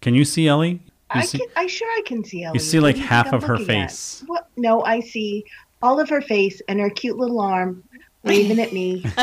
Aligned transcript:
Can 0.00 0.14
you 0.14 0.24
see 0.24 0.48
Ellie? 0.48 0.70
You 0.72 0.80
I 1.10 1.22
see, 1.22 1.38
can. 1.38 1.48
I 1.56 1.66
sure 1.66 1.88
I 1.88 2.02
can 2.06 2.24
see 2.24 2.44
Ellie. 2.44 2.54
you 2.54 2.60
see 2.60 2.80
like 2.80 2.96
What 2.96 3.04
half 3.06 3.32
of 3.32 3.42
her 3.44 3.58
face. 3.58 4.22
What? 4.26 4.48
No, 4.56 4.82
I 4.84 5.00
see 5.00 5.44
all 5.82 6.00
of 6.00 6.08
her 6.08 6.20
face 6.20 6.60
and 6.68 6.78
her 6.80 6.90
cute 6.90 7.16
little 7.18 7.40
arm 7.40 7.82
waving 8.22 8.60
at 8.60 8.72
me. 8.72 9.04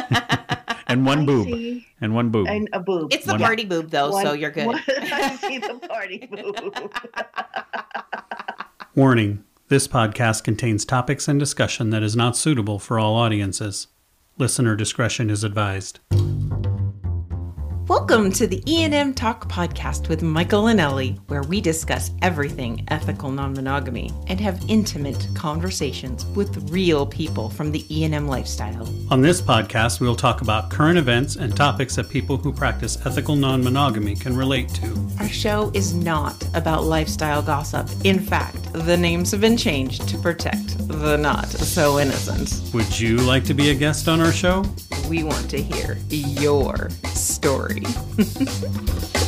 and 0.87 1.05
one 1.05 1.19
I 1.21 1.25
boob. 1.25 1.45
see, 1.45 1.87
And 2.01 2.13
one 2.13 2.29
boob. 2.29 2.47
and 2.47 2.69
a 2.73 2.79
boob. 2.79 3.13
It's 3.13 3.25
the 3.25 3.33
One- 3.33 3.41
party 3.41 3.65
boob 3.65 3.89
though, 3.89 4.11
so 4.21 4.33
you're 4.33 4.51
good. 4.51 4.67
one- 4.67 4.81
I 4.87 5.35
see 5.37 5.57
the 5.59 5.75
party 5.87 6.27
boob. 6.31 6.93
Warning 8.95 9.43
this 9.69 9.87
podcast 9.87 10.43
contains 10.43 10.85
topics 10.85 11.27
and 11.27 11.39
discussion 11.39 11.89
that 11.91 12.03
is 12.03 12.15
not 12.15 12.35
suitable 12.37 12.79
for 12.79 12.99
all 12.99 13.15
audiences. 13.15 13.87
Listener 14.37 14.75
discretion 14.75 15.29
is 15.29 15.43
advised. 15.43 15.99
Welcome 18.09 18.31
to 18.33 18.47
the 18.47 18.61
ENM 18.61 19.17
Talk 19.17 19.49
podcast 19.49 20.07
with 20.07 20.23
Michael 20.23 20.67
and 20.67 20.79
Ellie, 20.79 21.19
where 21.27 21.43
we 21.43 21.59
discuss 21.59 22.11
everything 22.21 22.85
ethical 22.87 23.29
non-monogamy 23.29 24.13
and 24.27 24.39
have 24.39 24.63
intimate 24.69 25.27
conversations 25.35 26.25
with 26.27 26.71
real 26.71 27.05
people 27.05 27.49
from 27.49 27.69
the 27.69 27.81
ENM 27.89 28.29
lifestyle. 28.29 28.87
On 29.11 29.21
this 29.21 29.41
podcast, 29.41 29.99
we 29.99 30.07
will 30.07 30.15
talk 30.15 30.39
about 30.39 30.69
current 30.69 30.97
events 30.97 31.35
and 31.35 31.53
topics 31.53 31.97
that 31.97 32.07
people 32.09 32.37
who 32.37 32.53
practice 32.53 32.97
ethical 33.05 33.35
non 33.35 33.61
monogamy 33.61 34.15
can 34.15 34.37
relate 34.37 34.69
to. 34.75 35.09
Our 35.19 35.27
show 35.27 35.69
is 35.73 35.93
not 35.93 36.41
about 36.55 36.85
lifestyle 36.85 37.41
gossip. 37.41 37.89
In 38.05 38.21
fact, 38.21 38.71
the 38.71 38.95
names 38.95 39.31
have 39.31 39.41
been 39.41 39.57
changed 39.57 40.07
to 40.07 40.17
protect 40.17 40.77
the 40.87 41.17
not 41.17 41.49
so 41.49 41.99
innocent. 41.99 42.73
Would 42.73 42.97
you 42.97 43.17
like 43.17 43.43
to 43.43 43.53
be 43.53 43.71
a 43.71 43.75
guest 43.75 44.07
on 44.07 44.21
our 44.21 44.31
show? 44.31 44.63
We 45.09 45.25
want 45.25 45.49
to 45.49 45.61
hear 45.61 45.97
your 46.09 46.89
story. 47.05 47.83
Ha! 47.97 49.17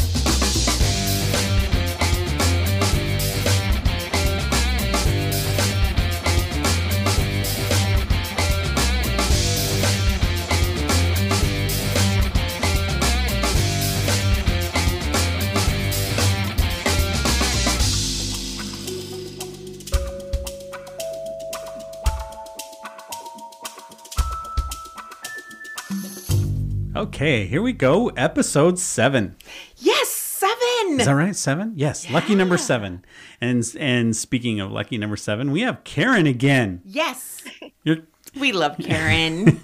Okay, 27.00 27.46
here 27.46 27.62
we 27.62 27.72
go. 27.72 28.10
Episode 28.10 28.78
seven. 28.78 29.38
Yes, 29.78 30.10
seven. 30.10 31.00
Is 31.00 31.06
that 31.06 31.14
right? 31.16 31.34
Seven? 31.34 31.72
Yes, 31.78 32.10
lucky 32.12 32.36
number 32.36 32.58
seven. 32.58 33.06
And 33.40 33.64
and 33.80 34.14
speaking 34.14 34.60
of 34.60 34.70
lucky 34.72 34.98
number 34.98 35.16
seven, 35.16 35.52
we 35.54 35.62
have 35.62 35.86
Karen 35.86 36.28
again. 36.28 36.82
yes. 36.84 37.42
You're 37.86 38.00
We 38.38 38.52
love 38.52 38.78
Karen. 38.82 39.62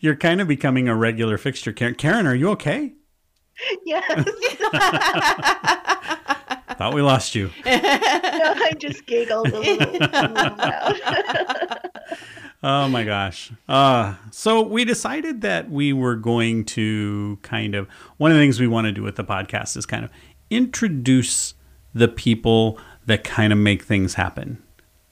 you're 0.00 0.16
kind 0.16 0.42
of 0.42 0.48
becoming 0.48 0.88
a 0.88 0.94
regular 0.94 1.38
fixture. 1.38 1.72
Karen, 1.72 1.94
Karen, 1.94 2.26
are 2.26 2.34
you 2.34 2.50
okay? 2.50 2.92
yes. 3.86 4.04
Thought 6.76 6.92
we 6.92 7.00
lost 7.00 7.34
you. 7.34 7.50
No, 8.36 8.52
I 8.54 8.72
just 8.78 9.06
giggled 9.06 9.48
a 9.48 9.58
little, 9.58 9.88
a 9.88 9.92
little 9.92 10.08
loud. 10.56 11.80
Oh 12.62 12.88
my 12.88 13.04
gosh. 13.04 13.52
Uh, 13.68 14.14
so 14.30 14.62
we 14.62 14.84
decided 14.84 15.42
that 15.42 15.70
we 15.70 15.92
were 15.92 16.16
going 16.16 16.64
to 16.64 17.38
kind 17.42 17.74
of 17.74 17.88
one 18.16 18.30
of 18.30 18.36
the 18.36 18.42
things 18.42 18.58
we 18.58 18.66
want 18.66 18.86
to 18.86 18.92
do 18.92 19.02
with 19.02 19.16
the 19.16 19.24
podcast 19.24 19.76
is 19.76 19.86
kind 19.86 20.04
of 20.04 20.10
introduce 20.50 21.54
the 21.94 22.08
people 22.08 22.78
that 23.06 23.24
kind 23.24 23.52
of 23.52 23.58
make 23.58 23.82
things 23.82 24.14
happen. 24.14 24.62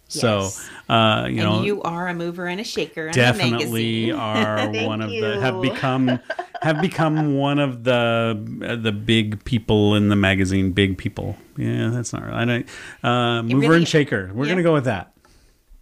So, 0.08 0.50
uh, 0.88 1.26
you 1.28 1.36
know, 1.36 1.62
you 1.62 1.82
are 1.82 2.08
a 2.08 2.14
mover 2.14 2.46
and 2.46 2.60
a 2.60 2.64
shaker. 2.64 3.08
In 3.08 3.12
definitely 3.12 4.12
magazine. 4.12 4.14
are 4.82 4.86
one 4.86 5.00
of 5.00 5.10
the 5.10 5.40
have 5.40 5.60
become 5.60 6.20
have 6.62 6.80
become 6.80 7.36
one 7.36 7.58
of 7.58 7.84
the 7.84 8.62
uh, 8.62 8.76
the 8.76 8.92
big 8.92 9.42
people 9.44 9.94
in 9.94 10.08
the 10.08 10.16
magazine. 10.16 10.72
Big 10.72 10.98
people. 10.98 11.36
Yeah, 11.56 11.88
that's 11.88 12.12
not 12.12 12.22
right. 12.22 12.34
I 12.34 12.44
don't, 12.44 12.68
uh, 13.02 13.42
mover 13.42 13.60
really- 13.60 13.76
and 13.78 13.88
shaker. 13.88 14.30
We're 14.32 14.44
yeah. 14.44 14.52
gonna 14.52 14.62
go 14.62 14.74
with 14.74 14.84
that. 14.84 15.14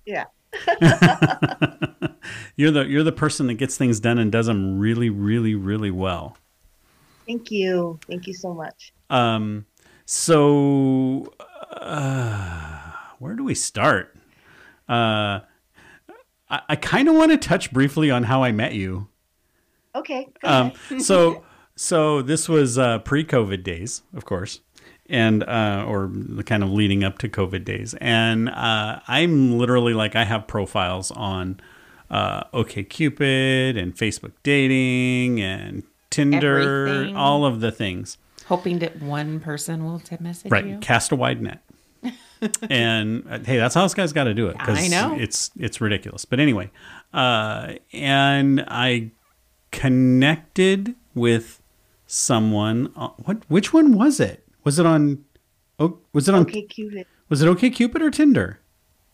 Yeah. 0.06 0.24
You're 2.56 2.70
the 2.70 2.84
you're 2.84 3.02
the 3.02 3.12
person 3.12 3.46
that 3.46 3.54
gets 3.54 3.76
things 3.76 3.98
done 4.00 4.18
and 4.18 4.30
does 4.30 4.46
them 4.46 4.78
really, 4.78 5.10
really, 5.10 5.54
really 5.54 5.90
well. 5.90 6.36
Thank 7.26 7.50
you. 7.50 7.98
Thank 8.06 8.26
you 8.26 8.34
so 8.34 8.52
much. 8.52 8.92
Um, 9.08 9.66
so 10.04 11.32
uh, 11.76 12.92
where 13.18 13.34
do 13.34 13.44
we 13.44 13.54
start? 13.54 14.14
Uh, 14.88 15.40
I, 16.50 16.60
I 16.68 16.76
kind 16.76 17.08
of 17.08 17.14
want 17.14 17.30
to 17.30 17.38
touch 17.38 17.72
briefly 17.72 18.10
on 18.10 18.24
how 18.24 18.42
I 18.42 18.52
met 18.52 18.74
you. 18.74 19.08
Okay. 19.94 20.28
Um, 20.44 20.72
so 20.98 21.44
so 21.74 22.22
this 22.22 22.48
was 22.48 22.78
uh, 22.78 22.98
pre-COVID 22.98 23.62
days, 23.62 24.02
of 24.14 24.24
course, 24.24 24.60
and 25.08 25.42
uh, 25.44 25.84
or 25.86 26.10
the 26.12 26.44
kind 26.44 26.62
of 26.62 26.70
leading 26.70 27.04
up 27.04 27.18
to 27.18 27.28
COVID 27.28 27.64
days, 27.64 27.94
and 28.00 28.48
uh, 28.48 29.00
I'm 29.08 29.58
literally 29.58 29.94
like 29.94 30.14
I 30.16 30.24
have 30.24 30.46
profiles 30.46 31.10
on 31.10 31.60
uh, 32.10 32.44
OkCupid 32.54 33.78
and 33.80 33.94
Facebook 33.96 34.32
dating 34.42 35.40
and 35.40 35.82
Tinder, 36.10 36.86
Everything. 36.88 37.16
all 37.16 37.44
of 37.46 37.60
the 37.60 37.72
things. 37.72 38.18
Hoping 38.46 38.80
that 38.80 39.00
one 39.00 39.40
person 39.40 39.84
will 39.84 39.98
t- 40.00 40.16
message 40.20 40.50
Right, 40.50 40.66
you. 40.66 40.78
cast 40.78 41.10
a 41.12 41.16
wide 41.16 41.40
net. 41.40 41.62
and 42.68 43.24
uh, 43.30 43.38
hey, 43.38 43.56
that's 43.56 43.74
how 43.74 43.82
this 43.84 43.94
guy's 43.94 44.12
got 44.12 44.24
to 44.24 44.34
do 44.34 44.48
it. 44.48 44.56
I 44.58 44.88
know. 44.88 45.16
it's 45.18 45.50
it's 45.58 45.80
ridiculous. 45.80 46.24
But 46.24 46.40
anyway, 46.40 46.70
uh, 47.14 47.74
and 47.92 48.64
I 48.68 49.12
connected 49.70 50.94
with 51.14 51.60
someone. 52.06 52.92
Uh, 52.96 53.08
what? 53.24 53.38
Which 53.48 53.72
one 53.72 53.92
was 53.94 54.20
it? 54.20 54.46
Was 54.64 54.78
it 54.78 54.86
on? 54.86 55.24
Oh, 55.78 55.98
was 56.12 56.28
it 56.28 56.34
on? 56.34 56.42
Okay, 56.42 56.62
Cupid. 56.62 57.06
Was 57.28 57.42
it 57.42 57.46
OkCupid 57.48 58.00
or 58.00 58.10
Tinder? 58.10 58.60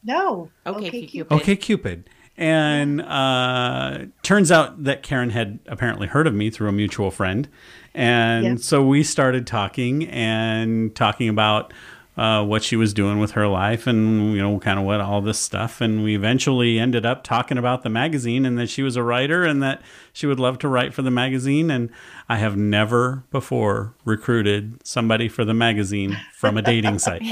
No. 0.04 0.50
Okay, 0.66 0.90
Cupid. 0.90 1.08
Cupid. 1.10 1.32
OK 1.34 1.56
Cupid. 1.56 2.10
And 2.36 3.00
uh, 3.00 4.06
turns 4.22 4.52
out 4.52 4.84
that 4.84 5.02
Karen 5.02 5.30
had 5.30 5.58
apparently 5.66 6.06
heard 6.06 6.26
of 6.28 6.34
me 6.34 6.50
through 6.50 6.68
a 6.68 6.72
mutual 6.72 7.10
friend, 7.10 7.48
and 7.94 8.44
Yeah. 8.44 8.54
so 8.56 8.84
we 8.84 9.02
started 9.02 9.44
talking 9.44 10.06
and 10.06 10.94
talking 10.94 11.28
about 11.28 11.72
uh, 12.18 12.44
what 12.44 12.64
she 12.64 12.74
was 12.74 12.92
doing 12.92 13.18
with 13.18 13.30
her 13.30 13.46
life, 13.46 13.86
and 13.86 14.34
you 14.34 14.42
know, 14.42 14.58
kind 14.58 14.78
of 14.78 14.84
what 14.84 15.00
all 15.00 15.20
this 15.20 15.38
stuff. 15.38 15.80
And 15.80 16.02
we 16.02 16.16
eventually 16.16 16.78
ended 16.78 17.06
up 17.06 17.22
talking 17.22 17.56
about 17.56 17.84
the 17.84 17.88
magazine, 17.88 18.44
and 18.44 18.58
that 18.58 18.68
she 18.68 18.82
was 18.82 18.96
a 18.96 19.02
writer, 19.02 19.44
and 19.44 19.62
that 19.62 19.80
she 20.12 20.26
would 20.26 20.40
love 20.40 20.58
to 20.58 20.68
write 20.68 20.92
for 20.92 21.02
the 21.02 21.10
magazine. 21.12 21.70
And 21.70 21.90
I 22.28 22.36
have 22.36 22.56
never 22.56 23.22
before 23.30 23.94
recruited 24.04 24.84
somebody 24.84 25.28
for 25.28 25.44
the 25.44 25.54
magazine 25.54 26.18
from 26.34 26.58
a 26.58 26.62
dating 26.62 26.98
site. 26.98 27.22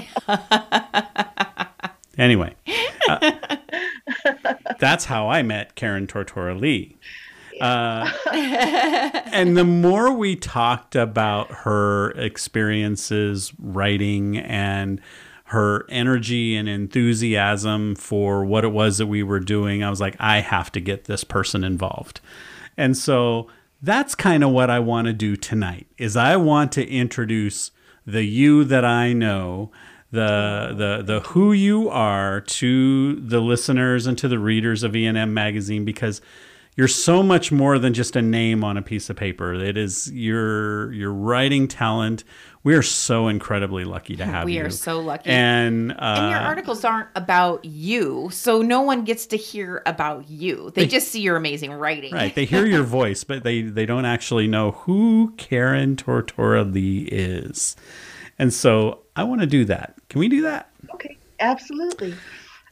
Anyway, 2.17 2.55
uh, 3.09 3.33
that's 4.79 5.07
how 5.07 5.29
I 5.29 5.43
met 5.43 5.75
Karen 5.75 6.07
Tortora 6.07 6.59
Lee. 6.59 6.97
Uh, 7.61 8.11
and 8.33 9.57
the 9.57 9.65
more 9.65 10.13
we 10.13 10.37
talked 10.37 10.97
about 10.97 11.51
her 11.51 12.11
experiences 12.13 13.53
writing 13.59 14.37
and 14.39 15.01
her 15.45 15.87
energy 15.89 16.57
and 16.57 16.69
enthusiasm 16.69 17.95
for 17.95 18.45
what 18.45 18.65
it 18.65 18.73
was 18.73 18.99
that 18.99 19.07
we 19.07 19.23
were 19.23 19.41
doing, 19.41 19.83
I 19.83 19.91
was 19.91 20.01
like, 20.01 20.17
I 20.19 20.41
have 20.41 20.73
to 20.73 20.81
get 20.81 21.05
this 21.05 21.23
person 21.23 21.63
involved. 21.63 22.21
And 22.77 22.97
so 22.97 23.49
that's 23.81 24.15
kind 24.15 24.43
of 24.43 24.51
what 24.51 24.71
I 24.71 24.81
want 24.81 25.07
to 25.07 25.13
do 25.13 25.37
tonight 25.37 25.87
is 25.99 26.17
I 26.17 26.37
want 26.37 26.73
to 26.73 26.89
introduce 26.89 27.71
the 28.05 28.25
you 28.25 28.65
that 28.65 28.85
I 28.85 29.13
know 29.13 29.71
the 30.11 30.73
the 30.77 31.03
the 31.05 31.21
who 31.29 31.53
you 31.53 31.89
are 31.89 32.41
to 32.41 33.17
the 33.17 33.41
listeners 33.41 34.07
and 34.07 34.17
to 34.19 34.29
the 34.29 34.39
readers 34.39 34.83
of 34.83 34.93
ENM 34.93 35.31
magazine 35.31 35.85
because 35.85 36.21
you're 36.77 36.89
so 36.89 37.23
much 37.23 37.51
more 37.51 37.79
than 37.79 37.95
just 37.95 38.17
a 38.17 38.23
name 38.23 38.63
on 38.63 38.77
a 38.77 38.83
piece 38.83 39.09
of 39.09 39.17
paper. 39.17 39.55
It 39.55 39.77
is 39.79 40.13
your 40.13 40.93
your 40.93 41.13
writing 41.13 41.69
talent. 41.69 42.23
We 42.65 42.75
are 42.75 42.83
so 42.83 43.29
incredibly 43.29 43.85
lucky 43.85 44.17
to 44.17 44.25
have 44.27 44.45
We 44.45 44.55
you. 44.55 44.61
We 44.61 44.67
are 44.67 44.71
so 44.71 45.01
lucky. 45.01 45.31
And, 45.31 45.93
uh, 45.93 46.17
And 46.19 46.31
your 46.31 46.41
articles 46.41 46.85
aren't 46.85 47.09
about 47.15 47.65
you, 47.65 48.29
so 48.33 48.61
no 48.61 48.83
one 48.83 49.05
gets 49.05 49.27
to 49.27 49.37
hear 49.37 49.83
about 49.87 50.29
you. 50.29 50.73
They, 50.75 50.87
just 50.87 51.09
see 51.09 51.21
your 51.21 51.37
amazing 51.37 51.73
writing. 51.73 52.13
Right. 52.13 52.35
They 52.35 52.45
hear 52.45 52.67
your 52.67 52.83
voice, 53.01 53.23
but 53.23 53.45
they, 53.45 53.63
they 53.63 53.87
don't 53.87 54.05
actually 54.05 54.49
know 54.49 54.73
who 54.73 55.33
Karen 55.37 55.95
Tortora 55.95 56.71
Lee 56.71 57.03
is. 57.03 57.77
And 58.37 58.53
so 58.53 59.03
I 59.15 59.23
want 59.23 59.43
to 59.43 59.47
do 59.47 59.65
that. 59.67 59.95
Can 60.09 60.19
we 60.19 60.29
do 60.29 60.43
that? 60.43 60.69
Okay. 60.93 61.17
Absolutely. 61.39 62.15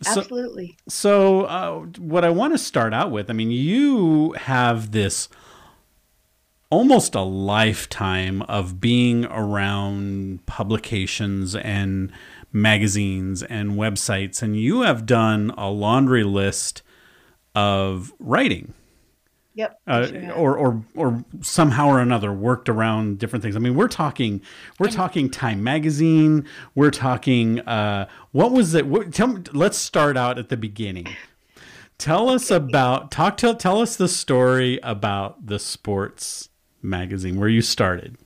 So- 0.02 0.20
Absolutely. 0.20 0.76
So, 0.88 1.42
uh, 1.42 1.80
what 1.98 2.24
I 2.24 2.30
want 2.30 2.52
to 2.54 2.58
start 2.58 2.92
out 2.92 3.10
with, 3.10 3.30
I 3.30 3.32
mean, 3.32 3.50
you 3.50 4.32
have 4.32 4.90
this 4.90 5.28
almost 6.70 7.14
a 7.14 7.22
lifetime 7.22 8.42
of 8.42 8.80
being 8.80 9.24
around 9.26 10.44
publications 10.46 11.54
and 11.54 12.10
magazines 12.52 13.42
and 13.44 13.72
websites, 13.72 14.42
and 14.42 14.58
you 14.58 14.80
have 14.82 15.06
done 15.06 15.52
a 15.56 15.70
laundry 15.70 16.24
list 16.24 16.82
of 17.54 18.12
writing. 18.18 18.74
Yep. 19.56 19.80
Uh, 19.86 20.08
or 20.34 20.58
or 20.58 20.84
or 20.96 21.24
somehow 21.40 21.88
or 21.88 22.00
another 22.00 22.32
worked 22.32 22.68
around 22.68 23.20
different 23.20 23.42
things. 23.42 23.54
I 23.54 23.60
mean, 23.60 23.76
we're 23.76 23.88
talking 23.88 24.40
we're 24.80 24.90
talking 24.90 25.30
Time 25.30 25.62
Magazine. 25.62 26.46
We're 26.74 26.90
talking 26.90 27.60
uh, 27.60 28.08
what 28.32 28.50
was 28.50 28.74
it? 28.74 28.86
What, 28.86 29.14
tell 29.14 29.28
me, 29.28 29.42
let's 29.52 29.78
start 29.78 30.16
out 30.16 30.38
at 30.38 30.48
the 30.48 30.56
beginning. 30.56 31.06
Tell 31.98 32.28
us 32.28 32.50
about 32.50 33.12
talk 33.12 33.36
to 33.38 33.54
tell 33.54 33.80
us 33.80 33.94
the 33.94 34.08
story 34.08 34.80
about 34.82 35.46
the 35.46 35.60
sports 35.60 36.48
magazine 36.82 37.38
where 37.38 37.48
you 37.48 37.62
started. 37.62 38.18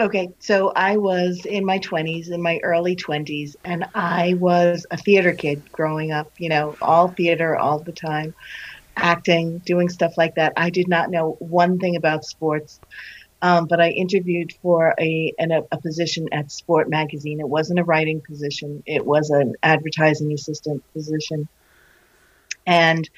Okay, 0.00 0.32
so 0.38 0.72
I 0.74 0.96
was 0.96 1.44
in 1.44 1.66
my 1.66 1.78
20s, 1.78 2.30
in 2.30 2.40
my 2.40 2.58
early 2.62 2.96
20s, 2.96 3.56
and 3.64 3.84
I 3.94 4.34
was 4.34 4.86
a 4.90 4.96
theater 4.96 5.34
kid 5.34 5.70
growing 5.70 6.12
up, 6.12 6.32
you 6.38 6.48
know, 6.48 6.76
all 6.80 7.08
theater 7.08 7.58
all 7.58 7.78
the 7.78 7.92
time, 7.92 8.34
acting, 8.96 9.58
doing 9.58 9.88
stuff 9.88 10.14
like 10.16 10.36
that. 10.36 10.52
I 10.56 10.70
did 10.70 10.88
not 10.88 11.10
know 11.10 11.36
one 11.38 11.78
thing 11.78 11.96
about 11.96 12.24
sports, 12.24 12.80
um, 13.40 13.66
but 13.66 13.80
I 13.80 13.90
interviewed 13.90 14.52
for 14.62 14.94
a, 14.98 15.34
an, 15.38 15.50
a, 15.50 15.80
position 15.80 16.28
at 16.32 16.52
Sport 16.52 16.88
Magazine. 16.88 17.40
It 17.40 17.48
wasn't 17.48 17.80
a 17.80 17.84
writing 17.84 18.20
position, 18.20 18.82
it 18.86 19.04
was 19.04 19.30
an 19.30 19.54
advertising 19.62 20.32
assistant 20.32 20.82
position. 20.92 21.48
And 22.64 23.10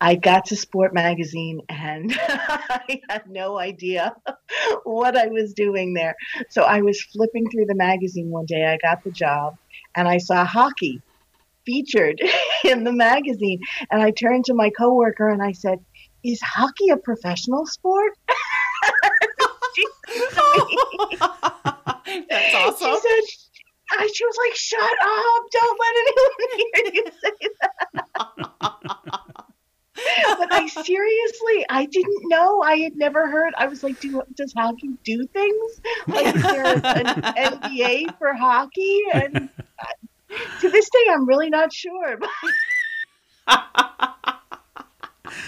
I 0.00 0.14
got 0.14 0.44
to 0.46 0.56
Sport 0.56 0.94
Magazine 0.94 1.62
and 1.68 2.14
I 2.20 3.00
had 3.08 3.28
no 3.28 3.58
idea 3.58 4.14
what 4.84 5.16
I 5.16 5.26
was 5.26 5.54
doing 5.54 5.94
there. 5.94 6.14
So 6.50 6.62
I 6.62 6.82
was 6.82 7.02
flipping 7.02 7.50
through 7.50 7.66
the 7.66 7.74
magazine 7.74 8.30
one 8.30 8.46
day. 8.46 8.64
I 8.64 8.78
got 8.80 9.02
the 9.02 9.10
job 9.10 9.56
and 9.96 10.06
I 10.06 10.18
saw 10.18 10.44
hockey 10.44 11.02
featured 11.64 12.20
in 12.64 12.84
the 12.84 12.92
magazine. 12.92 13.60
And 13.90 14.02
I 14.02 14.10
turned 14.10 14.44
to 14.46 14.54
my 14.54 14.70
coworker 14.70 15.28
and 15.28 15.42
I 15.42 15.52
said, 15.52 15.78
Is 16.24 16.40
hockey 16.40 16.90
a 16.90 16.96
professional 16.96 17.66
sport? 17.66 18.12
she, 19.74 19.86
That's 22.28 22.54
awesome. 22.54 22.88
she 22.88 23.00
said, 23.00 23.22
I, 23.92 24.10
she 24.12 24.24
was 24.24 24.36
like, 24.46 24.54
Shut 24.54 24.80
up. 24.80 25.42
Don't 25.52 25.80
let 25.80 25.94
anyone 26.02 26.32
hear 26.56 26.92
you 26.94 27.04
say 27.22 27.48
that. 27.60 27.82
but 30.38 30.52
I 30.52 30.66
seriously, 30.66 31.66
I 31.68 31.86
didn't 31.86 32.28
know. 32.28 32.62
I 32.62 32.76
had 32.76 32.96
never 32.96 33.28
heard. 33.28 33.54
I 33.56 33.66
was 33.66 33.82
like, 33.82 34.00
do, 34.00 34.22
does 34.34 34.52
hockey 34.52 34.90
do 35.04 35.26
things? 35.28 35.80
Like, 36.08 36.34
is 36.34 36.42
there 36.42 36.64
an 36.64 37.22
NBA 37.22 38.18
for 38.18 38.32
hockey? 38.34 39.02
And 39.12 39.48
to 40.60 40.70
this 40.70 40.88
day, 40.90 41.10
I'm 41.10 41.26
really 41.26 41.50
not 41.50 41.72
sure. 41.72 42.18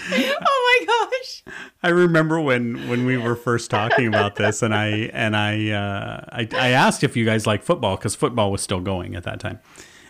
oh 0.11 0.79
my 0.79 0.85
gosh. 0.85 1.43
I 1.83 1.89
remember 1.89 2.39
when 2.39 2.87
when 2.89 3.05
we 3.05 3.17
were 3.17 3.35
first 3.35 3.69
talking 3.69 4.07
about 4.07 4.35
this, 4.35 4.61
and 4.61 4.73
I 4.73 4.87
and 5.13 5.35
I 5.35 5.69
uh, 5.69 6.25
I, 6.29 6.47
I 6.53 6.69
asked 6.69 7.03
if 7.03 7.15
you 7.15 7.25
guys 7.25 7.45
like 7.45 7.63
football 7.63 7.95
because 7.95 8.15
football 8.15 8.51
was 8.51 8.61
still 8.61 8.81
going 8.81 9.15
at 9.15 9.23
that 9.23 9.39
time, 9.39 9.59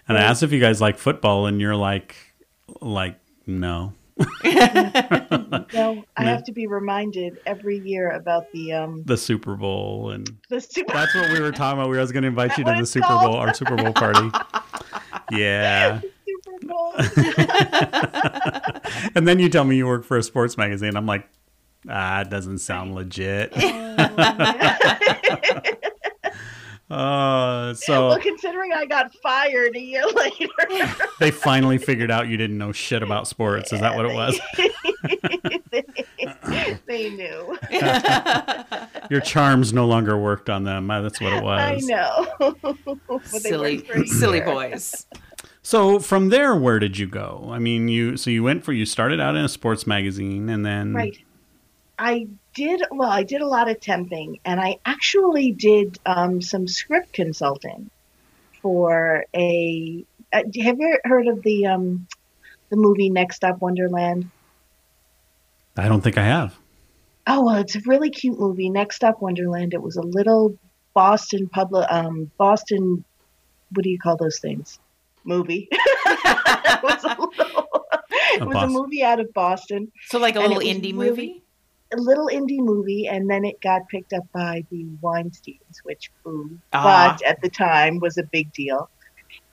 and 0.08 0.18
I 0.18 0.22
asked 0.22 0.44
if 0.44 0.52
you 0.52 0.60
guys 0.60 0.82
like 0.82 0.98
football, 0.98 1.46
and 1.46 1.60
you're 1.60 1.76
like, 1.76 2.16
like 2.82 3.20
no. 3.46 3.94
no, 4.46 6.06
I 6.16 6.24
have 6.24 6.46
to 6.46 6.54
be 6.54 6.68
reminded 6.68 7.38
every 7.46 7.80
year 7.80 8.12
about 8.12 8.50
the 8.54 8.72
um 8.72 9.04
the 9.04 9.18
Super 9.18 9.56
Bowl 9.56 10.12
and 10.12 10.30
the 10.50 10.62
super. 10.62 10.94
that's 10.94 11.14
what 11.14 11.32
we 11.32 11.42
were 11.42 11.52
talking 11.52 11.80
about. 11.80 11.90
We 11.90 11.98
was 11.98 12.14
going 12.14 12.24
to 12.24 12.30
invite 12.30 12.52
That 12.52 12.58
you 12.60 12.64
to 12.64 12.76
the 12.80 12.86
Super 12.86 13.08
called? 13.08 13.32
Bowl, 13.32 13.36
our 13.36 13.54
Super 13.54 13.76
Bowl 13.76 13.92
party. 13.92 14.30
Yeah. 15.32 16.02
Super 16.26 16.68
Bowl. 16.68 16.94
And 19.16 19.28
then 19.28 19.40
you 19.40 19.50
tell 19.50 19.64
me 19.64 19.78
you 19.78 19.88
work 19.88 20.04
for 20.04 20.18
a 20.18 20.24
sports 20.24 20.58
magazine. 20.58 20.96
I'm 20.96 21.06
like, 21.06 21.28
ah, 21.90 22.22
it 22.22 22.30
doesn't 22.30 22.60
sound 22.60 22.96
legit. 22.96 23.54
Uh, 26.90 27.74
so 27.74 28.10
well, 28.10 28.20
considering 28.20 28.72
I 28.74 28.86
got 28.86 29.14
fired 29.16 29.76
a 29.76 29.80
year 29.80 30.06
later, 30.16 30.88
they 31.20 31.32
finally 31.32 31.78
figured 31.78 32.12
out 32.12 32.28
you 32.28 32.38
didn't 32.38 32.58
know 32.58 32.72
shit 32.72 33.02
about 33.02 33.28
sports. 33.28 33.74
Is 33.74 33.80
that 33.80 33.96
what 33.96 34.06
it 34.06 34.14
was? 34.14 34.40
they, 35.72 35.84
they 36.88 37.10
knew. 37.10 37.58
Your 39.10 39.22
charms 39.22 39.74
no 39.74 39.88
longer 39.88 40.18
worked 40.18 40.50
on 40.50 40.64
them. 40.64 40.90
Uh, 40.92 41.02
That's 41.02 41.20
what 41.20 41.34
it 41.34 41.44
was. 41.44 41.60
I 41.60 41.88
know. 41.88 43.20
Silly, 43.26 43.78
worked 43.78 43.88
for 43.88 44.02
a 44.04 44.08
silly 44.08 44.42
boys. 44.42 45.08
So 45.64 46.00
from 46.00 46.30
there, 46.30 46.56
where 46.56 46.78
did 46.78 47.00
you 47.00 47.08
go? 47.08 47.50
I 47.52 47.58
mean, 47.58 47.88
you 47.88 48.18
so 48.18 48.30
you 48.30 48.44
went 48.44 48.64
for 48.64 48.72
you 48.74 48.86
started 48.86 49.20
out 49.20 49.36
in 49.36 49.44
a 49.44 49.50
sports 49.50 49.88
magazine, 49.88 50.50
and 50.50 50.64
then 50.64 50.94
Right. 50.94 51.18
I 51.98 52.28
did 52.56 52.82
well. 52.90 53.10
I 53.10 53.24
did 53.24 53.42
a 53.42 53.48
lot 53.48 53.70
of 53.70 53.80
temping, 53.80 54.40
and 54.44 54.60
I 54.60 54.80
actually 54.86 55.52
did 55.52 56.00
um, 56.06 56.42
some 56.42 56.68
script 56.68 57.14
consulting 57.14 57.90
for 58.62 59.26
a. 59.36 60.04
Uh, 60.34 60.42
have 60.64 60.80
you 60.80 60.98
heard 61.04 61.28
of 61.28 61.44
the 61.44 61.68
um, 61.68 62.08
the 62.70 62.78
movie 62.78 63.10
Next 63.12 63.36
Stop 63.38 63.62
Wonderland? 63.62 64.32
I 65.78 65.88
don't 65.88 66.02
think 66.02 66.18
I 66.18 66.24
have. 66.26 66.58
Oh 67.28 67.46
well, 67.46 67.56
it's 67.58 67.76
a 67.76 67.82
really 67.86 68.10
cute 68.10 68.40
movie. 68.40 68.70
Next 68.70 68.96
Stop 68.98 69.22
Wonderland. 69.22 69.74
It 69.74 69.82
was 69.82 69.98
a 69.98 70.02
little 70.02 70.58
Boston 70.94 71.48
public, 71.50 71.86
um, 71.92 72.32
Boston. 72.38 73.04
What 73.74 73.84
do 73.84 73.90
you 73.90 74.00
call 74.00 74.16
those 74.18 74.40
things? 74.40 74.80
Movie. 75.24 75.68
it 75.72 76.84
was 76.84 77.04
a 77.04 77.10
little. 77.20 77.68
It 78.12 78.42
A 78.42 78.46
was 78.46 78.54
Boston- 78.54 78.70
a 78.70 78.74
movie 78.80 79.04
out 79.04 79.20
of 79.20 79.34
Boston. 79.34 79.92
So 80.08 80.20
like 80.20 80.36
a 80.36 80.40
And 80.40 80.54
little 80.54 80.64
indie 80.64 80.94
really- 80.98 81.10
movie? 81.10 81.42
A 81.94 81.98
little 81.98 82.28
indie 82.28 82.60
movie, 82.60 83.08
and 83.08 83.30
then 83.30 83.46
it 83.46 83.62
got 83.62 83.88
picked 83.90 84.14
up 84.14 84.24
by 84.34 84.64
the 84.72 84.86
Weinsteins, 85.02 85.78
which, 85.84 86.10
ooh, 86.28 86.58
Ah. 86.74 87.16
but 87.18 87.28
at 87.28 87.42
the 87.42 87.50
time 87.50 88.00
was 88.00 88.18
a 88.18 88.24
big 88.24 88.52
deal, 88.54 88.90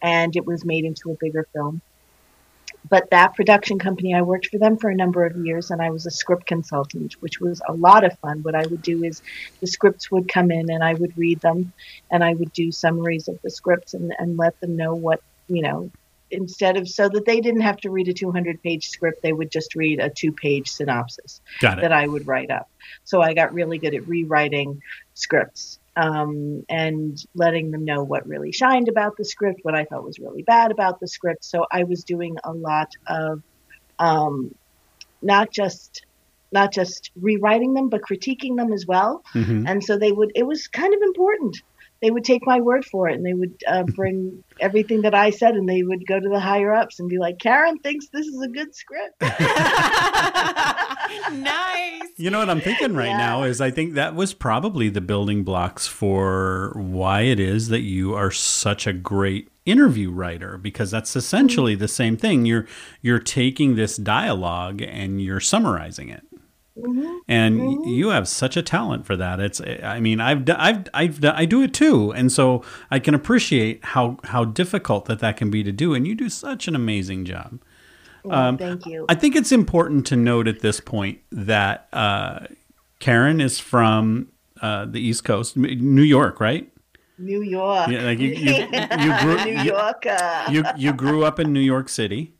and 0.02 0.34
it 0.36 0.44
was 0.46 0.64
made 0.64 0.84
into 0.84 1.10
a 1.10 1.16
bigger 1.20 1.46
film. 1.52 1.80
But 2.88 3.10
that 3.10 3.34
production 3.34 3.78
company, 3.78 4.14
I 4.14 4.22
worked 4.22 4.46
for 4.46 4.58
them 4.58 4.76
for 4.76 4.90
a 4.90 4.94
number 4.94 5.24
of 5.24 5.36
years, 5.36 5.70
and 5.70 5.80
I 5.80 5.90
was 5.90 6.04
a 6.04 6.10
script 6.10 6.46
consultant, 6.46 7.14
which 7.20 7.40
was 7.40 7.60
a 7.68 7.72
lot 7.72 8.04
of 8.04 8.18
fun. 8.18 8.42
What 8.42 8.54
I 8.54 8.66
would 8.66 8.82
do 8.82 9.04
is 9.04 9.22
the 9.60 9.66
scripts 9.66 10.10
would 10.10 10.28
come 10.28 10.50
in, 10.50 10.70
and 10.70 10.82
I 10.82 10.94
would 10.94 11.16
read 11.16 11.40
them, 11.40 11.72
and 12.10 12.24
I 12.24 12.34
would 12.34 12.52
do 12.52 12.72
summaries 12.72 13.28
of 13.28 13.40
the 13.42 13.50
scripts 13.50 13.94
and, 13.94 14.12
and 14.18 14.36
let 14.36 14.58
them 14.60 14.76
know 14.76 14.94
what 14.94 15.20
you 15.48 15.62
know 15.62 15.90
instead 16.32 16.76
of 16.76 16.88
so 16.88 17.08
that 17.08 17.24
they 17.26 17.40
didn't 17.40 17.60
have 17.60 17.76
to 17.76 17.90
read 17.90 18.08
a 18.08 18.12
200 18.12 18.62
page 18.62 18.88
script 18.88 19.22
they 19.22 19.32
would 19.32 19.50
just 19.50 19.74
read 19.74 20.00
a 20.00 20.10
two 20.10 20.32
page 20.32 20.70
synopsis 20.70 21.40
that 21.80 21.92
I 21.92 22.06
would 22.06 22.26
write 22.26 22.50
up. 22.50 22.68
So 23.04 23.20
I 23.20 23.34
got 23.34 23.52
really 23.52 23.78
good 23.78 23.94
at 23.94 24.08
rewriting 24.08 24.82
scripts 25.14 25.78
um, 25.96 26.64
and 26.68 27.22
letting 27.34 27.70
them 27.70 27.84
know 27.84 28.02
what 28.02 28.26
really 28.26 28.52
shined 28.52 28.88
about 28.88 29.16
the 29.16 29.24
script, 29.24 29.60
what 29.62 29.74
I 29.74 29.84
thought 29.84 30.04
was 30.04 30.18
really 30.18 30.42
bad 30.42 30.70
about 30.70 31.00
the 31.00 31.08
script. 31.08 31.44
So 31.44 31.66
I 31.70 31.84
was 31.84 32.04
doing 32.04 32.36
a 32.44 32.52
lot 32.52 32.90
of 33.06 33.42
um, 33.98 34.54
not 35.20 35.52
just 35.52 36.04
not 36.50 36.72
just 36.72 37.10
rewriting 37.18 37.72
them, 37.72 37.88
but 37.88 38.02
critiquing 38.02 38.56
them 38.56 38.72
as 38.72 38.86
well. 38.86 39.24
Mhm. 39.32 39.66
And 39.66 39.82
so 39.82 39.96
they 39.96 40.12
would. 40.12 40.32
It 40.34 40.46
was 40.46 40.68
kind 40.68 40.94
of 40.94 41.00
important. 41.00 41.56
They 42.02 42.10
would 42.10 42.24
take 42.24 42.42
my 42.44 42.60
word 42.60 42.84
for 42.84 43.08
it, 43.08 43.14
and 43.14 43.24
they 43.24 43.32
would 43.32 43.54
uh, 43.66 43.84
bring 43.94 44.44
everything 44.60 45.02
that 45.02 45.14
I 45.14 45.30
said, 45.30 45.54
and 45.54 45.66
they 45.68 45.82
would 45.82 46.06
go 46.06 46.20
to 46.20 46.28
the 46.28 46.40
higher 46.40 46.74
ups 46.74 46.98
and 47.00 47.08
be 47.08 47.18
like, 47.18 47.38
"Karen 47.38 47.78
thinks 47.78 48.08
this 48.12 48.26
is 48.26 48.42
a 48.42 48.48
good 48.48 48.74
script." 48.74 49.22
nice. 51.32 52.02
You 52.16 52.30
know 52.30 52.38
what 52.38 52.50
I'm 52.50 52.60
thinking 52.60 52.94
right 52.94 53.06
Yeah. 53.06 53.16
now 53.18 53.42
is 53.44 53.60
I 53.60 53.70
think 53.70 53.94
that 53.94 54.14
was 54.14 54.34
probably 54.34 54.88
the 54.88 55.00
building 55.00 55.44
blocks 55.44 55.86
for 55.86 56.72
why 56.76 57.22
it 57.22 57.40
is 57.40 57.68
that 57.68 57.80
you 57.80 58.14
are 58.14 58.30
such 58.30 58.86
a 58.86 58.92
great 58.92 59.48
interview 59.64 60.10
writer 60.10 60.58
because 60.58 60.90
that's 60.90 61.14
essentially 61.14 61.74
the 61.74 61.88
same 61.88 62.16
thing. 62.16 62.44
You're 62.46 62.66
you're 63.00 63.18
taking 63.20 63.74
this 63.76 63.96
dialogue 63.96 64.82
and 64.82 65.22
you're 65.22 65.40
summarizing 65.40 66.08
it. 66.08 66.22
Mhm. 66.78 67.18
And 67.28 67.58
y 67.58 67.64
Mhm. 67.66 67.86
you 67.96 68.08
have 68.08 68.26
such 68.28 68.56
a 68.56 68.62
talent 68.62 69.04
for 69.06 69.16
that. 69.16 69.40
It's 69.40 69.60
I 69.82 70.00
mean 70.00 70.20
I've 70.20 70.48
I've 70.48 70.84
I've 70.94 71.22
I 71.24 71.44
do 71.44 71.62
it 71.62 71.74
too, 71.74 72.12
and 72.12 72.32
so 72.32 72.62
I 72.90 72.98
can 72.98 73.14
appreciate 73.14 73.84
how 73.84 74.18
how 74.24 74.44
difficult 74.44 75.04
that 75.06 75.18
that 75.18 75.36
can 75.36 75.50
be 75.50 75.62
to 75.64 75.72
do. 75.72 75.92
And 75.94 76.06
you 76.06 76.14
do 76.14 76.28
such 76.28 76.68
an 76.68 76.74
amazing 76.74 77.24
job. 77.26 77.58
Well, 78.24 78.38
Um, 78.38 78.56
thank 78.58 78.86
you. 78.86 79.04
I 79.08 79.14
think 79.14 79.36
it's 79.36 79.52
important 79.52 80.06
to 80.06 80.16
note 80.16 80.46
at 80.48 80.60
this 80.60 80.80
point 80.80 81.18
that 81.30 81.88
uh, 81.92 82.46
Karen 83.00 83.40
is 83.40 83.58
from 83.58 84.28
uh, 84.62 84.84
the 84.86 85.00
East 85.00 85.24
Coast, 85.24 85.56
New 85.56 86.02
York, 86.02 86.40
right? 86.40 86.68
New 87.18 87.42
York. 87.42 87.90
Yeah, 87.90 88.02
like 88.04 88.18
you, 88.20 88.28
you, 88.30 88.54
you 89.04 89.18
grew 89.20 89.44
New 89.44 89.60
Yorker. 89.62 90.16
you 90.50 90.62
you 90.76 90.92
grew 90.92 91.24
up 91.24 91.38
in 91.40 91.52
New 91.52 91.60
York 91.60 91.88
City, 91.88 92.32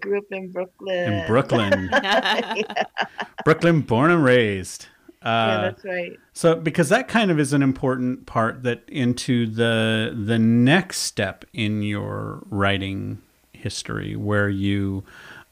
Grew 0.00 0.18
up 0.18 0.24
in 0.30 0.50
Brooklyn. 0.50 1.12
in 1.12 1.26
Brooklyn, 1.26 1.90
Brooklyn, 3.44 3.80
born 3.82 4.10
and 4.10 4.24
raised. 4.24 4.86
Uh, 5.22 5.28
yeah, 5.28 5.60
that's 5.60 5.84
right. 5.84 6.18
So 6.32 6.54
because 6.56 6.88
that 6.88 7.08
kind 7.08 7.30
of 7.30 7.38
is 7.38 7.52
an 7.52 7.62
important 7.62 8.26
part 8.26 8.62
that 8.64 8.88
into 8.88 9.46
the 9.46 10.12
the 10.16 10.38
next 10.38 10.98
step 10.98 11.44
in 11.52 11.82
your 11.82 12.42
writing 12.50 13.22
history 13.52 14.16
where 14.16 14.48
you 14.48 15.04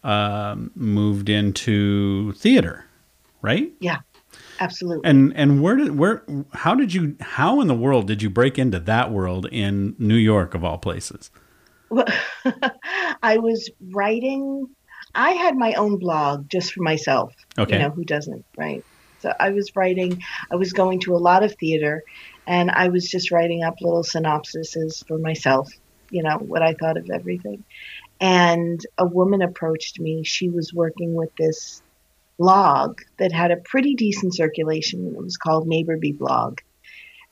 um, 0.03 0.71
moved 0.75 1.29
into 1.29 2.33
theater, 2.33 2.87
right? 3.43 3.73
Yeah, 3.79 3.99
absolutely. 4.59 5.09
And 5.09 5.37
and 5.37 5.63
where 5.63 5.77
did 5.77 5.97
where 5.99 6.25
how 6.55 6.75
did 6.75 6.93
you 6.95 7.17
how 7.21 7.61
in 7.61 7.69
the 7.69 7.75
world 7.75 8.07
did 8.07 8.23
you 8.23 8.31
break 8.31 8.59
into 8.59 8.81
that 8.81 9.13
world 9.13 9.47
in 9.53 9.95
New 9.99 10.17
York 10.17 10.55
of 10.55 10.65
all 10.65 10.79
places? 10.79 11.31
I 13.23 13.39
was 13.39 13.71
writing. 13.91 14.69
I 15.15 15.33
had 15.33 15.57
my 15.57 15.73
own 15.75 15.99
blog 15.99 16.49
just 16.49 16.73
for 16.73 16.83
myself. 16.83 17.35
Okay. 17.59 17.75
You 17.75 17.83
know 17.83 17.91
who 17.91 18.05
doesn't, 18.05 18.45
right? 18.57 18.85
So 19.21 19.33
I 19.39 19.51
was 19.51 19.75
writing. 19.75 20.23
I 20.51 20.57
was 20.57 20.73
going 20.73 21.01
to 21.01 21.15
a 21.15 21.19
lot 21.19 21.43
of 21.43 21.55
theater, 21.57 22.05
and 22.47 22.71
I 22.71 22.89
was 22.89 23.09
just 23.09 23.31
writing 23.31 23.63
up 23.63 23.75
little 23.81 24.03
synopsises 24.03 25.07
for 25.07 25.19
myself. 25.19 25.71
You 26.11 26.23
know 26.23 26.39
what 26.39 26.63
I 26.63 26.75
thought 26.75 26.97
of 26.97 27.11
everything. 27.11 27.65
And 28.21 28.85
a 28.99 29.07
woman 29.07 29.43
approached 29.43 29.99
me. 29.99 30.25
She 30.25 30.49
was 30.51 30.75
working 30.75 31.15
with 31.15 31.35
this 31.37 31.83
blog 32.39 33.01
that 33.19 33.33
had 33.33 33.51
a 33.51 33.57
pretty 33.57 33.95
decent 33.95 34.35
circulation. 34.35 35.15
It 35.15 35.23
was 35.23 35.37
called 35.37 35.67
Neighborby 35.67 36.13
Blog. 36.13 36.59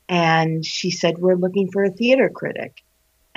And 0.07 0.65
she 0.65 0.91
said, 0.91 1.17
We're 1.17 1.35
looking 1.35 1.71
for 1.71 1.83
a 1.83 1.91
theater 1.91 2.29
critic. 2.29 2.83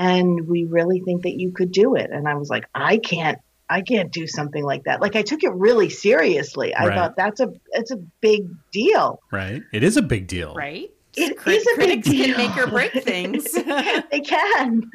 And 0.02 0.48
we 0.48 0.64
really 0.64 1.00
think 1.00 1.22
that 1.22 1.34
you 1.38 1.52
could 1.52 1.70
do 1.70 1.94
it. 1.94 2.10
And 2.10 2.26
I 2.26 2.34
was 2.34 2.50
like, 2.50 2.64
I 2.74 2.96
can't. 2.96 3.38
I 3.70 3.80
can't 3.82 4.12
do 4.12 4.26
something 4.26 4.64
like 4.64 4.84
that. 4.84 5.00
Like 5.00 5.16
I 5.16 5.22
took 5.22 5.42
it 5.44 5.52
really 5.54 5.88
seriously. 5.88 6.74
I 6.74 6.88
Right. 6.88 6.94
thought 6.98 7.16
that's 7.16 7.40
a 7.40 7.52
it's 7.70 7.90
a 7.92 7.96
big 8.20 8.42
deal. 8.72 9.20
Right. 9.30 9.62
It 9.72 9.82
is 9.82 9.96
a 9.96 10.02
big 10.02 10.26
deal. 10.26 10.54
Right? 10.54 10.90
It 11.16 11.36
Crit- 11.38 11.58
is 11.58 11.62
a 11.62 11.76
big 11.78 12.02
critics 12.02 12.08
can 12.08 12.16
deal. 12.16 12.36
make 12.36 12.56
or 12.58 12.66
break 12.66 12.92
things. 12.92 13.44
they 14.10 14.20
can. 14.20 14.90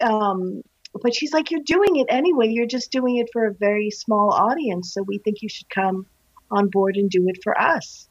Um, 0.00 0.62
but 1.02 1.14
she's 1.14 1.32
like, 1.32 1.50
You're 1.50 1.62
doing 1.64 1.96
it 1.96 2.06
anyway. 2.08 2.48
You're 2.48 2.66
just 2.66 2.90
doing 2.90 3.18
it 3.18 3.28
for 3.32 3.46
a 3.46 3.52
very 3.54 3.90
small 3.90 4.32
audience. 4.32 4.94
So 4.94 5.02
we 5.02 5.18
think 5.18 5.42
you 5.42 5.48
should 5.48 5.68
come 5.68 6.06
on 6.50 6.68
board 6.70 6.96
and 6.96 7.10
do 7.10 7.28
it 7.28 7.38
for 7.44 7.60
us. 7.60 8.08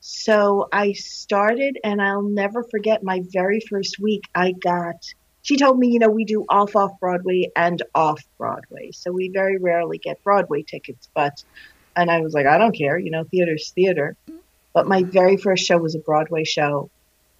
So 0.00 0.68
I 0.72 0.92
started, 0.92 1.78
and 1.84 2.02
I'll 2.02 2.22
never 2.22 2.64
forget 2.64 3.02
my 3.02 3.22
very 3.32 3.60
first 3.60 3.98
week. 3.98 4.22
I 4.34 4.52
got, 4.52 4.96
she 5.48 5.56
told 5.56 5.78
me, 5.78 5.88
you 5.88 5.98
know, 5.98 6.10
we 6.10 6.26
do 6.26 6.44
off 6.50 6.76
off 6.76 7.00
Broadway 7.00 7.50
and 7.56 7.82
off 7.94 8.22
Broadway. 8.36 8.90
So 8.92 9.10
we 9.10 9.30
very 9.30 9.56
rarely 9.56 9.96
get 9.96 10.22
Broadway 10.22 10.62
tickets. 10.62 11.08
But, 11.14 11.42
and 11.96 12.10
I 12.10 12.20
was 12.20 12.34
like, 12.34 12.44
I 12.44 12.58
don't 12.58 12.76
care, 12.76 12.98
you 12.98 13.10
know, 13.10 13.24
theater's 13.24 13.70
theater. 13.70 14.14
But 14.74 14.86
my 14.86 15.04
very 15.04 15.38
first 15.38 15.64
show 15.64 15.78
was 15.78 15.94
a 15.94 16.00
Broadway 16.00 16.44
show 16.44 16.90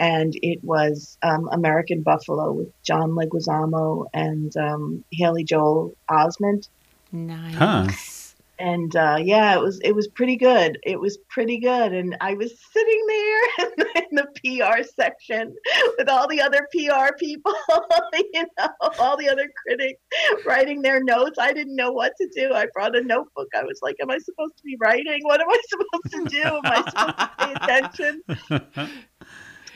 and 0.00 0.32
it 0.42 0.64
was 0.64 1.18
um, 1.22 1.50
American 1.52 2.00
Buffalo 2.00 2.50
with 2.50 2.68
John 2.82 3.10
Leguizamo 3.10 4.06
and 4.14 4.56
um, 4.56 5.04
Haley 5.12 5.44
Joel 5.44 5.94
Osment. 6.10 6.66
nice. 7.12 8.17
And 8.60 8.94
uh, 8.96 9.18
yeah, 9.20 9.54
it 9.54 9.60
was 9.60 9.78
it 9.84 9.94
was 9.94 10.08
pretty 10.08 10.36
good. 10.36 10.78
It 10.82 10.98
was 10.98 11.18
pretty 11.28 11.58
good, 11.58 11.92
and 11.92 12.16
I 12.20 12.34
was 12.34 12.52
sitting 12.72 13.06
there 13.06 13.66
in 13.96 14.16
the 14.16 14.26
PR 14.42 14.82
section 14.82 15.54
with 15.96 16.08
all 16.08 16.26
the 16.26 16.40
other 16.40 16.66
PR 16.72 17.14
people, 17.18 17.54
you 18.34 18.46
know, 18.58 18.68
all 18.98 19.16
the 19.16 19.28
other 19.28 19.48
critics 19.64 20.00
writing 20.44 20.82
their 20.82 21.02
notes. 21.02 21.38
I 21.38 21.52
didn't 21.52 21.76
know 21.76 21.92
what 21.92 22.12
to 22.20 22.28
do. 22.34 22.52
I 22.52 22.66
brought 22.74 22.96
a 22.96 23.02
notebook. 23.02 23.48
I 23.54 23.62
was 23.62 23.78
like, 23.80 23.96
"Am 24.02 24.10
I 24.10 24.18
supposed 24.18 24.56
to 24.56 24.62
be 24.64 24.76
writing? 24.80 25.20
What 25.22 25.40
am 25.40 25.48
I 25.48 25.60
supposed 25.68 26.30
to 26.30 26.36
do? 26.36 26.42
Am 26.42 26.60
I 26.64 26.90
supposed 26.90 27.18
to 27.18 27.30
pay 27.38 27.52
attention?" 27.54 29.04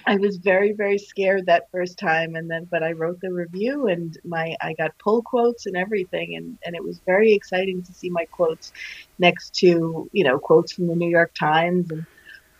I 0.06 0.16
was 0.16 0.36
very, 0.38 0.72
very 0.72 0.98
scared 0.98 1.46
that 1.46 1.64
first 1.70 1.98
time, 1.98 2.34
and 2.34 2.50
then 2.50 2.66
but 2.70 2.82
I 2.82 2.92
wrote 2.92 3.20
the 3.20 3.32
review, 3.32 3.86
and 3.88 4.16
my 4.24 4.56
I 4.60 4.74
got 4.74 4.90
pull 4.98 5.22
quotes 5.22 5.66
and 5.66 5.76
everything, 5.76 6.36
and 6.36 6.58
and 6.64 6.74
it 6.74 6.82
was 6.84 7.00
very 7.06 7.32
exciting 7.32 7.82
to 7.84 7.92
see 7.92 8.10
my 8.10 8.26
quotes 8.32 8.72
next 9.18 9.54
to 9.56 10.08
you 10.12 10.24
know 10.24 10.38
quotes 10.38 10.72
from 10.72 10.88
the 10.88 10.96
New 10.96 11.08
York 11.08 11.32
Times 11.38 11.90
and 11.90 12.04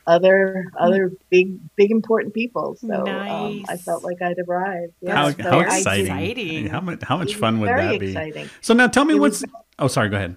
other 0.07 0.67
other 0.79 1.13
big 1.31 1.59
big 1.77 1.91
important 1.91 2.35
people. 2.35 2.77
So 2.77 3.07
um, 3.07 3.65
I 3.69 3.77
felt 3.77 4.03
like 4.05 4.21
I'd 4.23 4.39
arrived. 4.49 4.93
How, 5.07 5.29
Yeah, 5.29 5.33
so 5.33 5.43
how 5.45 5.59
I 5.59 5.63
did- 5.63 5.73
exciting. 5.79 6.07
exciting. 6.07 6.67
How 6.69 6.81
much 6.81 7.03
how 7.03 7.17
much 7.19 7.35
fun 7.37 7.61
would 7.61 7.69
that 7.69 7.99
be? 8.01 8.09
exciting. 8.09 8.51
So 8.61 8.75
now 8.75 8.87
tell 8.89 9.05
me 9.05 9.15
It 9.15 9.21
was 9.21 9.43
what's 9.43 9.53
Oh, 9.79 9.89
sorry, 9.89 10.09
go 10.09 10.17
ahead. 10.17 10.37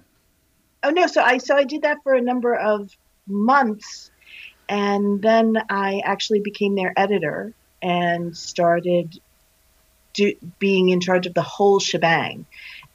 Oh 0.82 0.90
no, 0.90 1.06
so 1.06 1.20
I 1.22 1.38
so 1.38 1.56
I 1.56 1.64
did 1.64 1.82
that 1.82 1.98
for 2.02 2.14
a 2.14 2.20
number 2.20 2.54
of 2.54 2.90
months 3.28 4.10
and 4.68 5.22
then 5.22 5.56
I 5.68 6.02
actually 6.04 6.40
became 6.40 6.74
their 6.74 6.92
editor 6.96 7.52
and 7.82 8.36
started 8.36 9.18
do, 10.14 10.32
being 10.58 10.88
in 10.88 11.00
charge 11.00 11.26
of 11.26 11.34
the 11.34 11.42
whole 11.42 11.78
shebang 11.78 12.46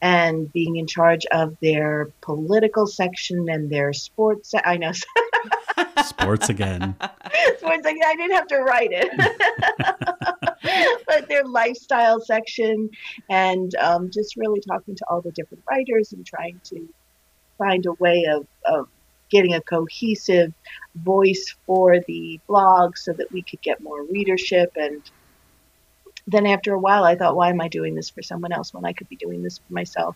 and 0.02 0.52
being 0.52 0.76
in 0.78 0.88
charge 0.88 1.26
of 1.32 1.56
their 1.62 2.10
political 2.22 2.88
section 2.88 3.48
and 3.50 3.70
their 3.70 3.94
sports 3.94 4.52
se- 4.52 4.62
I 4.66 4.78
know. 4.78 4.92
Sports 6.04 6.50
again. 6.50 6.96
sports 7.58 7.84
section 7.84 8.02
I 8.06 8.16
didn't 8.16 8.34
have 8.34 8.48
to 8.48 8.60
write 8.60 8.90
it. 8.92 9.10
But 11.08 11.28
their 11.28 11.44
lifestyle 11.44 12.22
section 12.22 12.90
and 13.30 13.74
um, 13.76 14.12
just 14.12 14.36
really 14.38 14.62
talking 14.62 14.96
to 14.96 15.06
all 15.10 15.22
the 15.22 15.32
different 15.32 15.64
writers 15.70 16.14
and 16.14 16.26
trying 16.26 16.62
to 16.66 16.88
find 17.58 17.86
a 17.86 17.94
way 17.94 18.26
of, 18.32 18.48
of 18.64 18.88
getting 19.32 19.54
a 19.54 19.62
cohesive 19.62 20.54
voice 20.96 21.56
for 21.66 22.00
the 22.02 22.40
blog 22.48 22.98
so 22.98 23.14
that 23.14 23.32
we 23.32 23.42
could 23.42 23.62
get 23.62 23.82
more 23.82 24.04
readership. 24.04 24.74
And 24.76 25.02
then 26.28 26.46
after 26.46 26.74
a 26.74 26.80
while 26.80 27.04
i 27.04 27.16
thought 27.16 27.36
why 27.36 27.50
am 27.50 27.60
i 27.60 27.68
doing 27.68 27.96
this 27.96 28.12
for 28.12 28.22
someone 28.22 28.52
else 28.52 28.74
when 28.74 28.86
i 28.86 28.94
could 28.94 29.10
be 29.10 29.16
doing 29.16 29.42
this 29.42 29.58
for 29.58 29.74
myself? 29.74 30.16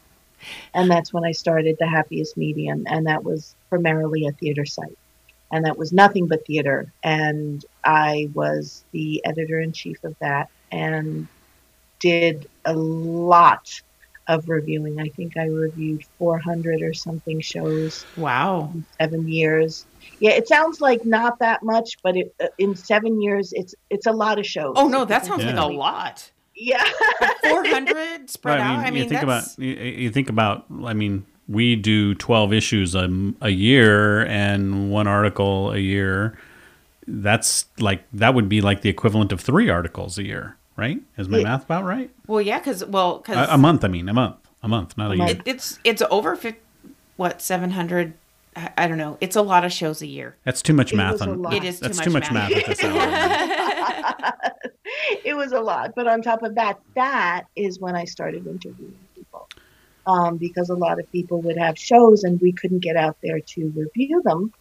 And 0.73 0.91
that's 0.91 1.11
when 1.11 1.25
i 1.25 1.31
started 1.31 1.77
the 1.79 1.87
happiest 1.87 2.37
medium 2.37 2.85
and 2.87 3.07
that 3.07 3.23
was 3.23 3.55
primarily 3.69 4.27
a 4.27 4.31
theater 4.31 4.65
site. 4.65 4.97
And 5.51 5.65
that 5.65 5.77
was 5.77 5.93
nothing 5.93 6.27
but 6.27 6.45
theater. 6.45 6.91
And 7.03 7.65
i 7.83 8.29
was 8.33 8.83
the 8.91 9.25
editor-in-chief 9.25 10.03
of 10.03 10.15
that 10.19 10.49
and 10.71 11.27
did 11.99 12.47
a 12.65 12.75
lot 12.75 13.81
of 14.27 14.43
reviewing 14.47 14.99
i 14.99 15.07
think 15.15 15.33
i 15.37 15.45
reviewed 15.45 16.01
400 16.17 16.81
or 16.81 16.93
something 16.93 17.39
shows 17.41 18.05
Wow. 18.15 18.73
seven 19.01 19.27
years. 19.27 19.85
Yeah, 20.19 20.31
it 20.31 20.47
sounds 20.47 20.79
like 20.79 20.99
not 21.03 21.39
that 21.39 21.61
much, 21.63 21.97
but 22.03 22.15
it, 22.15 22.33
uh, 22.41 22.47
in 22.57 22.75
seven 22.75 23.21
years, 23.21 23.51
it's 23.53 23.73
it's 23.89 24.05
a 24.05 24.11
lot 24.11 24.39
of 24.39 24.45
shows. 24.45 24.73
Oh 24.77 24.87
no, 24.87 25.03
that 25.05 25.25
sounds 25.25 25.43
Yeah. 25.43 25.51
like 25.51 25.59
a 25.59 25.73
lot. 25.73 26.31
Yeah, 26.55 26.83
Four 27.43 27.65
hundred 27.65 28.29
spread 28.29 28.59
Right, 28.59 28.61
out. 28.61 28.79
I 28.79 28.91
mean, 28.91 29.03
you 29.03 29.09
think 29.09 29.21
that's 29.25 29.55
about 29.57 29.63
you, 29.65 29.73
you 29.73 30.09
think 30.11 30.29
about. 30.29 30.65
I 30.85 30.93
mean, 30.93 31.25
we 31.49 31.75
do 31.75 32.13
twelve 32.15 32.53
issues 32.53 32.95
a, 32.95 33.09
a 33.41 33.49
year 33.49 34.25
and 34.27 34.89
one 34.91 35.07
article 35.07 35.71
a 35.73 35.79
year. 35.79 36.37
That's 37.07 37.65
like 37.79 38.03
that 38.13 38.33
would 38.33 38.47
be 38.47 38.61
like 38.61 38.81
the 38.81 38.89
equivalent 38.89 39.31
of 39.31 39.41
three 39.41 39.69
articles 39.69 40.17
a 40.17 40.23
year, 40.23 40.57
right? 40.75 41.01
Is 41.17 41.27
my 41.29 41.37
Yeah. 41.39 41.43
math 41.43 41.65
about 41.65 41.83
right? 41.85 42.09
well, 42.27 42.41
yeah, 42.41 42.59
because 42.59 42.83
well, 42.85 43.17
because 43.17 43.47
A, 43.49 43.53
a 43.53 43.57
month, 43.57 43.83
I 43.83 43.87
mean, 43.87 44.07
a 44.09 44.13
month, 44.13 44.37
a 44.63 44.67
month, 44.67 44.97
not 44.97 45.11
a, 45.11 45.13
A 45.13 45.17
year. 45.17 45.27
it, 45.27 45.41
it's 45.45 45.79
it's 45.83 46.01
over 46.09 46.35
fif- 46.35 46.55
what 47.17 47.41
seven 47.41 47.71
hundred. 47.71 48.13
I 48.55 48.71
I 48.77 48.87
don't 48.87 48.97
know. 48.97 49.17
It's 49.21 49.35
a 49.35 49.41
lot 49.41 49.63
of 49.65 49.71
shows 49.73 50.01
a 50.01 50.07
year. 50.07 50.35
That's 50.43 50.61
too 50.61 50.73
much 50.73 50.93
It 50.93 50.97
math 50.97 51.21
on. 51.21 51.53
It 51.53 51.63
is 51.63 51.79
too 51.79 51.85
That's 51.87 51.97
much 51.97 52.05
too 52.05 52.11
much 52.11 52.31
math, 52.31 52.49
math. 52.51 52.59
at 52.59 52.65
this 52.77 52.83
hour. 52.83 54.33
it 55.25 55.35
was 55.35 55.51
a 55.51 55.59
lot. 55.59 55.93
But 55.95 56.07
on 56.07 56.21
top 56.21 56.43
of 56.43 56.55
that, 56.55 56.79
that 56.95 57.43
is 57.55 57.79
when 57.79 57.95
I 57.95 58.05
started 58.05 58.45
interviewing 58.47 58.95
people. 59.15 59.47
Um, 60.07 60.37
because 60.37 60.69
a 60.69 60.75
lot 60.75 60.99
of 60.99 61.11
people 61.11 61.41
would 61.41 61.57
have 61.57 61.77
shows 61.79 62.23
and 62.23 62.39
we 62.39 62.51
couldn't 62.51 62.79
get 62.83 62.95
out 62.95 63.17
there 63.23 63.39
to 63.39 63.73
review 63.75 64.21
them. 64.23 64.53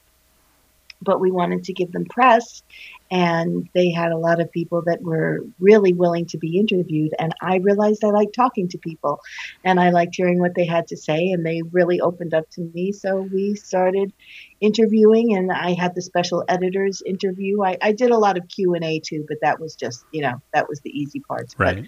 But 1.04 1.20
we 1.20 1.30
wanted 1.30 1.64
to 1.64 1.72
give 1.72 1.92
them 1.92 2.04
press, 2.06 2.62
and 3.10 3.68
they 3.74 3.90
had 3.90 4.12
a 4.12 4.16
lot 4.16 4.40
of 4.40 4.50
people 4.50 4.82
that 4.86 5.02
were 5.02 5.44
really 5.60 5.92
willing 5.92 6.26
to 6.26 6.38
be 6.38 6.58
interviewed. 6.58 7.12
And 7.18 7.32
I 7.40 7.56
realized 7.58 8.02
I 8.04 8.08
liked 8.08 8.34
talking 8.34 8.68
to 8.68 8.78
people, 8.78 9.20
and 9.64 9.78
I 9.78 9.90
liked 9.90 10.14
hearing 10.16 10.40
what 10.40 10.54
they 10.54 10.64
had 10.64 10.88
to 10.88 10.96
say, 10.96 11.30
and 11.30 11.44
they 11.44 11.62
really 11.70 12.00
opened 12.00 12.34
up 12.34 12.48
to 12.50 12.62
me. 12.74 12.92
So 12.92 13.22
we 13.22 13.54
started 13.54 14.12
interviewing, 14.60 15.36
and 15.36 15.52
I 15.52 15.74
had 15.74 15.94
the 15.94 16.02
special 16.02 16.44
editors 16.48 17.02
interview. 17.04 17.62
I, 17.62 17.76
I 17.82 17.92
did 17.92 18.10
a 18.10 18.18
lot 18.18 18.38
of 18.38 18.48
Q 18.48 18.74
and 18.74 18.84
A 18.84 19.00
too, 19.00 19.24
but 19.28 19.38
that 19.42 19.60
was 19.60 19.76
just 19.76 20.04
you 20.10 20.22
know 20.22 20.40
that 20.52 20.68
was 20.68 20.80
the 20.80 20.90
easy 20.90 21.20
parts. 21.20 21.54
But 21.54 21.78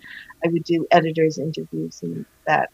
I 0.45 0.49
would 0.49 0.65
do 0.65 0.87
editors 0.91 1.39
interviews, 1.39 2.01
and 2.03 2.27
that 2.47 2.71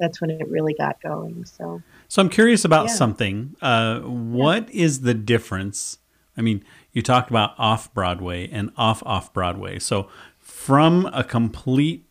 that's 0.00 0.20
when 0.20 0.30
it 0.30 0.48
really 0.48 0.74
got 0.74 1.00
going. 1.02 1.44
So 1.44 1.82
So 2.08 2.22
I'm 2.22 2.28
curious 2.28 2.64
about 2.64 2.86
Yeah. 2.86 2.94
something. 2.94 3.54
Uh, 3.62 4.00
what 4.00 4.68
is 4.70 5.02
the 5.02 5.14
difference? 5.14 5.98
I 6.36 6.40
mean, 6.42 6.64
you 6.92 7.02
talked 7.02 7.30
about 7.30 7.52
off 7.58 7.92
Broadway 7.94 8.48
and 8.50 8.70
off 8.76 9.02
off 9.06 9.32
Broadway. 9.32 9.78
So 9.78 10.08
from 10.38 11.06
a 11.12 11.22
complete 11.22 12.06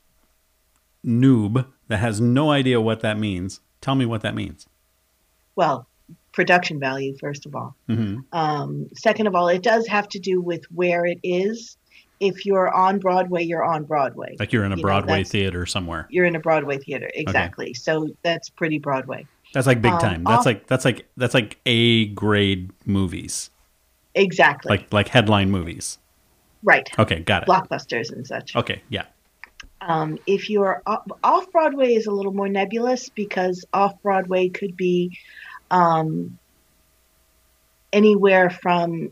noob 1.06 1.66
that 1.88 1.98
has 1.98 2.20
no 2.22 2.52
idea 2.52 2.80
what 2.80 3.02
that 3.02 3.18
means, 3.18 3.62
tell 3.82 3.96
me 3.96 4.06
what 4.06 4.22
that 4.22 4.36
means. 4.36 4.68
well, 5.56 5.88
production 6.32 6.80
value, 6.80 7.18
first 7.20 7.46
of 7.46 7.54
all. 7.56 7.76
hmm 7.88 8.20
Um, 8.32 8.88
second 8.96 9.28
of 9.28 9.36
all, 9.36 9.50
it 9.50 9.62
does 9.64 9.88
have 9.88 10.08
to 10.10 10.20
do 10.20 10.40
with 10.40 10.64
where 10.72 11.06
it 11.06 11.20
is. 11.24 11.76
If 12.20 12.46
you're 12.46 12.70
on 12.74 13.00
Broadway, 13.00 13.44
you're 13.44 13.64
on 13.64 13.84
Broadway. 13.86 14.36
Like 14.40 14.52
you're 14.52 14.66
in 14.66 14.72
a 14.74 14.76
You 14.76 14.82
Broadway 14.82 15.12
that's- 15.20 15.30
theater 15.32 15.66
somewhere. 15.66 16.08
You're 16.10 16.26
in 16.26 16.36
a 16.36 16.40
Broadway 16.40 16.78
theater, 16.78 17.10
exactly. 17.14 17.74
So 17.74 18.10
that's 18.24 18.50
pretty 18.50 18.78
Broadway. 18.80 19.26
That's 19.54 19.66
like 19.68 19.82
big 19.82 19.94
Um, 19.94 20.00
time. 20.00 20.24
That's 20.26 20.40
off- 20.40 20.46
like 20.46 20.68
that's 20.68 20.86
like 20.86 21.08
that's 21.18 21.34
like 21.34 21.58
A 21.66 22.08
grade 22.08 22.72
movies. 22.86 23.50
Exactly. 24.16 24.70
Like 24.70 24.92
like 24.94 25.08
headline 25.08 25.50
movies. 25.50 25.98
right. 26.64 26.90
Okay, 27.00 27.22
got 27.22 27.44
it. 27.44 27.48
Blockbusters 27.50 28.12
and 28.12 28.28
such. 28.28 28.56
Okay, 28.56 28.82
yeah. 28.90 29.06
Um, 29.82 30.18
if 30.28 30.50
you're 30.50 30.82
off 30.86 31.50
Broadway 31.54 31.94
is 31.94 32.06
a 32.06 32.12
little 32.12 32.34
more 32.34 32.50
nebulous 32.50 33.08
because 33.08 33.64
off 33.74 33.94
Broadway 34.04 34.50
could 34.50 34.76
be 34.76 35.18
um, 35.72 36.38
anywhere 37.94 38.50
from 38.50 39.12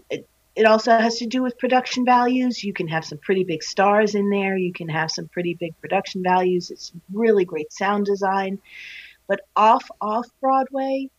it, 0.58 0.66
also 0.66 0.92
has 0.92 1.18
to 1.20 1.26
do 1.26 1.42
with 1.42 1.58
production 1.58 2.06
values. 2.06 2.64
You 2.64 2.74
can 2.74 2.88
have 2.88 3.06
some 3.06 3.18
pretty 3.20 3.44
big 3.44 3.64
stars 3.64 4.16
in 4.16 4.30
there. 4.30 4.58
You 4.58 4.74
can 4.74 4.90
have 4.90 5.12
some 5.12 5.28
pretty 5.28 5.54
big 5.54 5.80
production 5.80 6.24
values. 6.24 6.72
It's 6.72 6.92
really 7.12 7.46
great 7.46 7.72
sound 7.72 8.06
design. 8.06 8.60
But 9.28 9.42
off 9.56 9.90
off 10.02 10.26
Broadway 10.42 11.10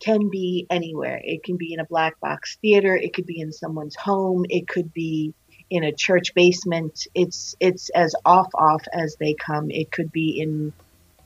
can 0.00 0.28
be 0.28 0.66
anywhere. 0.68 1.20
It 1.24 1.42
can 1.42 1.56
be 1.56 1.72
in 1.72 1.80
a 1.80 1.84
black 1.84 2.20
box 2.20 2.58
theater. 2.60 2.96
It 2.96 3.14
could 3.14 3.26
be 3.26 3.40
in 3.40 3.52
someone's 3.52 3.96
home. 3.96 4.44
It 4.48 4.68
could 4.68 4.92
be 4.92 5.32
in 5.70 5.84
a 5.84 5.92
church 5.92 6.34
basement. 6.34 7.06
It's 7.14 7.56
it's 7.60 7.90
as 7.90 8.14
off 8.24 8.50
off 8.54 8.82
as 8.92 9.16
they 9.16 9.34
come. 9.34 9.70
It 9.70 9.90
could 9.90 10.12
be 10.12 10.40
in 10.40 10.72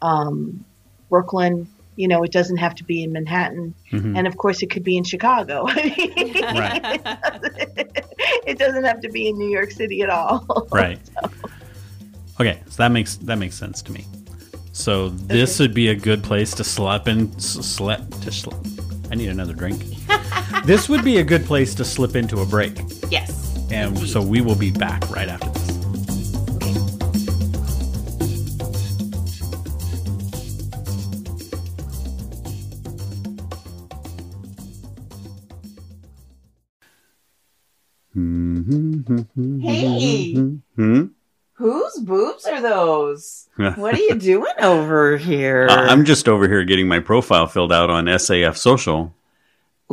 um, 0.02 0.64
Brooklyn. 1.09 1.69
You 2.00 2.09
know, 2.09 2.23
it 2.23 2.33
doesn't 2.33 2.57
have 2.57 2.75
to 2.76 2.85
be 2.85 3.02
in 3.04 3.12
Manhattan, 3.12 3.75
Mhm. 3.92 4.16
and 4.16 4.26
of 4.26 4.38
course, 4.38 4.62
it 4.62 4.71
could 4.71 4.83
be 4.83 4.97
in 4.97 5.04
Chicago. 5.04 5.57
Right. 6.64 7.00
it 8.47 8.57
doesn't 8.59 8.85
have 8.85 9.00
to 9.02 9.11
be 9.11 9.28
in 9.28 9.37
New 9.37 9.50
York 9.50 9.71
City 9.71 10.00
at 10.00 10.09
all. 10.09 10.66
Right. 10.73 10.99
Okay, 12.40 12.57
so 12.71 12.76
that 12.83 12.90
makes 12.90 13.16
that 13.28 13.37
makes 13.37 13.54
sense 13.54 13.83
to 13.83 13.92
me. 13.92 14.07
So 14.73 15.11
this 15.11 15.59
would 15.61 15.75
be 15.75 15.88
a 15.88 15.95
good 15.95 16.23
place 16.23 16.54
to 16.54 16.64
slip 16.64 17.07
in. 17.07 17.38
Slip 17.38 18.00
to 18.25 18.33
slip. 18.33 18.57
I 19.11 19.14
need 19.16 19.28
another 19.28 19.52
drink. 19.52 19.80
this 20.64 20.88
would 20.88 21.04
be 21.04 21.19
a 21.19 21.25
good 21.33 21.45
place 21.45 21.75
to 21.75 21.85
slip 21.85 22.16
into 22.16 22.40
a 22.40 22.47
break, 22.47 22.75
Yes. 23.11 23.30
and 23.71 23.99
so 24.09 24.23
we 24.23 24.40
will 24.40 24.54
be 24.57 24.71
back 24.71 25.00
right 25.11 25.28
after 25.28 25.50
this. 25.50 25.59
Hey, 39.60 40.34
Hmm? 40.76 41.04
whose 41.54 41.98
boobs 42.00 42.46
are 42.46 42.60
those? 42.60 43.48
What 43.56 43.94
are 43.94 43.98
you 44.02 44.14
doing 44.14 44.52
over 44.60 45.16
here? 45.16 45.66
Uh, 45.70 45.86
I'm 45.88 46.04
just 46.04 46.28
over 46.28 46.48
here 46.48 46.64
getting 46.64 46.88
my 46.88 47.00
profile 47.00 47.46
filled 47.46 47.72
out 47.72 47.90
on 47.90 48.06
SAF 48.06 48.56
Social. 48.56 49.14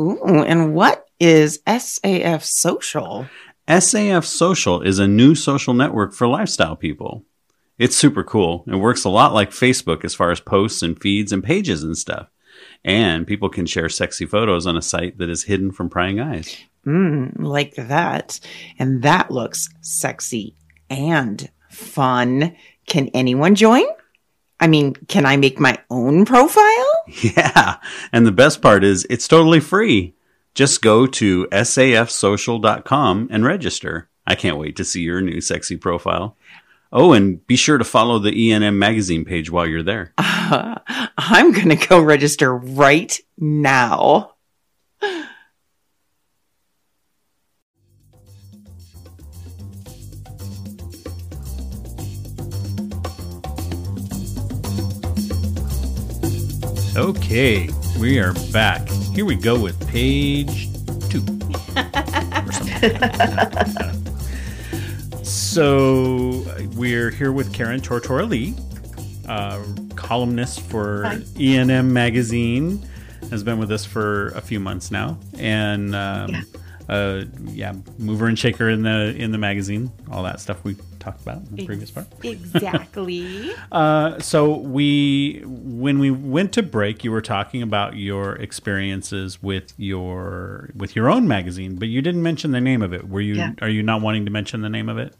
Ooh, 0.00 0.44
and 0.44 0.74
what 0.74 1.06
is 1.20 1.60
SAF 1.66 2.42
Social? 2.42 3.26
SAF 3.66 4.24
Social 4.24 4.80
is 4.82 4.98
a 4.98 5.08
new 5.08 5.34
social 5.34 5.74
network 5.74 6.14
for 6.14 6.26
lifestyle 6.26 6.76
people. 6.76 7.24
It's 7.78 7.96
super 7.96 8.24
cool. 8.24 8.64
It 8.66 8.76
works 8.76 9.04
a 9.04 9.08
lot 9.10 9.34
like 9.34 9.50
Facebook 9.50 10.04
as 10.04 10.14
far 10.14 10.30
as 10.30 10.40
posts 10.40 10.82
and 10.82 11.00
feeds 11.00 11.32
and 11.32 11.44
pages 11.44 11.82
and 11.84 11.96
stuff. 11.96 12.28
And 12.84 13.26
people 13.26 13.48
can 13.48 13.66
share 13.66 13.88
sexy 13.88 14.24
photos 14.26 14.66
on 14.66 14.76
a 14.76 14.82
site 14.82 15.18
that 15.18 15.28
is 15.30 15.44
hidden 15.44 15.70
from 15.70 15.88
prying 15.90 16.18
eyes. 16.18 16.56
Mm, 16.88 17.42
like 17.42 17.74
that. 17.74 18.40
And 18.78 19.02
that 19.02 19.30
looks 19.30 19.68
sexy 19.82 20.56
and 20.88 21.50
fun. 21.68 22.56
Can 22.86 23.08
anyone 23.08 23.54
join? 23.54 23.84
I 24.58 24.66
mean, 24.68 24.94
can 24.94 25.26
I 25.26 25.36
make 25.36 25.60
my 25.60 25.78
own 25.90 26.24
profile? 26.24 26.64
Yeah. 27.22 27.76
And 28.12 28.26
the 28.26 28.32
best 28.32 28.60
part 28.60 28.84
is 28.84 29.06
it's 29.08 29.26
totally 29.26 29.60
free. 29.60 30.14
Just 30.54 30.82
go 30.82 31.06
to 31.06 31.46
safsocial.com 31.46 33.28
and 33.30 33.44
register. 33.44 34.10
I 34.26 34.34
can't 34.34 34.58
wait 34.58 34.76
to 34.76 34.84
see 34.84 35.00
your 35.00 35.22
new 35.22 35.40
sexy 35.40 35.78
profile. 35.78 36.36
Oh, 36.92 37.14
and 37.14 37.46
be 37.46 37.56
sure 37.56 37.78
to 37.78 37.84
follow 37.84 38.18
the 38.18 38.30
ENM 38.30 38.76
magazine 38.76 39.24
page 39.24 39.50
while 39.50 39.66
you're 39.66 39.82
there. 39.82 40.12
I'm 40.18 41.52
going 41.52 41.70
to 41.70 41.88
go 41.88 42.00
register 42.00 42.54
right 42.54 43.18
now. 43.38 44.34
Okay, 56.98 57.68
we 58.00 58.18
are 58.18 58.32
back. 58.52 58.88
Here 59.14 59.24
we 59.24 59.36
go 59.36 59.56
with 59.56 59.78
page 59.88 60.66
two. 61.08 61.24
So 65.22 66.44
we're 66.74 67.10
here 67.10 67.30
with 67.30 67.54
Karen 67.54 67.80
Tortora 67.80 68.28
Lee, 68.28 68.56
uh, 69.28 69.62
columnist 69.94 70.60
for 70.62 71.04
Hi. 71.04 71.16
ENM 71.36 71.86
magazine. 71.92 72.84
Has 73.30 73.44
been 73.44 73.58
with 73.60 73.70
us 73.70 73.84
for 73.84 74.30
a 74.30 74.40
few 74.40 74.58
months 74.58 74.90
now, 74.90 75.18
and 75.38 75.94
um, 75.94 76.30
Yeah. 76.30 76.42
uh, 76.88 77.24
yeah, 77.44 77.74
mover 77.98 78.26
and 78.26 78.36
shaker 78.36 78.68
in 78.70 78.82
the 78.82 79.14
in 79.16 79.30
the 79.30 79.38
magazine, 79.38 79.92
all 80.10 80.24
that 80.24 80.40
stuff 80.40 80.64
we 80.64 80.74
talked 81.10 81.22
about 81.22 81.38
in 81.38 81.56
the 81.56 81.66
previous 81.66 81.90
part. 81.90 82.06
Exactly. 82.22 83.52
Uh, 83.70 84.18
so 84.18 84.56
we, 84.56 85.42
when 85.44 85.98
we 85.98 86.10
went 86.10 86.52
to 86.52 86.62
break, 86.62 87.04
you 87.04 87.10
were 87.10 87.20
talking 87.20 87.62
about 87.62 87.96
your 87.96 88.34
experiences 88.36 89.42
with 89.42 89.74
your 89.76 90.70
with 90.74 90.96
your 90.96 91.10
own 91.10 91.28
magazine, 91.28 91.76
but 91.76 91.88
you 91.88 92.00
didn't 92.00 92.22
mention 92.22 92.52
the 92.52 92.60
name 92.60 92.80
of 92.80 92.92
it. 92.92 93.08
Were 93.08 93.20
you? 93.20 93.34
Yeah. 93.34 93.52
Are 93.60 93.68
you 93.68 93.82
not 93.82 94.00
wanting 94.00 94.24
to 94.24 94.30
mention 94.30 94.62
the 94.62 94.70
name 94.70 94.88
of 94.88 94.96
it? 94.96 95.14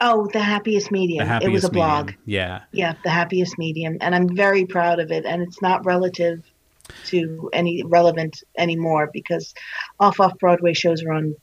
Oh, 0.00 0.28
the 0.32 0.40
happiest 0.40 0.90
medium. 0.90 1.24
The 1.24 1.28
happiest 1.32 1.50
it 1.50 1.52
was 1.52 1.64
a 1.64 1.70
blog. 1.70 2.12
Yeah. 2.24 2.62
Yeah, 2.72 2.94
the 3.04 3.10
happiest 3.10 3.58
medium, 3.58 3.98
and 4.00 4.14
I'm 4.14 4.34
very 4.34 4.64
proud 4.64 4.98
of 5.00 5.10
it. 5.10 5.26
And 5.26 5.42
it's 5.42 5.60
not 5.60 5.84
relative 5.84 6.42
to 7.06 7.50
any 7.52 7.82
relevant 7.84 8.42
anymore 8.56 9.10
because 9.12 9.54
off 10.00 10.20
off 10.20 10.38
Broadway 10.38 10.72
shows 10.72 11.02
are 11.02 11.12
on 11.12 11.36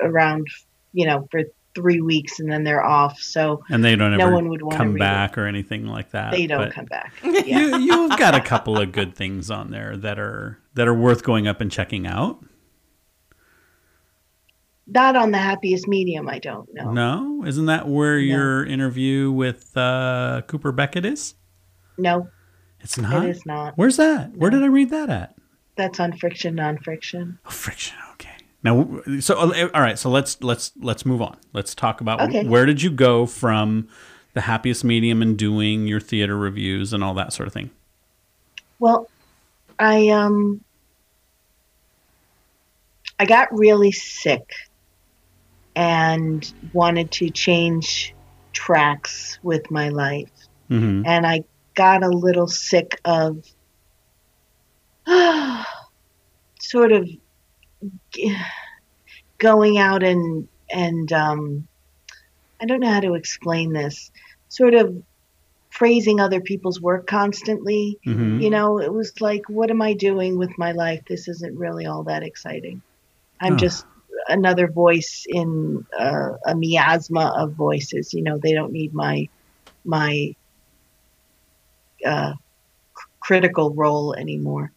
around, 0.00 0.46
you 0.92 1.06
know, 1.06 1.28
for 1.30 1.42
three 1.74 2.00
weeks 2.00 2.38
and 2.40 2.50
then 2.50 2.64
they're 2.64 2.84
off. 2.84 3.18
So 3.20 3.62
And 3.70 3.82
they 3.84 3.96
don't 3.96 4.16
No 4.16 4.24
ever 4.26 4.34
one 4.34 4.48
would 4.48 4.62
wanna 4.62 4.76
come 4.76 4.92
read 4.94 4.98
back 5.00 5.38
or 5.38 5.46
anything 5.46 5.86
like 5.86 6.10
that. 6.10 6.32
they 6.32 6.46
don't 6.46 6.66
but 6.66 6.72
come 6.74 6.84
back. 6.86 7.14
Yeah. 7.22 7.60
You, 7.60 7.78
you've 7.78 8.18
got 8.18 8.34
a 8.34 8.40
couple 8.40 8.78
of 8.78 8.92
good 8.92 9.14
things 9.14 9.50
on 9.50 9.70
there 9.70 9.96
that 9.96 10.18
are 10.18 10.58
that 10.74 10.86
are 10.88 10.94
worth 10.94 11.22
going 11.22 11.46
up 11.48 11.60
and 11.60 11.70
checking 11.70 12.06
out. 12.06 12.44
not 14.86 15.16
on 15.16 15.30
the 15.30 15.38
happiest 15.38 15.88
medium. 15.88 16.28
I 16.28 16.38
don't 16.38 16.68
know. 16.74 16.92
No, 16.92 17.44
isn't 17.46 17.66
that 17.66 17.88
where 17.88 18.18
your 18.18 18.64
interview 18.64 19.30
with 19.30 19.74
uh, 19.76 20.42
Cooper 20.46 20.72
Beckett 20.72 21.04
is? 21.04 21.34
No, 21.98 22.28
It's 22.80 22.98
not. 22.98 23.24
it 23.24 23.30
is 23.30 23.46
not. 23.46 23.74
Where's 23.76 23.96
that? 23.98 24.36
Where 24.36 24.50
did 24.50 24.62
I 24.62 24.66
read 24.66 24.90
that 24.90 25.08
at? 25.10 25.34
That's 25.76 26.00
on 26.00 26.12
friction, 26.12 26.54
non-friction. 26.56 27.38
Oh, 27.46 27.50
friction. 27.50 27.96
Now, 28.64 29.00
so 29.20 29.38
uh, 29.38 29.68
all 29.74 29.80
right. 29.80 29.98
So 29.98 30.08
let's 30.08 30.40
let's 30.42 30.72
let's 30.80 31.04
move 31.04 31.20
on. 31.20 31.36
Let's 31.52 31.74
talk 31.74 32.00
about 32.00 32.20
Okay. 32.20 32.44
where 32.46 32.64
did 32.66 32.82
you 32.82 32.90
go 32.90 33.26
from 33.26 33.88
the 34.34 34.42
happiest 34.42 34.84
medium 34.84 35.22
and 35.22 35.36
doing 35.36 35.86
your 35.86 36.00
theater 36.00 36.36
reviews 36.36 36.92
and 36.92 37.04
all 37.04 37.14
that 37.14 37.32
sort 37.32 37.46
of 37.46 37.52
thing. 37.52 37.70
Well, 38.78 39.08
I 39.78 40.08
um 40.08 40.62
I 43.18 43.26
got 43.26 43.48
really 43.52 43.92
sick 43.92 44.50
and 45.76 46.52
wanted 46.72 47.10
to 47.12 47.30
change 47.30 48.14
tracks 48.52 49.38
with 49.42 49.70
my 49.70 49.90
life. 49.90 50.30
Mm-hmm. 50.70 51.06
And 51.06 51.26
I 51.26 51.44
got 51.74 52.02
a 52.02 52.08
little 52.08 52.48
sick 52.48 53.00
of 53.04 53.46
sort 56.60 56.92
of 56.92 57.08
going 59.40 59.78
out 59.78 60.02
and 60.02 60.48
and 60.70 61.12
um 61.12 61.68
I 62.62 62.66
don't 62.66 62.80
know 62.80 62.90
how 62.90 63.00
to 63.00 63.14
explain 63.14 63.72
this. 63.72 64.10
Sort 64.48 64.74
of 64.74 64.94
praising 65.72 66.20
other 66.20 66.40
people's 66.40 66.80
work 66.80 67.06
constantly 67.06 67.98
Mm-hmm. 68.06 68.38
you 68.38 68.50
know 68.50 68.78
it 68.80 68.92
was 68.92 69.12
like 69.20 69.42
what 69.48 69.70
am 69.70 69.82
i 69.82 69.92
doing 69.94 70.38
with 70.38 70.50
my 70.58 70.72
life 70.72 71.00
this 71.08 71.28
isn't 71.28 71.58
really 71.58 71.86
all 71.86 72.04
that 72.04 72.22
exciting 72.22 72.82
i'm 73.40 73.56
Huh. 73.56 73.58
just 73.58 73.86
another 74.28 74.70
voice 74.70 75.24
in 75.28 75.84
uh, 75.98 76.30
a 76.46 76.54
miasma 76.56 77.32
of 77.36 77.54
voices 77.56 78.10
you 78.12 78.22
know 78.22 78.38
they 78.42 78.52
don't 78.54 78.72
need 78.72 78.90
my 78.94 79.26
my 79.84 80.32
uh, 82.06 82.32
critical 83.22 83.74
role 83.74 84.14
anymore 84.14 84.70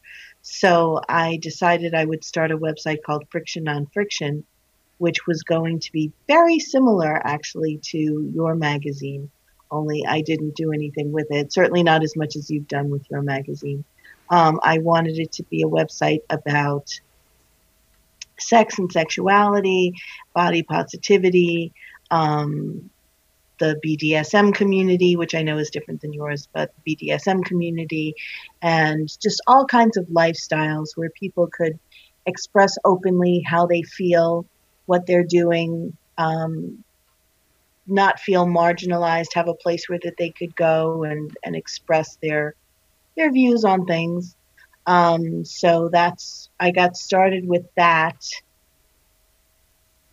So 0.47 1.01
I 1.10 1.38
decided 1.38 1.95
I 1.95 2.05
would 2.05 2.23
start 2.23 2.51
a 2.51 2.58
website 2.58 3.01
called 3.03 3.25
Friction 3.31 3.67
on 3.67 3.88
Friction, 3.88 4.45
which 4.99 5.25
was 5.25 5.41
going 5.41 5.79
to 5.79 5.91
be 5.91 6.12
very 6.27 6.60
similar 6.60 7.19
actually 7.25 7.79
to 7.86 8.31
your 8.31 8.53
magazine, 8.53 9.31
only 9.71 10.05
I 10.08 10.21
didn't 10.21 10.55
do 10.55 10.71
anything 10.71 11.12
with 11.12 11.31
it, 11.31 11.51
certainly 11.51 11.81
not 11.81 12.03
as 12.03 12.15
much 12.15 12.36
as 12.36 12.51
you've 12.51 12.67
done 12.67 12.91
with 12.91 13.10
your 13.10 13.23
magazine. 13.23 13.86
Um, 14.29 14.60
I 14.62 14.77
wanted 14.77 15.17
it 15.17 15.31
to 15.34 15.43
be 15.43 15.63
a 15.63 15.67
website 15.67 16.21
about 16.29 16.91
sex 18.38 18.77
and 18.77 18.91
sexuality, 18.91 19.95
body 20.36 20.62
positivity, 20.62 21.73
um, 22.12 22.91
the 23.59 23.79
BDSM 23.85 24.53
community, 24.53 25.15
which 25.15 25.35
I 25.35 25.41
know 25.41 25.57
is 25.57 25.69
different 25.69 26.01
than 26.01 26.13
yours, 26.13 26.47
but 26.53 26.71
the 26.83 26.95
BDSM 26.95 27.43
community, 27.45 28.15
and 28.61 29.07
just 29.21 29.41
all 29.47 29.65
kinds 29.65 29.97
of 29.97 30.05
lifestyles 30.07 30.89
where 30.95 31.09
people 31.11 31.47
could 31.51 31.79
express 32.25 32.77
openly 32.83 33.43
how 33.45 33.65
they 33.65 33.83
feel, 33.83 34.45
what 34.85 35.05
they're 35.05 35.23
doing, 35.23 35.95
um, 36.17 36.83
not 37.87 38.19
feel 38.19 38.45
marginalized, 38.45 39.33
have 39.35 39.47
a 39.47 39.53
place 39.53 39.87
where 39.87 39.99
that 40.03 40.17
they 40.17 40.31
could 40.31 40.55
go 40.55 41.03
and, 41.03 41.35
and 41.43 41.55
express 41.55 42.17
their 42.21 42.55
their 43.15 43.31
views 43.31 43.63
on 43.63 43.85
things. 43.85 44.35
Um, 44.85 45.45
so 45.45 45.89
that's 45.91 46.49
I 46.59 46.71
got 46.71 46.97
started 46.97 47.47
with 47.47 47.65
that, 47.75 48.17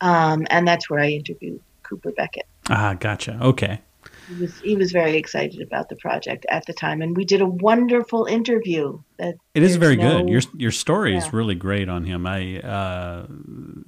um, 0.01 0.47
and 0.51 0.67
that's 0.69 0.89
where 0.89 1.01
I 1.01 1.09
interviewed 1.11 1.61
Cooper 1.93 2.13
Beckett. 2.13 2.47
Ah, 2.71 2.95
gotcha. 2.99 3.39
Okay. 3.43 3.81
He 4.29 4.35
was 4.41 4.61
he 4.61 4.77
was 4.77 4.93
very 4.93 5.17
excited 5.17 5.61
about 5.61 5.89
the 5.89 5.97
project 5.97 6.47
at 6.49 6.65
the 6.67 6.73
time, 6.73 7.03
and 7.03 7.17
we 7.17 7.25
did 7.25 7.41
a 7.41 7.47
wonderful 7.47 8.25
interview. 8.25 9.01
That 9.19 9.35
it 9.55 9.63
is 9.63 9.77
very 9.77 9.97
no, 9.97 10.19
good. 10.19 10.29
Your 10.31 10.41
your 10.57 10.71
story 10.71 11.13
yeah. 11.13 11.19
is 11.19 11.33
really 11.33 11.55
great 11.55 11.89
on 11.89 12.05
him. 12.05 12.27
I 12.27 12.61
uh, 12.61 13.27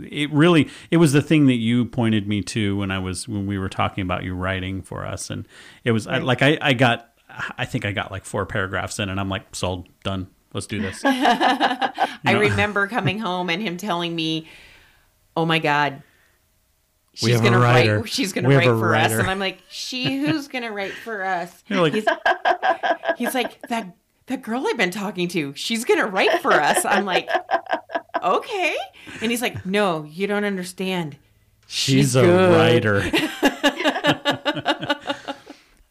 it 0.00 0.30
really 0.32 0.68
it 0.90 0.98
was 0.98 1.12
the 1.12 1.22
thing 1.22 1.46
that 1.46 1.54
you 1.54 1.84
pointed 1.84 2.28
me 2.28 2.42
to 2.42 2.76
when 2.76 2.90
I 2.90 2.98
was 2.98 3.26
when 3.26 3.46
we 3.46 3.58
were 3.58 3.68
talking 3.68 4.02
about 4.02 4.22
you 4.22 4.34
writing 4.34 4.82
for 4.82 5.06
us, 5.06 5.30
and 5.30 5.48
it 5.82 5.92
was 5.92 6.06
right. 6.06 6.20
I, 6.20 6.24
like 6.24 6.42
I 6.42 6.58
I 6.60 6.74
got 6.74 7.10
I 7.56 7.64
think 7.64 7.84
I 7.84 7.92
got 7.92 8.10
like 8.10 8.24
four 8.24 8.44
paragraphs 8.44 8.98
in, 8.98 9.08
and 9.08 9.18
I'm 9.18 9.30
like 9.30 9.54
sold 9.54 9.88
done. 10.02 10.28
Let's 10.52 10.66
do 10.66 10.80
this. 10.80 11.00
I 11.04 12.36
remember 12.38 12.86
coming 12.88 13.18
home 13.18 13.50
and 13.50 13.62
him 13.62 13.76
telling 13.76 14.14
me, 14.14 14.48
"Oh 15.36 15.46
my 15.46 15.58
god." 15.58 16.02
She's 17.14 17.40
gonna 17.40 17.58
write 17.58 18.08
she's 18.08 18.32
gonna 18.32 18.48
write 18.48 18.64
for 18.64 18.74
writer. 18.76 19.14
us 19.14 19.20
and 19.20 19.30
i'm 19.30 19.38
like 19.38 19.58
she 19.68 20.18
who's 20.18 20.48
gonna 20.48 20.72
write 20.72 20.92
for 20.92 21.24
us? 21.24 21.62
Like, 21.70 21.94
he's, 21.94 22.06
he's 23.18 23.34
like 23.34 23.60
that 23.68 23.94
that 24.26 24.42
girl 24.42 24.66
i've 24.66 24.76
been 24.76 24.90
talking 24.90 25.28
to 25.28 25.54
she's 25.54 25.84
gonna 25.84 26.06
write 26.06 26.40
for 26.40 26.52
us. 26.52 26.84
I'm 26.84 27.04
like 27.04 27.28
okay. 28.22 28.76
And 29.20 29.30
he's 29.30 29.42
like 29.42 29.64
no 29.66 30.04
you 30.04 30.26
don't 30.26 30.44
understand. 30.44 31.16
She's, 31.66 32.12
she's 32.12 32.16
a 32.16 32.22
good. 32.22 32.52
writer. 32.52 33.10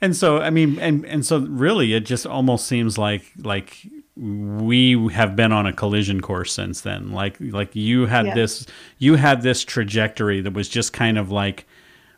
And 0.01 0.17
so 0.17 0.39
i 0.39 0.49
mean 0.49 0.79
and 0.79 1.05
and 1.05 1.25
so 1.25 1.39
really 1.39 1.93
it 1.93 2.01
just 2.01 2.27
almost 2.27 2.67
seems 2.67 2.97
like 2.97 3.23
like 3.37 3.87
we 4.15 5.09
have 5.09 5.35
been 5.35 5.51
on 5.51 5.65
a 5.65 5.73
collision 5.73 6.21
course 6.21 6.53
since 6.53 6.81
then 6.81 7.11
like 7.11 7.35
like 7.39 7.75
you 7.75 8.05
had 8.05 8.27
yeah. 8.27 8.35
this 8.35 8.65
you 8.99 9.15
had 9.15 9.41
this 9.41 9.63
trajectory 9.63 10.39
that 10.39 10.53
was 10.53 10.69
just 10.69 10.93
kind 10.93 11.17
of 11.17 11.31
like 11.31 11.65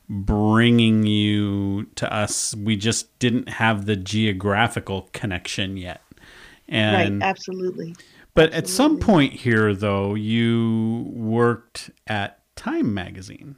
bringing 0.10 1.05
you 1.05 1.86
to 1.95 2.12
us 2.13 2.53
we 2.55 2.75
just 2.75 3.17
didn't 3.19 3.47
have 3.47 3.86
the 3.86 3.95
geographical 3.95 5.10
connection 5.13 5.77
yet 5.77 6.01
and 6.67 7.21
right 7.21 7.27
absolutely 7.27 7.95
but 8.34 8.53
absolutely. 8.53 8.58
at 8.58 8.67
some 8.67 8.99
point 8.99 9.34
here 9.34 9.73
though 9.73 10.15
you 10.15 11.10
worked 11.13 11.91
at 12.08 12.39
time 12.58 12.93
magazine 12.93 13.55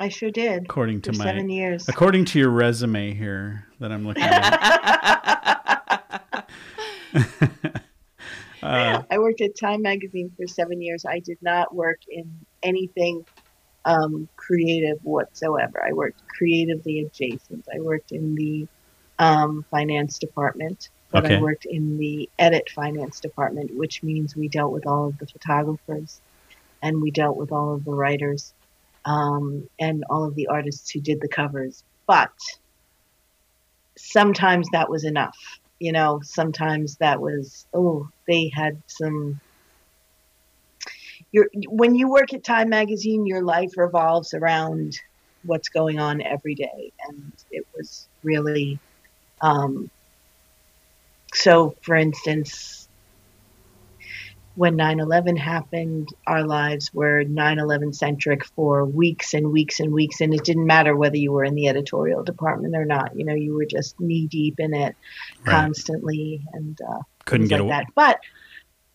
I 0.00 0.08
sure 0.08 0.32
did. 0.32 0.64
According 0.64 1.02
to 1.02 1.12
my 1.12 1.24
seven 1.26 1.48
years. 1.48 1.88
According 1.88 2.24
to 2.24 2.38
your 2.40 2.50
resume 2.50 3.14
here 3.14 3.68
that 3.78 3.92
I'm 3.92 4.04
looking 4.04 4.24
at. 4.24 5.60
uh, 8.62 9.02
I 9.10 9.18
worked 9.18 9.40
at 9.40 9.58
Time 9.58 9.82
Magazine 9.82 10.30
for 10.36 10.46
seven 10.46 10.80
years. 10.80 11.04
I 11.04 11.18
did 11.18 11.38
not 11.42 11.74
work 11.74 12.00
in 12.08 12.30
anything 12.62 13.24
um, 13.84 14.28
creative 14.36 14.98
whatsoever. 15.02 15.84
I 15.84 15.92
worked 15.92 16.26
creatively 16.28 17.00
adjacent. 17.00 17.66
I 17.74 17.80
worked 17.80 18.12
in 18.12 18.34
the 18.34 18.66
um, 19.18 19.64
finance 19.70 20.18
department, 20.18 20.88
but 21.10 21.24
okay. 21.24 21.36
I 21.36 21.40
worked 21.40 21.64
in 21.64 21.98
the 21.98 22.28
edit 22.38 22.70
finance 22.74 23.20
department, 23.20 23.76
which 23.76 24.02
means 24.02 24.36
we 24.36 24.48
dealt 24.48 24.72
with 24.72 24.86
all 24.86 25.08
of 25.08 25.18
the 25.18 25.26
photographers 25.26 26.20
and 26.82 27.00
we 27.00 27.10
dealt 27.10 27.36
with 27.36 27.52
all 27.52 27.74
of 27.74 27.84
the 27.84 27.92
writers 27.92 28.54
um, 29.04 29.68
and 29.78 30.04
all 30.10 30.24
of 30.24 30.34
the 30.34 30.46
artists 30.48 30.90
who 30.90 31.00
did 31.00 31.20
the 31.20 31.28
covers. 31.28 31.84
But 32.06 32.32
sometimes 33.96 34.68
that 34.72 34.88
was 34.88 35.04
enough 35.04 35.38
you 35.82 35.90
know, 35.90 36.20
sometimes 36.22 36.94
that 36.98 37.20
was, 37.20 37.66
oh, 37.74 38.08
they 38.28 38.52
had 38.54 38.80
some. 38.86 39.40
Your, 41.32 41.48
when 41.66 41.96
you 41.96 42.08
work 42.08 42.32
at 42.32 42.44
Time 42.44 42.68
Magazine, 42.68 43.26
your 43.26 43.42
life 43.42 43.76
revolves 43.76 44.32
around 44.32 44.96
what's 45.42 45.70
going 45.70 45.98
on 45.98 46.22
every 46.22 46.54
day. 46.54 46.92
And 47.08 47.32
it 47.50 47.66
was 47.76 48.06
really. 48.22 48.78
Um, 49.40 49.90
so, 51.34 51.74
for 51.82 51.96
instance, 51.96 52.81
when 54.54 54.76
9-11 54.76 55.38
happened 55.38 56.08
our 56.26 56.44
lives 56.44 56.92
were 56.92 57.24
9-11 57.24 57.94
centric 57.94 58.44
for 58.44 58.84
weeks 58.84 59.34
and 59.34 59.50
weeks 59.50 59.80
and 59.80 59.92
weeks 59.92 60.20
and 60.20 60.34
it 60.34 60.44
didn't 60.44 60.66
matter 60.66 60.96
whether 60.96 61.16
you 61.16 61.32
were 61.32 61.44
in 61.44 61.54
the 61.54 61.68
editorial 61.68 62.22
department 62.22 62.76
or 62.76 62.84
not 62.84 63.16
you 63.16 63.24
know 63.24 63.34
you 63.34 63.54
were 63.54 63.64
just 63.64 63.98
knee 64.00 64.26
deep 64.26 64.58
in 64.58 64.74
it 64.74 64.94
right. 65.44 65.46
constantly 65.46 66.42
and 66.52 66.78
uh, 66.88 67.00
couldn't 67.24 67.48
get 67.48 67.60
like 67.60 67.62
away 67.62 67.70
that. 67.70 67.86
but 67.94 68.20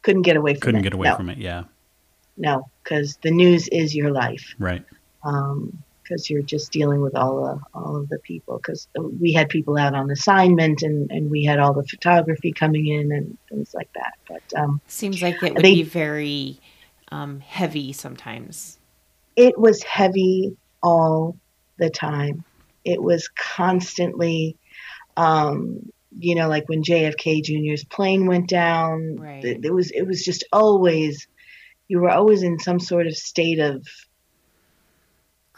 couldn't 0.01 0.21
get 0.21 0.37
away 0.37 0.53
from 0.53 0.61
couldn't 0.61 0.81
it. 0.81 0.83
get 0.83 0.93
away 0.93 1.09
no. 1.09 1.15
from 1.15 1.29
it 1.29 1.37
yeah 1.37 1.63
no 2.37 2.69
because 2.83 3.17
the 3.17 3.31
news 3.31 3.67
is 3.69 3.95
your 3.95 4.11
life 4.11 4.55
right 4.59 4.85
um, 5.23 5.83
because 6.07 6.29
you're 6.29 6.41
just 6.41 6.71
dealing 6.71 7.01
with 7.01 7.15
all 7.15 7.43
the 7.43 7.59
all 7.77 7.95
of 7.95 8.09
the 8.09 8.19
people. 8.19 8.57
Because 8.57 8.87
we 9.19 9.33
had 9.33 9.49
people 9.49 9.77
out 9.77 9.93
on 9.93 10.09
assignment, 10.09 10.81
and 10.81 11.11
and 11.11 11.29
we 11.29 11.43
had 11.43 11.59
all 11.59 11.73
the 11.73 11.85
photography 11.85 12.51
coming 12.51 12.87
in 12.87 13.11
and 13.11 13.37
things 13.49 13.73
like 13.73 13.91
that. 13.93 14.13
But 14.27 14.59
um, 14.59 14.81
seems 14.87 15.21
like 15.21 15.41
it 15.43 15.53
would 15.53 15.63
they, 15.63 15.75
be 15.75 15.83
very 15.83 16.59
um, 17.11 17.39
heavy 17.39 17.93
sometimes. 17.93 18.79
It 19.35 19.57
was 19.59 19.83
heavy 19.83 20.55
all 20.81 21.37
the 21.77 21.89
time. 21.89 22.43
It 22.83 23.01
was 23.01 23.29
constantly, 23.29 24.55
um, 25.15 25.91
you 26.17 26.35
know, 26.35 26.47
like 26.47 26.67
when 26.69 26.83
JFK 26.83 27.43
Jr.'s 27.43 27.83
plane 27.83 28.27
went 28.27 28.47
down. 28.47 29.17
Right. 29.17 29.43
It, 29.43 29.65
it 29.65 29.73
was 29.73 29.91
it 29.91 30.03
was 30.03 30.23
just 30.23 30.43
always 30.51 31.27
you 31.87 31.99
were 31.99 32.09
always 32.09 32.43
in 32.43 32.59
some 32.59 32.79
sort 32.79 33.07
of 33.07 33.15
state 33.15 33.59
of 33.59 33.85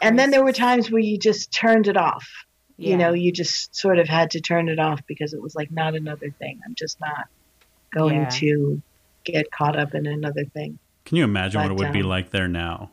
and 0.00 0.18
then 0.18 0.30
there 0.30 0.44
were 0.44 0.52
times 0.52 0.90
where 0.90 1.00
you 1.00 1.18
just 1.18 1.52
turned 1.52 1.88
it 1.88 1.96
off. 1.96 2.28
Yeah. 2.76 2.90
You 2.90 2.96
know, 2.96 3.12
you 3.12 3.32
just 3.32 3.76
sort 3.76 3.98
of 3.98 4.08
had 4.08 4.30
to 4.32 4.40
turn 4.40 4.68
it 4.68 4.78
off 4.78 5.00
because 5.06 5.34
it 5.34 5.42
was 5.42 5.54
like 5.54 5.70
not 5.70 5.94
another 5.94 6.30
thing. 6.30 6.60
I'm 6.64 6.74
just 6.74 6.98
not 7.00 7.28
going 7.92 8.22
yeah. 8.22 8.28
to 8.28 8.82
get 9.24 9.50
caught 9.50 9.78
up 9.78 9.94
in 9.94 10.06
another 10.06 10.44
thing. 10.46 10.78
Can 11.04 11.18
you 11.18 11.24
imagine 11.24 11.60
but, 11.60 11.64
what 11.64 11.72
it 11.72 11.78
would 11.78 11.86
um, 11.88 11.92
be 11.92 12.02
like 12.02 12.30
there 12.30 12.48
now? 12.48 12.90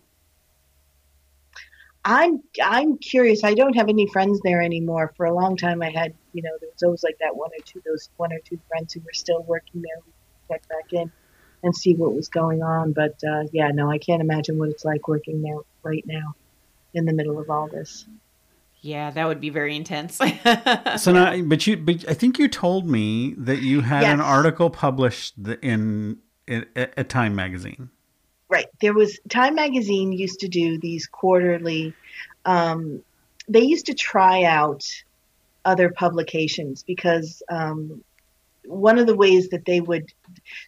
I'm 2.04 2.42
I'm 2.64 2.98
curious. 2.98 3.44
I 3.44 3.54
don't 3.54 3.76
have 3.76 3.90
any 3.90 4.08
friends 4.08 4.40
there 4.44 4.62
anymore. 4.62 5.14
For 5.16 5.26
a 5.26 5.34
long 5.34 5.58
time, 5.58 5.82
I 5.82 5.90
had 5.90 6.14
you 6.34 6.42
know 6.42 6.52
there 6.60 6.70
was 6.74 6.84
always 6.84 7.04
like 7.04 7.18
that 7.20 7.36
one 7.36 7.50
or 7.58 7.64
two 7.64 7.82
those 7.86 8.10
one 8.18 8.34
or 8.34 8.40
two 8.40 8.60
friends 8.68 8.94
who 8.94 9.02
were 9.02 9.14
still 9.14 9.44
working 9.44 9.82
there. 9.82 10.04
Check 10.50 10.68
back 10.70 10.94
in 10.94 11.12
and 11.64 11.76
see 11.76 11.96
what 11.96 12.14
was 12.14 12.30
going 12.30 12.64
on. 12.64 12.94
But 12.94 13.22
uh, 13.28 13.44
yeah, 13.52 13.72
no, 13.72 13.90
I 13.90 13.98
can't 13.98 14.22
imagine 14.22 14.58
what 14.58 14.70
it's 14.70 14.86
like 14.86 15.08
working 15.08 15.42
there 15.42 15.58
right 15.84 16.04
now 16.06 16.34
in 16.98 17.06
the 17.06 17.14
middle 17.14 17.40
of 17.40 17.50
all 17.50 17.68
this. 17.68 18.06
Yeah, 18.82 19.12
that 19.12 19.28
would 19.28 19.42
be 19.42 19.50
very 19.50 19.76
intense. 19.76 20.16
so 20.98 21.12
now, 21.12 21.42
but 21.42 21.66
you, 21.68 21.78
but 21.78 22.08
I 22.08 22.14
think 22.14 22.38
you 22.40 22.48
told 22.48 22.88
me 22.88 23.34
that 23.38 23.62
you 23.62 23.82
had 23.82 24.02
yes. 24.02 24.14
an 24.14 24.22
article 24.22 24.70
published 24.70 25.36
in, 25.62 26.18
in 26.48 26.66
at 26.76 27.10
Time 27.10 27.36
Magazine. 27.36 27.90
Right. 28.50 28.68
There 28.80 28.94
was 28.94 29.20
Time 29.30 29.56
Magazine 29.56 30.12
used 30.12 30.40
to 30.42 30.48
do 30.48 30.80
these 30.80 31.08
quarterly. 31.08 31.94
Um, 32.46 33.04
they 33.48 33.62
used 33.62 33.88
to 33.88 33.94
try 33.94 34.44
out 34.44 34.86
other 35.66 35.90
publications 35.90 36.84
because 36.84 37.44
um, 37.50 38.04
one 38.66 39.00
of 39.00 39.08
the 39.08 39.16
ways 39.16 39.50
that 39.50 39.66
they 39.66 39.82
would. 39.82 40.14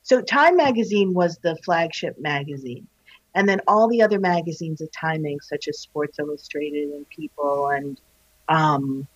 So 0.03 0.21
Time 0.21 0.57
Magazine 0.57 1.13
was 1.13 1.37
the 1.37 1.55
flagship 1.63 2.19
magazine 2.19 2.87
and 3.35 3.47
then 3.47 3.61
all 3.67 3.87
the 3.87 4.01
other 4.01 4.19
magazines 4.19 4.81
of 4.81 4.91
Time 4.91 5.23
Inc., 5.23 5.43
such 5.43 5.67
as 5.67 5.79
Sports 5.79 6.19
Illustrated 6.19 6.89
and 6.89 7.07
People, 7.09 7.67
and 7.67 7.99
um, 8.47 9.07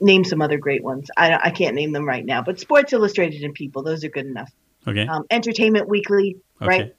name 0.00 0.24
some 0.24 0.42
other 0.42 0.58
great 0.58 0.82
ones. 0.82 1.10
I, 1.16 1.38
I 1.44 1.50
can't 1.50 1.74
name 1.74 1.92
them 1.92 2.06
right 2.06 2.24
now, 2.24 2.42
but 2.42 2.60
Sports 2.60 2.92
Illustrated 2.92 3.42
and 3.42 3.54
People, 3.54 3.82
those 3.82 4.04
are 4.04 4.08
good 4.10 4.26
enough. 4.26 4.52
Okay. 4.86 5.06
Um, 5.06 5.24
Entertainment 5.30 5.88
Weekly, 5.88 6.36
okay. 6.60 6.68
right? 6.68 6.96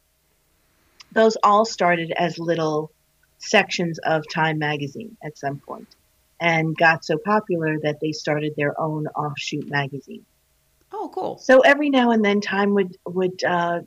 Those 1.13 1.37
all 1.41 1.65
started 1.65 2.11
as 2.11 2.37
little 2.37 2.91
sections 3.37 3.99
of 3.99 4.23
Time 4.29 4.59
magazine 4.59 5.15
at 5.23 5.37
some 5.37 5.59
point 5.59 5.87
and 6.39 6.75
got 6.77 7.05
so 7.05 7.17
popular 7.17 7.79
that 7.79 7.99
they 7.99 8.11
started 8.11 8.53
their 8.55 8.79
own 8.79 9.07
offshoot 9.07 9.69
magazine. 9.69 10.25
Oh, 10.91 11.09
cool. 11.13 11.37
So 11.37 11.61
every 11.61 11.89
now 11.89 12.11
and 12.11 12.23
then 12.23 12.41
Time 12.41 12.73
would 12.73 12.97
would 13.05 13.43
uh, 13.43 13.81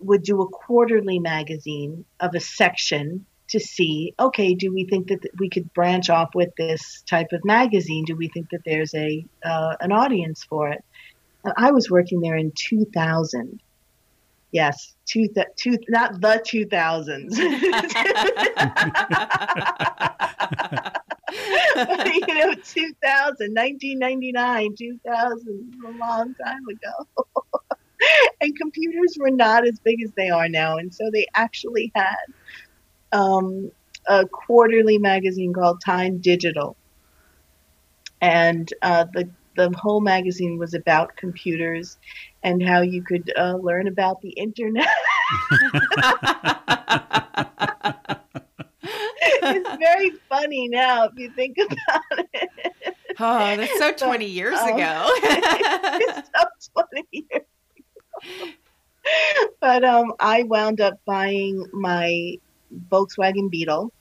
would 0.00 0.22
do 0.22 0.42
a 0.42 0.48
quarterly 0.48 1.18
magazine 1.18 2.04
of 2.20 2.34
a 2.34 2.40
section 2.40 3.24
to 3.48 3.60
see 3.60 4.14
okay 4.18 4.54
do 4.54 4.72
we 4.72 4.84
think 4.84 5.08
that 5.08 5.26
we 5.38 5.48
could 5.48 5.72
branch 5.74 6.08
off 6.08 6.30
with 6.34 6.50
this 6.56 7.02
type 7.02 7.28
of 7.32 7.44
magazine? 7.44 8.04
Do 8.04 8.16
we 8.16 8.28
think 8.28 8.50
that 8.50 8.62
there's 8.64 8.94
a 8.94 9.24
uh, 9.44 9.76
an 9.80 9.92
audience 9.92 10.44
for 10.44 10.70
it? 10.70 10.84
And 11.44 11.54
i 11.56 11.70
was 11.70 11.90
working 11.90 12.20
there 12.20 12.36
in 12.36 12.52
2000 12.54 13.60
yes 14.52 14.94
two, 15.06 15.26
th- 15.28 15.46
two 15.56 15.78
not 15.88 16.20
the 16.20 16.42
2000s 16.46 17.36
you 22.28 22.34
know 22.34 22.54
2000 22.54 23.54
1999 23.54 24.74
2000 24.76 25.74
a 25.86 25.90
long 25.90 26.34
time 26.44 26.68
ago 26.68 27.48
and 28.40 28.56
computers 28.58 29.16
were 29.18 29.30
not 29.30 29.66
as 29.66 29.78
big 29.80 30.02
as 30.02 30.10
they 30.16 30.28
are 30.28 30.48
now 30.48 30.76
and 30.76 30.94
so 30.94 31.10
they 31.12 31.26
actually 31.34 31.90
had 31.94 32.16
um, 33.12 33.70
a 34.06 34.26
quarterly 34.26 34.98
magazine 34.98 35.52
called 35.52 35.80
Time 35.84 36.18
Digital, 36.18 36.76
and 38.20 38.72
uh, 38.82 39.06
the 39.12 39.28
the 39.56 39.70
whole 39.76 40.00
magazine 40.00 40.58
was 40.58 40.74
about 40.74 41.16
computers 41.16 41.98
and 42.42 42.62
how 42.62 42.80
you 42.80 43.02
could 43.02 43.32
uh, 43.36 43.56
learn 43.56 43.88
about 43.88 44.20
the 44.22 44.30
internet. 44.30 44.86
it's 48.82 49.76
very 49.78 50.10
funny 50.28 50.68
now 50.68 51.04
if 51.04 51.12
you 51.16 51.30
think 51.32 51.58
about 51.58 52.26
it. 52.32 52.50
Oh, 53.18 53.56
that's 53.56 53.78
so 53.78 53.92
20 53.92 54.24
years 54.24 54.58
um, 54.60 54.74
ago. 54.74 55.04
it's 55.14 56.30
so 56.34 56.44
20 56.86 57.08
years 57.12 57.26
ago. 57.34 57.44
But 59.60 59.84
um, 59.84 60.12
I 60.20 60.42
wound 60.44 60.80
up 60.80 60.94
buying 61.06 61.64
my 61.72 62.36
Volkswagen 62.90 63.50
Beetle. 63.50 63.92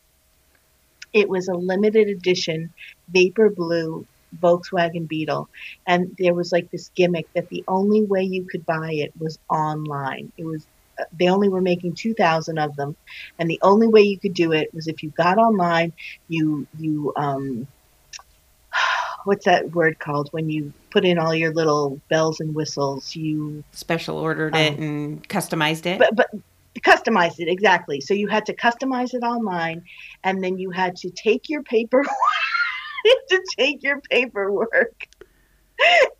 It 1.13 1.29
was 1.29 1.47
a 1.47 1.53
limited 1.55 2.07
edition 2.07 2.73
vapor 3.09 3.51
blue 3.55 4.07
Volkswagen 4.37 5.07
Beetle. 5.07 5.49
And 5.87 6.15
there 6.17 6.33
was 6.35 6.51
like 6.51 6.69
this 6.71 6.89
gimmick 6.95 7.27
that 7.35 7.47
the 7.49 7.63
only 7.67 8.03
way 8.05 8.23
you 8.23 8.45
could 8.49 8.65
buy 8.65 8.91
it 8.93 9.11
was 9.19 9.37
online. 9.49 10.31
It 10.37 10.45
was 10.45 10.67
uh, 10.99 11.05
they 11.17 11.27
only 11.29 11.49
were 11.49 11.61
making 11.61 11.95
2000 11.99 12.57
of 12.59 12.75
them 12.75 12.95
and 13.39 13.49
the 13.49 13.59
only 13.63 13.87
way 13.87 14.01
you 14.01 14.19
could 14.19 14.33
do 14.33 14.51
it 14.51 14.69
was 14.73 14.87
if 14.87 15.01
you 15.03 15.11
got 15.11 15.37
online 15.37 15.93
you 16.27 16.67
you 16.73 17.13
um 17.15 17.67
what's 19.25 19.45
that 19.45 19.71
word 19.71 19.99
called 19.99 20.29
when 20.31 20.49
you 20.49 20.71
put 20.91 21.05
in 21.05 21.17
all 21.17 21.35
your 21.35 21.53
little 21.53 21.99
bells 22.09 22.39
and 22.39 22.55
whistles 22.55 23.15
you 23.15 23.63
special 23.71 24.17
ordered 24.17 24.55
um, 24.55 24.61
it 24.61 24.79
and 24.79 25.27
customized 25.29 25.85
it 25.85 25.99
but 25.99 26.15
but 26.15 26.29
customized 26.81 27.39
it 27.39 27.49
exactly. 27.49 28.01
So 28.01 28.13
you 28.13 28.27
had 28.27 28.45
to 28.47 28.55
customize 28.55 29.13
it 29.13 29.23
online, 29.23 29.83
and 30.23 30.43
then 30.43 30.57
you 30.57 30.71
had 30.71 30.95
to 30.97 31.09
take 31.09 31.49
your 31.49 31.63
paper 31.63 32.03
to 33.29 33.43
take 33.57 33.83
your 33.83 34.01
paperwork 34.01 35.07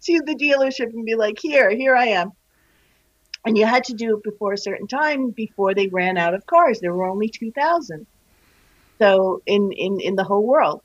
to 0.02 0.22
the 0.26 0.36
dealership 0.36 0.94
and 0.94 1.06
be 1.06 1.16
like, 1.16 1.40
"Here, 1.40 1.70
here 1.70 1.96
I 1.96 2.08
am." 2.08 2.32
And 3.46 3.58
you 3.58 3.66
had 3.66 3.86
to 3.86 3.94
do 3.94 4.18
it 4.18 4.24
before 4.24 4.54
a 4.54 4.58
certain 4.58 4.88
time 4.88 5.30
before 5.32 5.74
they 5.74 5.88
ran 5.88 6.18
out 6.18 6.34
of 6.34 6.46
cars. 6.46 6.80
There 6.80 6.94
were 6.94 7.08
only 7.08 7.30
two 7.30 7.52
thousand, 7.52 8.06
so 9.00 9.42
in 9.46 9.72
in 9.72 10.00
in 10.00 10.16
the 10.16 10.24
whole 10.24 10.46
world. 10.46 10.82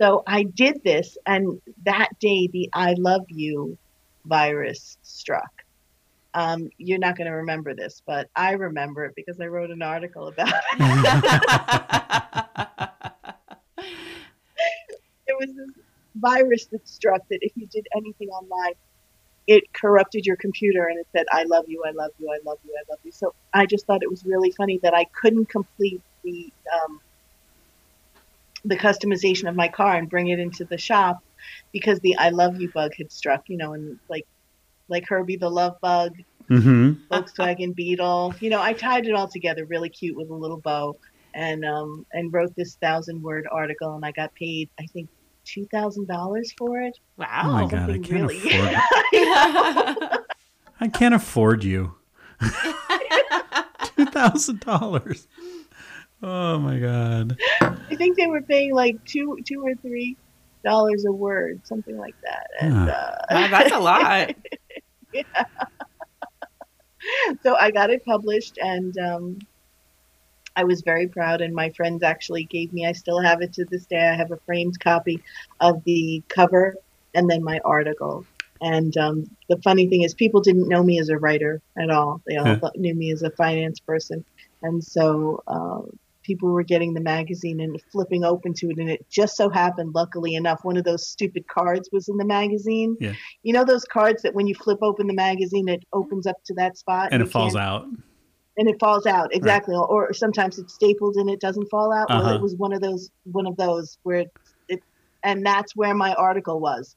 So 0.00 0.22
I 0.26 0.44
did 0.44 0.82
this, 0.82 1.18
and 1.26 1.60
that 1.84 2.08
day 2.20 2.48
the 2.52 2.70
"I 2.72 2.94
love 2.98 3.26
you" 3.28 3.76
virus 4.24 4.96
struck 5.02 5.50
um, 6.34 6.68
you're 6.78 6.98
not 6.98 7.16
going 7.16 7.26
to 7.26 7.36
remember 7.36 7.74
this, 7.74 8.02
but 8.06 8.28
I 8.36 8.52
remember 8.52 9.04
it 9.04 9.14
because 9.16 9.40
I 9.40 9.46
wrote 9.46 9.70
an 9.70 9.82
article 9.82 10.28
about 10.28 10.48
it. 10.48 10.54
it 15.26 15.36
was 15.38 15.48
this 15.54 15.70
virus 16.16 16.66
that 16.66 16.88
struck 16.88 17.22
that 17.30 17.38
if 17.40 17.52
you 17.56 17.66
did 17.66 17.86
anything 17.96 18.28
online, 18.28 18.74
it 19.46 19.64
corrupted 19.72 20.26
your 20.26 20.36
computer 20.36 20.86
and 20.86 21.00
it 21.00 21.06
said, 21.16 21.26
I 21.32 21.44
love 21.44 21.64
you, 21.66 21.82
I 21.84 21.90
love 21.90 22.12
you, 22.18 22.30
I 22.30 22.38
love 22.48 22.58
you, 22.64 22.74
I 22.78 22.82
love 22.90 23.00
you. 23.02 23.10
So 23.10 23.34
I 23.52 23.66
just 23.66 23.86
thought 23.86 24.02
it 24.02 24.10
was 24.10 24.24
really 24.24 24.52
funny 24.52 24.78
that 24.82 24.94
I 24.94 25.06
couldn't 25.20 25.48
complete 25.48 26.02
the 26.22 26.52
um, 26.72 27.00
the 28.64 28.76
customization 28.76 29.48
of 29.48 29.56
my 29.56 29.68
car 29.68 29.96
and 29.96 30.08
bring 30.08 30.28
it 30.28 30.38
into 30.38 30.64
the 30.64 30.78
shop 30.78 31.22
because 31.72 32.00
the 32.00 32.16
I 32.16 32.30
love 32.30 32.60
you 32.60 32.70
bug 32.70 32.92
had 32.96 33.10
struck, 33.10 33.48
you 33.48 33.56
know, 33.56 33.72
and 33.72 33.98
like 34.08 34.26
like 34.88 35.06
Herbie 35.08 35.36
the 35.36 35.48
Love 35.48 35.80
Bug, 35.80 36.16
mm-hmm. 36.48 36.92
Volkswagen 37.10 37.74
Beetle. 37.74 38.34
You 38.40 38.50
know, 38.50 38.60
I 38.60 38.72
tied 38.72 39.06
it 39.06 39.14
all 39.14 39.28
together 39.28 39.64
really 39.64 39.88
cute 39.88 40.16
with 40.16 40.30
a 40.30 40.34
little 40.34 40.58
bow, 40.58 40.96
and 41.34 41.64
um, 41.64 42.06
and 42.12 42.32
wrote 42.32 42.54
this 42.56 42.74
thousand 42.76 43.22
word 43.22 43.46
article, 43.50 43.94
and 43.94 44.04
I 44.04 44.12
got 44.12 44.34
paid 44.34 44.68
I 44.78 44.86
think 44.86 45.08
two 45.44 45.66
thousand 45.66 46.06
dollars 46.06 46.52
for 46.58 46.80
it. 46.80 46.98
Wow! 47.16 47.42
Oh 47.44 47.52
my 47.52 47.66
god, 47.66 47.90
I 47.90 47.98
can't 47.98 48.10
really... 48.10 48.38
afford. 48.38 48.76
I 50.82 50.88
can't 50.88 51.14
afford 51.14 51.64
you. 51.64 51.94
two 53.96 54.06
thousand 54.06 54.60
dollars. 54.60 55.28
Oh 56.22 56.58
my 56.58 56.78
god! 56.78 57.38
I 57.90 57.96
think 57.96 58.16
they 58.16 58.26
were 58.26 58.42
paying 58.42 58.74
like 58.74 59.04
two, 59.04 59.38
two 59.46 59.64
or 59.64 59.74
three 59.76 60.16
dollars 60.64 61.04
a 61.06 61.12
word, 61.12 61.60
something 61.66 61.96
like 61.96 62.16
that. 62.22 62.46
And 62.60 62.90
uh, 62.90 63.16
wow, 63.30 63.48
that's 63.48 63.72
a 63.72 63.78
lot. 63.80 64.34
yeah. 65.12 65.44
so 67.42 67.56
I 67.56 67.70
got 67.70 67.90
it 67.90 68.04
published, 68.04 68.58
and 68.58 68.96
um, 68.98 69.38
I 70.56 70.64
was 70.64 70.82
very 70.82 71.08
proud. 71.08 71.40
And 71.40 71.54
my 71.54 71.70
friends 71.70 72.02
actually 72.02 72.44
gave 72.44 72.72
me. 72.72 72.86
I 72.86 72.92
still 72.92 73.20
have 73.20 73.42
it 73.42 73.52
to 73.54 73.64
this 73.70 73.86
day. 73.86 74.08
I 74.08 74.14
have 74.14 74.30
a 74.30 74.38
framed 74.46 74.78
copy 74.80 75.22
of 75.60 75.82
the 75.84 76.22
cover 76.28 76.74
and 77.14 77.28
then 77.28 77.42
my 77.42 77.60
article. 77.64 78.24
And 78.62 78.94
um, 78.98 79.24
the 79.48 79.56
funny 79.62 79.88
thing 79.88 80.02
is, 80.02 80.14
people 80.14 80.42
didn't 80.42 80.68
know 80.68 80.82
me 80.82 81.00
as 81.00 81.08
a 81.08 81.16
writer 81.16 81.62
at 81.78 81.90
all. 81.90 82.20
They 82.26 82.36
all 82.36 82.58
knew 82.76 82.94
me 82.94 83.10
as 83.10 83.22
a 83.22 83.30
finance 83.30 83.80
person. 83.80 84.24
And 84.62 84.84
so 84.84 85.42
uh, 85.46 85.80
people 86.22 86.50
were 86.50 86.62
getting 86.62 86.94
the 86.94 87.00
magazine 87.00 87.60
and 87.60 87.80
flipping 87.92 88.24
open 88.24 88.52
to 88.54 88.68
it 88.68 88.78
and 88.78 88.90
it 88.90 89.04
just 89.10 89.36
so 89.36 89.48
happened 89.48 89.92
luckily 89.94 90.34
enough 90.34 90.60
one 90.62 90.76
of 90.76 90.84
those 90.84 91.06
stupid 91.06 91.46
cards 91.48 91.88
was 91.92 92.08
in 92.08 92.16
the 92.16 92.24
magazine 92.24 92.96
yeah. 93.00 93.12
you 93.42 93.52
know 93.52 93.64
those 93.64 93.84
cards 93.84 94.22
that 94.22 94.34
when 94.34 94.46
you 94.46 94.54
flip 94.54 94.78
open 94.82 95.06
the 95.06 95.14
magazine 95.14 95.68
it 95.68 95.84
opens 95.92 96.26
up 96.26 96.36
to 96.44 96.54
that 96.54 96.76
spot 96.76 97.06
and, 97.12 97.20
and 97.20 97.22
it 97.22 97.32
falls 97.32 97.56
out 97.56 97.86
and 98.56 98.68
it 98.68 98.76
falls 98.78 99.06
out 99.06 99.34
exactly 99.34 99.74
right. 99.74 99.80
or, 99.80 100.08
or, 100.08 100.12
sometimes 100.12 100.58
it's 100.58 100.74
stapled 100.74 101.16
and 101.16 101.30
it 101.30 101.40
doesn't 101.40 101.68
fall 101.70 101.92
out 101.92 102.10
uh-huh. 102.10 102.22
well 102.24 102.34
it 102.36 102.42
was 102.42 102.54
one 102.56 102.72
of 102.72 102.80
those 102.80 103.10
one 103.24 103.46
of 103.46 103.56
those 103.56 103.98
where 104.02 104.20
it, 104.20 104.32
it 104.68 104.80
and 105.22 105.44
that's 105.44 105.74
where 105.74 105.94
my 105.94 106.12
article 106.14 106.60
was 106.60 106.96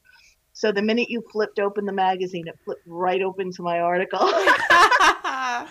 so 0.53 0.71
the 0.71 0.83
minute 0.83 1.09
you 1.09 1.23
flipped 1.31 1.59
open 1.59 1.86
the 1.86 1.91
magazine, 1.91 2.47
it 2.47 2.57
flipped 2.63 2.83
right 2.86 3.21
open 3.21 3.51
to 3.53 3.63
my 3.63 3.79
article. 3.79 4.19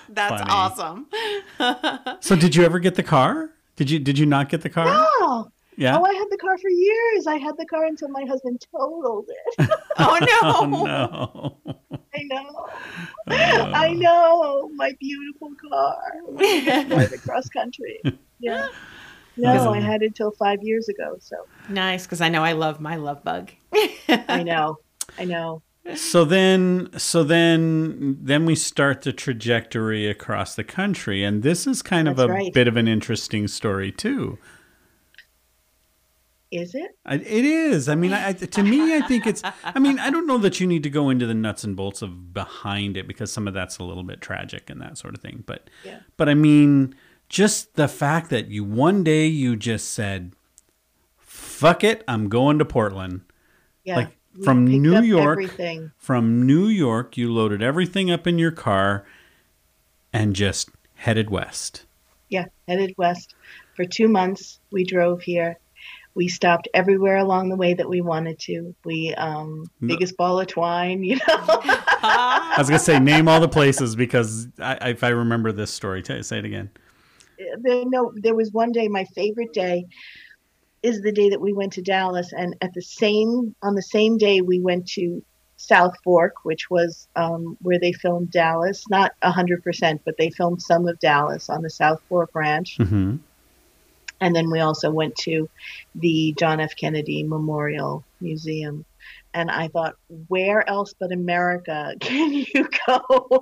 That's 0.08 0.42
Funny. 0.42 0.50
awesome. 0.50 1.06
so 2.20 2.36
did 2.36 2.54
you 2.54 2.64
ever 2.64 2.78
get 2.78 2.94
the 2.94 3.02
car? 3.02 3.50
Did 3.76 3.90
you 3.90 3.98
did 3.98 4.18
you 4.18 4.26
not 4.26 4.48
get 4.48 4.62
the 4.62 4.70
car? 4.70 4.86
No. 4.86 5.48
Yeah. 5.76 5.98
Oh, 5.98 6.04
I 6.04 6.12
had 6.12 6.28
the 6.30 6.36
car 6.36 6.58
for 6.58 6.68
years. 6.68 7.26
I 7.26 7.36
had 7.36 7.56
the 7.56 7.64
car 7.64 7.86
until 7.86 8.08
my 8.08 8.24
husband 8.24 8.62
totaled 8.70 9.28
it. 9.28 9.70
oh 9.98 10.18
no. 10.20 10.38
Oh, 10.42 11.56
no. 11.64 11.76
I 12.14 12.22
know. 12.24 12.66
Oh. 13.28 13.72
I 13.74 13.94
know. 13.94 14.70
My 14.74 14.92
beautiful 15.00 15.50
car. 15.70 16.02
Drive 16.36 17.12
across 17.12 17.48
country. 17.48 18.02
Yeah. 18.38 18.68
No, 19.36 19.72
I 19.72 19.80
had 19.80 20.02
it 20.02 20.14
till 20.14 20.30
five 20.32 20.62
years 20.62 20.88
ago. 20.88 21.16
So 21.20 21.36
nice, 21.68 22.04
because 22.04 22.20
I 22.20 22.28
know 22.28 22.44
I 22.44 22.52
love 22.52 22.80
my 22.80 22.96
love 22.96 23.24
bug. 23.24 23.50
I 24.08 24.42
know. 24.42 24.76
I 25.18 25.24
know. 25.24 25.62
So 25.96 26.24
then, 26.24 26.90
so 26.96 27.24
then, 27.24 28.18
then 28.20 28.46
we 28.46 28.54
start 28.54 29.02
the 29.02 29.12
trajectory 29.12 30.08
across 30.08 30.54
the 30.54 30.62
country, 30.62 31.24
and 31.24 31.42
this 31.42 31.66
is 31.66 31.82
kind 31.82 32.06
That's 32.06 32.20
of 32.20 32.30
a 32.30 32.32
right. 32.32 32.54
bit 32.54 32.68
of 32.68 32.76
an 32.76 32.86
interesting 32.86 33.48
story 33.48 33.90
too. 33.90 34.38
Is 36.52 36.74
it? 36.74 36.96
it 37.06 37.44
is. 37.46 37.88
I 37.88 37.94
mean, 37.94 38.12
I, 38.12 38.32
to 38.32 38.62
me, 38.62 38.94
I 38.94 39.00
think 39.00 39.26
it's. 39.26 39.42
I 39.64 39.78
mean, 39.78 39.98
I 39.98 40.10
don't 40.10 40.26
know 40.26 40.36
that 40.38 40.60
you 40.60 40.66
need 40.66 40.82
to 40.82 40.90
go 40.90 41.08
into 41.08 41.26
the 41.26 41.34
nuts 41.34 41.64
and 41.64 41.74
bolts 41.74 42.02
of 42.02 42.34
behind 42.34 42.98
it 42.98 43.08
because 43.08 43.32
some 43.32 43.48
of 43.48 43.54
that's 43.54 43.78
a 43.78 43.84
little 43.84 44.02
bit 44.02 44.20
tragic 44.20 44.68
and 44.68 44.80
that 44.82 44.98
sort 44.98 45.14
of 45.14 45.22
thing. 45.22 45.44
But, 45.46 45.70
yeah. 45.82 46.00
but 46.18 46.28
I 46.28 46.34
mean, 46.34 46.94
just 47.30 47.74
the 47.74 47.88
fact 47.88 48.28
that 48.30 48.48
you 48.48 48.64
one 48.64 49.02
day 49.02 49.26
you 49.26 49.56
just 49.56 49.92
said, 49.92 50.34
"Fuck 51.16 51.82
it, 51.82 52.04
I'm 52.06 52.28
going 52.28 52.58
to 52.58 52.66
Portland." 52.66 53.22
Yeah. 53.82 53.96
Like 53.96 54.18
from 54.44 54.66
New 54.66 55.00
York. 55.02 55.38
Everything. 55.38 55.92
From 55.98 56.46
New 56.46 56.66
York, 56.66 57.16
you 57.16 57.32
loaded 57.32 57.62
everything 57.62 58.10
up 58.10 58.26
in 58.26 58.38
your 58.38 58.50
car 58.50 59.04
and 60.12 60.34
just 60.34 60.70
headed 60.94 61.30
west. 61.30 61.84
Yeah, 62.28 62.46
headed 62.66 62.94
west. 62.96 63.34
For 63.74 63.84
two 63.84 64.08
months, 64.08 64.58
we 64.70 64.84
drove 64.84 65.22
here. 65.22 65.58
We 66.14 66.28
stopped 66.28 66.68
everywhere 66.74 67.16
along 67.16 67.48
the 67.48 67.56
way 67.56 67.72
that 67.72 67.88
we 67.88 68.02
wanted 68.02 68.38
to. 68.40 68.74
We 68.84 69.14
um, 69.14 69.70
biggest 69.80 70.16
ball 70.16 70.40
of 70.40 70.46
twine, 70.46 71.02
you 71.02 71.16
know. 71.16 71.20
I 71.28 72.54
was 72.58 72.68
gonna 72.68 72.78
say 72.78 72.98
name 72.98 73.28
all 73.28 73.40
the 73.40 73.48
places 73.48 73.96
because 73.96 74.48
I, 74.58 74.90
if 74.90 75.02
I 75.02 75.08
remember 75.08 75.52
this 75.52 75.70
story, 75.72 76.02
say 76.04 76.38
it 76.38 76.44
again. 76.44 76.70
There, 77.60 77.84
no, 77.86 78.12
there 78.14 78.34
was 78.34 78.52
one 78.52 78.72
day. 78.72 78.88
My 78.88 79.04
favorite 79.14 79.54
day 79.54 79.86
is 80.82 81.00
the 81.00 81.12
day 81.12 81.30
that 81.30 81.40
we 81.40 81.52
went 81.52 81.74
to 81.74 81.82
Dallas, 81.82 82.32
and 82.32 82.56
at 82.60 82.74
the 82.74 82.82
same 82.82 83.54
on 83.62 83.74
the 83.74 83.82
same 83.82 84.18
day 84.18 84.40
we 84.40 84.60
went 84.60 84.88
to 84.90 85.22
South 85.56 85.94
Fork, 86.02 86.44
which 86.44 86.70
was 86.70 87.08
um, 87.14 87.56
where 87.62 87.78
they 87.78 87.92
filmed 87.92 88.30
Dallas. 88.30 88.84
Not 88.88 89.12
hundred 89.22 89.62
percent, 89.62 90.02
but 90.04 90.16
they 90.18 90.30
filmed 90.30 90.62
some 90.62 90.88
of 90.88 90.98
Dallas 90.98 91.48
on 91.48 91.62
the 91.62 91.70
South 91.70 92.00
Fork 92.08 92.30
Ranch. 92.34 92.78
Mm-hmm. 92.78 93.16
And 94.20 94.36
then 94.36 94.50
we 94.50 94.60
also 94.60 94.90
went 94.90 95.16
to 95.16 95.48
the 95.96 96.32
John 96.38 96.60
F. 96.60 96.76
Kennedy 96.76 97.24
Memorial 97.24 98.04
Museum 98.20 98.84
and 99.34 99.50
I 99.50 99.68
thought, 99.68 99.96
where 100.28 100.68
else 100.68 100.94
but 100.98 101.12
America 101.12 101.94
can 102.00 102.32
you 102.32 102.68
go 102.86 103.38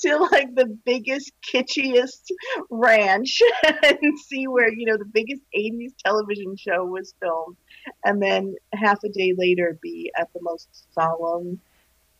to 0.00 0.16
like 0.32 0.54
the 0.54 0.66
biggest, 0.84 1.32
kitschiest 1.42 2.30
ranch 2.70 3.40
and 3.82 4.18
see 4.18 4.46
where, 4.46 4.72
you 4.72 4.86
know, 4.86 4.96
the 4.96 5.04
biggest 5.04 5.42
80s 5.56 5.92
television 6.04 6.56
show 6.56 6.84
was 6.84 7.14
filmed. 7.20 7.56
And 8.04 8.22
then 8.22 8.54
half 8.72 8.98
a 9.04 9.08
day 9.08 9.34
later 9.36 9.78
be 9.82 10.10
at 10.18 10.32
the 10.32 10.40
most 10.42 10.68
solemn, 10.92 11.60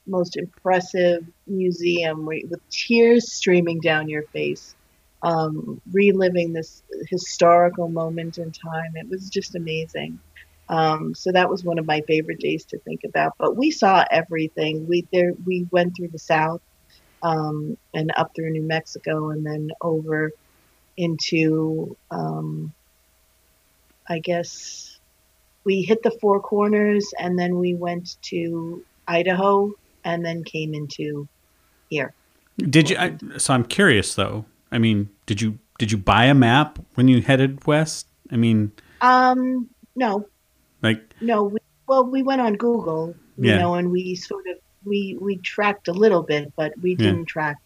most 0.07 0.37
impressive 0.37 1.25
museum 1.47 2.27
with 2.27 2.69
tears 2.71 3.33
streaming 3.33 3.81
down 3.81 4.09
your 4.09 4.25
face. 4.25 4.75
Um, 5.23 5.83
reliving 5.93 6.55
this 6.55 6.83
historical 7.11 7.91
moment 7.91 8.39
in 8.39 8.53
time. 8.53 8.93
It 8.95 9.07
was 9.07 9.29
just 9.29 9.55
amazing. 9.55 10.19
Um, 10.71 11.15
so 11.15 11.33
that 11.33 11.51
was 11.51 11.63
one 11.63 11.79
of 11.79 11.87
my 11.87 12.01
favorite 12.07 12.39
days 12.39 12.65
to 12.67 12.79
think 12.79 13.01
about. 13.05 13.35
But 13.39 13.57
we 13.57 13.71
saw 13.71 14.05
everything. 14.11 14.87
We 14.89 15.07
there 15.13 15.33
we 15.45 15.67
went 15.71 15.95
through 15.95 16.09
the 16.09 16.19
South 16.19 16.63
um, 17.23 17.77
and 17.95 18.13
up 18.17 18.35
through 18.35 18.51
New 18.51 18.63
Mexico, 18.63 19.31
and 19.31 19.45
then 19.45 19.71
over 19.81 20.33
into 20.97 21.97
um, 22.11 22.73
I 24.09 24.19
guess 24.19 24.99
we 25.65 25.83
hit 25.83 26.03
the 26.03 26.11
Four 26.11 26.41
Corners, 26.41 27.13
and 27.19 27.39
then 27.39 27.59
we 27.59 27.75
went 27.75 28.21
to 28.23 28.85
Idaho, 29.07 29.73
and 30.05 30.25
then 30.25 30.45
came 30.45 30.75
into 30.75 31.29
here. 31.89 32.15
Did 32.59 32.91
you? 32.91 32.97
I, 32.99 33.17
so 33.39 33.55
I'm 33.55 33.65
curious 33.65 34.15
though. 34.15 34.45
I 34.73 34.79
mean, 34.79 35.11
did 35.27 35.41
you 35.41 35.59
did 35.79 35.93
you 35.93 35.99
buy 35.99 36.27
a 36.27 36.35
map 36.35 36.79
when 36.95 37.09
you 37.09 37.23
headed 37.23 37.67
west? 37.67 38.07
I 38.31 38.37
mean, 38.37 38.73
um, 39.01 39.69
no, 39.97 40.29
like 40.83 41.15
no, 41.21 41.45
we, 41.45 41.59
well, 41.87 42.05
we 42.05 42.23
went 42.23 42.41
on 42.41 42.55
Google, 42.55 43.15
you 43.37 43.51
yeah. 43.51 43.59
know, 43.59 43.75
and 43.75 43.91
we 43.91 44.15
sort 44.15 44.47
of 44.49 44.59
we 44.85 45.17
we 45.21 45.37
tracked 45.39 45.89
a 45.89 45.93
little 45.93 46.23
bit, 46.23 46.53
but 46.57 46.73
we 46.81 46.95
didn't 46.95 47.21
yeah. 47.21 47.25
track 47.27 47.57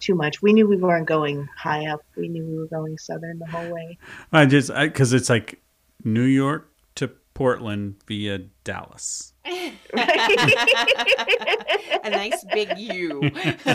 too 0.00 0.14
much. 0.14 0.42
We 0.42 0.52
knew 0.52 0.66
we 0.66 0.76
weren't 0.76 1.06
going 1.06 1.48
high 1.56 1.86
up. 1.86 2.02
We 2.16 2.28
knew 2.28 2.44
we 2.44 2.56
were 2.56 2.66
going 2.66 2.98
southern 2.98 3.38
the 3.38 3.46
whole 3.46 3.70
way. 3.70 3.98
I 4.32 4.46
just 4.46 4.72
because 4.74 5.12
it's 5.12 5.30
like 5.30 5.60
New 6.04 6.24
York 6.24 6.68
to 6.96 7.08
Portland 7.34 7.96
via 8.06 8.38
Dallas. 8.64 9.34
a 9.44 9.72
nice 12.04 12.44
big 12.52 12.76
U. 12.76 13.20
no, 13.66 13.74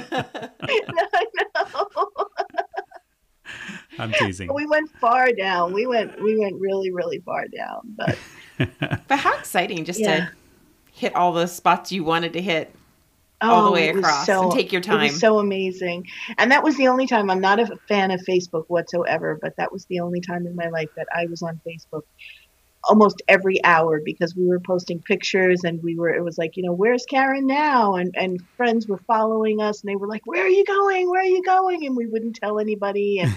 no. 1.55 2.27
I'm 3.97 4.11
teasing. 4.13 4.53
We 4.53 4.65
went 4.65 4.89
far 4.99 5.31
down. 5.31 5.73
We 5.73 5.85
went 5.85 6.21
we 6.21 6.38
went 6.38 6.59
really 6.59 6.91
really 6.91 7.19
far 7.19 7.47
down, 7.47 7.95
but 7.95 8.17
but 9.07 9.19
how 9.19 9.38
exciting 9.38 9.85
just 9.85 9.99
yeah. 9.99 10.15
to 10.17 10.31
hit 10.95 11.13
all 11.13 11.34
the 11.34 11.45
spots 11.45 11.91
you 11.91 12.05
wanted 12.05 12.31
to 12.34 12.41
hit 12.41 12.73
oh, 13.41 13.49
all 13.49 13.63
the 13.65 13.69
oh, 13.69 13.73
way 13.73 13.89
across 13.89 14.25
so, 14.25 14.43
and 14.43 14.51
take 14.53 14.71
your 14.71 14.81
time. 14.81 15.01
It 15.01 15.12
was 15.12 15.19
so 15.19 15.39
amazing. 15.39 16.08
And 16.38 16.49
that 16.51 16.63
was 16.63 16.77
the 16.77 16.88
only 16.88 17.05
time 17.05 17.29
I'm 17.29 17.41
not 17.41 17.60
a 17.60 17.77
fan 17.89 18.12
of 18.12 18.21
Facebook 18.21 18.63
whatsoever, 18.69 19.38
but 19.41 19.58
that 19.58 19.73
was 19.73 19.86
the 19.86 19.99
only 19.99 20.21
time 20.21 20.47
in 20.47 20.55
my 20.55 20.69
life 20.69 20.89
that 20.95 21.08
I 21.13 21.25
was 21.25 21.41
on 21.41 21.60
Facebook 21.67 22.03
almost 22.88 23.21
every 23.28 23.63
hour 23.63 24.02
because 24.04 24.36
we 24.36 24.45
were 24.45 24.60
posting 24.60 25.02
pictures 25.02 25.63
and 25.63 25.82
we 25.82 25.95
were 25.95 26.10
it 26.10 26.24
was 26.24 26.38
like 26.38 26.56
you 26.56 26.63
know 26.63 26.74
where's 26.74 27.06
karen 27.06 27.48
now? 27.48 27.95
And 27.95 28.13
and 28.17 28.39
friends 28.58 28.88
were 28.88 29.00
following 29.08 29.62
us 29.62 29.82
and 29.82 29.89
they 29.89 29.95
were 29.95 30.08
like 30.08 30.21
where 30.26 30.43
are 30.43 30.50
you 30.50 30.65
going? 30.65 31.10
Where 31.10 31.21
are 31.21 31.26
you 31.26 31.43
going? 31.43 31.86
And 31.86 31.95
we 31.95 32.06
wouldn't 32.06 32.36
tell 32.36 32.60
anybody. 32.60 33.19
And 33.19 33.36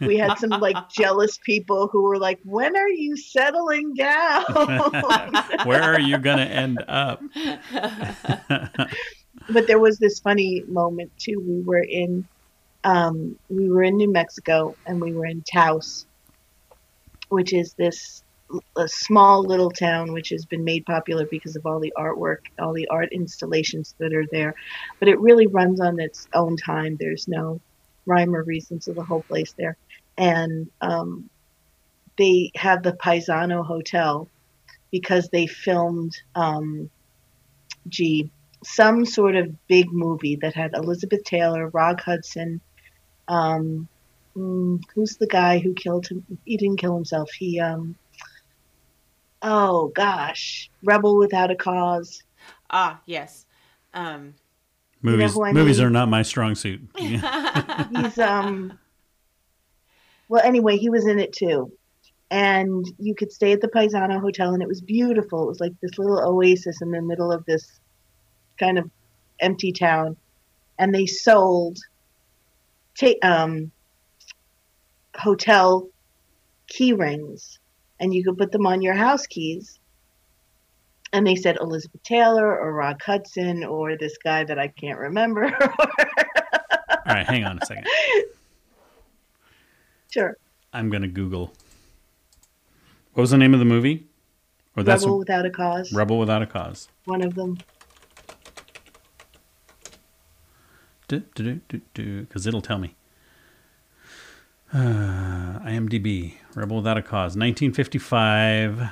we 0.00 0.16
had 0.16 0.38
some 0.38 0.50
like 0.50 0.76
jealous 0.96 1.38
people 1.44 1.88
who 1.92 2.02
were 2.02 2.18
like 2.18 2.38
when 2.44 2.76
are 2.76 2.88
you 2.88 3.16
settling 3.16 3.94
down? 3.94 4.44
Where 5.64 5.82
are 5.82 6.00
you 6.00 6.18
going 6.18 6.38
to 6.38 6.44
end 6.44 6.82
up? 6.88 7.22
But 9.50 9.66
there 9.66 9.78
was 9.78 9.98
this 9.98 10.20
funny 10.20 10.64
moment 10.68 11.12
too. 11.18 11.38
We 11.46 11.60
were 11.62 11.82
in 11.82 12.26
um, 12.84 13.36
we 13.48 13.68
were 13.68 13.82
in 13.82 13.96
new 13.96 14.10
mexico 14.10 14.74
and 14.86 15.00
we 15.00 15.12
were 15.12 15.26
in 15.26 15.42
taos 15.42 16.06
which 17.28 17.52
is 17.52 17.74
this 17.78 18.23
a 18.76 18.88
small 18.88 19.42
little 19.42 19.70
town 19.70 20.12
which 20.12 20.30
has 20.30 20.44
been 20.44 20.64
made 20.64 20.86
popular 20.86 21.26
because 21.26 21.56
of 21.56 21.66
all 21.66 21.80
the 21.80 21.92
artwork, 21.96 22.38
all 22.58 22.72
the 22.72 22.88
art 22.88 23.12
installations 23.12 23.94
that 23.98 24.14
are 24.14 24.26
there. 24.30 24.54
But 24.98 25.08
it 25.08 25.20
really 25.20 25.46
runs 25.46 25.80
on 25.80 26.00
its 26.00 26.28
own 26.32 26.56
time. 26.56 26.96
There's 26.98 27.28
no 27.28 27.60
rhyme 28.06 28.34
or 28.34 28.42
reason 28.42 28.78
to 28.80 28.92
the 28.92 29.02
whole 29.02 29.22
place 29.22 29.54
there. 29.56 29.76
And 30.16 30.70
um, 30.80 31.28
they 32.16 32.52
have 32.54 32.82
the 32.82 32.92
Paisano 32.92 33.62
Hotel 33.62 34.28
because 34.90 35.28
they 35.28 35.46
filmed, 35.46 36.16
um, 36.34 36.90
gee, 37.88 38.30
some 38.64 39.04
sort 39.04 39.36
of 39.36 39.66
big 39.66 39.92
movie 39.92 40.36
that 40.36 40.54
had 40.54 40.74
Elizabeth 40.74 41.24
Taylor, 41.24 41.68
Rock 41.68 42.00
Hudson. 42.00 42.60
Um, 43.28 43.88
mm, 44.36 44.80
who's 44.94 45.16
the 45.16 45.26
guy 45.26 45.58
who 45.58 45.74
killed 45.74 46.06
him? 46.06 46.24
He 46.44 46.56
didn't 46.56 46.78
kill 46.78 46.94
himself. 46.94 47.30
He 47.32 47.60
um, 47.60 47.96
oh 49.44 49.88
gosh, 49.94 50.70
Rebel 50.82 51.16
Without 51.16 51.52
a 51.52 51.54
Cause. 51.54 52.22
Ah, 52.70 53.00
yes. 53.06 53.46
Um, 53.92 54.34
movies 55.02 55.34
you 55.36 55.44
know 55.44 55.52
movies 55.52 55.78
mean? 55.78 55.86
are 55.86 55.90
not 55.90 56.08
my 56.08 56.22
strong 56.22 56.56
suit. 56.56 56.80
He's 56.96 58.18
um. 58.18 58.76
Well, 60.28 60.42
anyway, 60.42 60.78
he 60.78 60.88
was 60.88 61.06
in 61.06 61.18
it 61.20 61.32
too, 61.32 61.70
and 62.30 62.84
you 62.98 63.14
could 63.14 63.30
stay 63.30 63.52
at 63.52 63.60
the 63.60 63.68
Paisano 63.68 64.18
Hotel, 64.18 64.54
and 64.54 64.62
it 64.62 64.68
was 64.68 64.80
beautiful. 64.80 65.44
It 65.44 65.48
was 65.48 65.60
like 65.60 65.72
this 65.80 65.98
little 65.98 66.18
oasis 66.26 66.80
in 66.80 66.90
the 66.90 67.02
middle 67.02 67.30
of 67.30 67.44
this 67.44 67.80
kind 68.58 68.78
of 68.78 68.90
empty 69.40 69.70
town, 69.70 70.16
and 70.78 70.92
they 70.92 71.06
sold. 71.06 71.78
Ta- 72.96 73.18
um, 73.22 73.72
hotel 75.16 75.88
key 76.68 76.92
rings 76.92 77.58
and 78.00 78.14
you 78.14 78.24
could 78.24 78.38
put 78.38 78.52
them 78.52 78.66
on 78.66 78.82
your 78.82 78.94
house 78.94 79.26
keys. 79.26 79.78
And 81.12 81.26
they 81.26 81.36
said 81.36 81.58
Elizabeth 81.60 82.02
Taylor 82.02 82.58
or 82.58 82.72
Rock 82.72 83.02
Hudson 83.02 83.62
or 83.62 83.96
this 83.96 84.18
guy 84.18 84.42
that 84.44 84.58
I 84.58 84.68
can't 84.68 84.98
remember. 84.98 85.44
All 87.06 87.14
right, 87.14 87.26
hang 87.26 87.44
on 87.44 87.58
a 87.62 87.66
second. 87.66 87.86
Sure. 90.10 90.36
I'm 90.72 90.90
going 90.90 91.02
to 91.02 91.08
Google. 91.08 91.52
What 93.12 93.22
was 93.22 93.30
the 93.30 93.38
name 93.38 93.54
of 93.54 93.60
the 93.60 93.66
movie? 93.66 94.06
Or 94.76 94.82
that's 94.82 95.04
Rebel 95.04 95.18
Without 95.18 95.46
a 95.46 95.50
Cause. 95.50 95.92
Rebel 95.92 96.18
Without 96.18 96.42
a 96.42 96.46
Cause. 96.46 96.88
One 97.04 97.22
of 97.22 97.34
them. 97.34 97.58
Because 101.06 102.46
it'll 102.46 102.62
tell 102.62 102.78
me. 102.78 102.96
Uh, 104.74 105.60
IMDb, 105.60 106.34
Rebel 106.56 106.78
Without 106.78 106.98
a 106.98 107.02
Cause, 107.02 107.36
1955. 107.36 108.90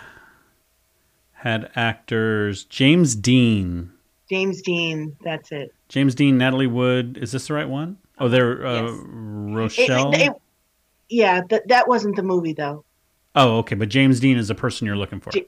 Had 1.33 1.71
actors 1.75 2.63
James 2.65 3.17
Dean. 3.17 3.91
James 4.31 4.63
Dean, 4.63 5.17
that's 5.25 5.51
it. 5.51 5.75
James 5.89 6.15
Dean, 6.15 6.39
Natalie 6.39 6.69
Wood. 6.69 7.19
Is 7.21 7.33
this 7.33 7.49
the 7.49 7.55
right 7.55 7.69
one? 7.69 7.99
Oh, 8.21 8.29
they're 8.29 8.65
uh, 8.65 8.83
yes. 8.83 9.01
Rochelle. 9.05 10.15
It, 10.15 10.21
it, 10.21 10.33
yeah, 11.09 11.41
that 11.51 11.67
that 11.67 11.89
wasn't 11.89 12.15
the 12.15 12.23
movie 12.23 12.53
though. 12.53 12.85
Oh, 13.35 13.59
okay, 13.59 13.75
but 13.75 13.89
James 13.89 14.21
Dean 14.21 14.37
is 14.37 14.47
the 14.47 14.55
person 14.55 14.87
you're 14.87 14.97
looking 14.97 15.19
for. 15.19 15.33
J- 15.33 15.47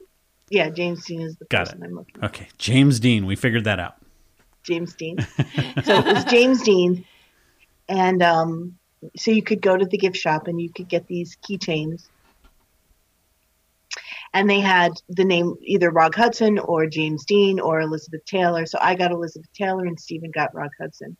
yeah, 0.49 0.69
James 0.69 1.05
Dean 1.05 1.21
is 1.21 1.37
the 1.37 1.45
Got 1.45 1.67
person 1.67 1.81
it. 1.81 1.85
I'm 1.85 1.95
looking 1.95 2.15
for. 2.15 2.25
Okay, 2.25 2.49
James 2.57 2.99
Dean. 2.99 3.25
We 3.25 3.37
figured 3.37 3.63
that 3.63 3.79
out. 3.79 3.95
James 4.63 4.93
Dean. 4.95 5.17
so 5.83 5.99
it 5.99 6.05
was 6.05 6.25
James 6.25 6.61
Dean, 6.61 7.05
and 7.87 8.21
um, 8.21 8.77
so 9.15 9.31
you 9.31 9.43
could 9.43 9.61
go 9.61 9.75
to 9.75 9.85
the 9.85 9.97
gift 9.97 10.17
shop 10.17 10.47
and 10.47 10.59
you 10.59 10.71
could 10.71 10.87
get 10.87 11.07
these 11.07 11.37
keychains 11.37 12.07
and 14.35 14.49
they 14.49 14.59
had 14.59 14.91
the 15.07 15.23
name 15.23 15.55
either 15.63 15.89
Rock 15.89 16.13
Hudson 16.15 16.59
or 16.59 16.87
James 16.87 17.23
Dean 17.25 17.61
or 17.61 17.79
Elizabeth 17.79 18.25
Taylor. 18.25 18.65
So 18.65 18.77
I 18.81 18.95
got 18.95 19.11
Elizabeth 19.11 19.49
Taylor 19.53 19.85
and 19.85 19.97
Stephen 19.97 20.29
got 20.29 20.53
Rock 20.53 20.71
Hudson. 20.79 21.15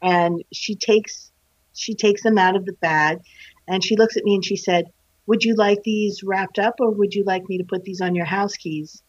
And 0.00 0.42
she 0.50 0.74
takes 0.74 1.30
she 1.74 1.94
takes 1.94 2.22
them 2.22 2.38
out 2.38 2.56
of 2.56 2.64
the 2.64 2.72
bag 2.80 3.18
and 3.68 3.84
she 3.84 3.96
looks 3.96 4.16
at 4.16 4.24
me 4.24 4.34
and 4.34 4.44
she 4.44 4.56
said, 4.56 4.86
Would 5.26 5.44
you 5.44 5.54
like 5.56 5.82
these 5.84 6.22
wrapped 6.24 6.58
up 6.58 6.76
or 6.80 6.90
would 6.90 7.12
you 7.12 7.24
like 7.26 7.42
me 7.48 7.58
to 7.58 7.64
put 7.64 7.84
these 7.84 8.00
on 8.00 8.14
your 8.14 8.24
house 8.24 8.56
keys? 8.56 9.02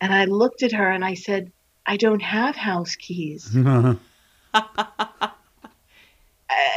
And 0.00 0.12
I 0.12 0.24
looked 0.24 0.64
at 0.64 0.72
her 0.72 0.90
and 0.90 1.04
I 1.04 1.14
said, 1.14 1.52
I 1.86 1.96
don't 1.96 2.22
have 2.22 2.56
house 2.56 2.96
keys. 2.96 3.56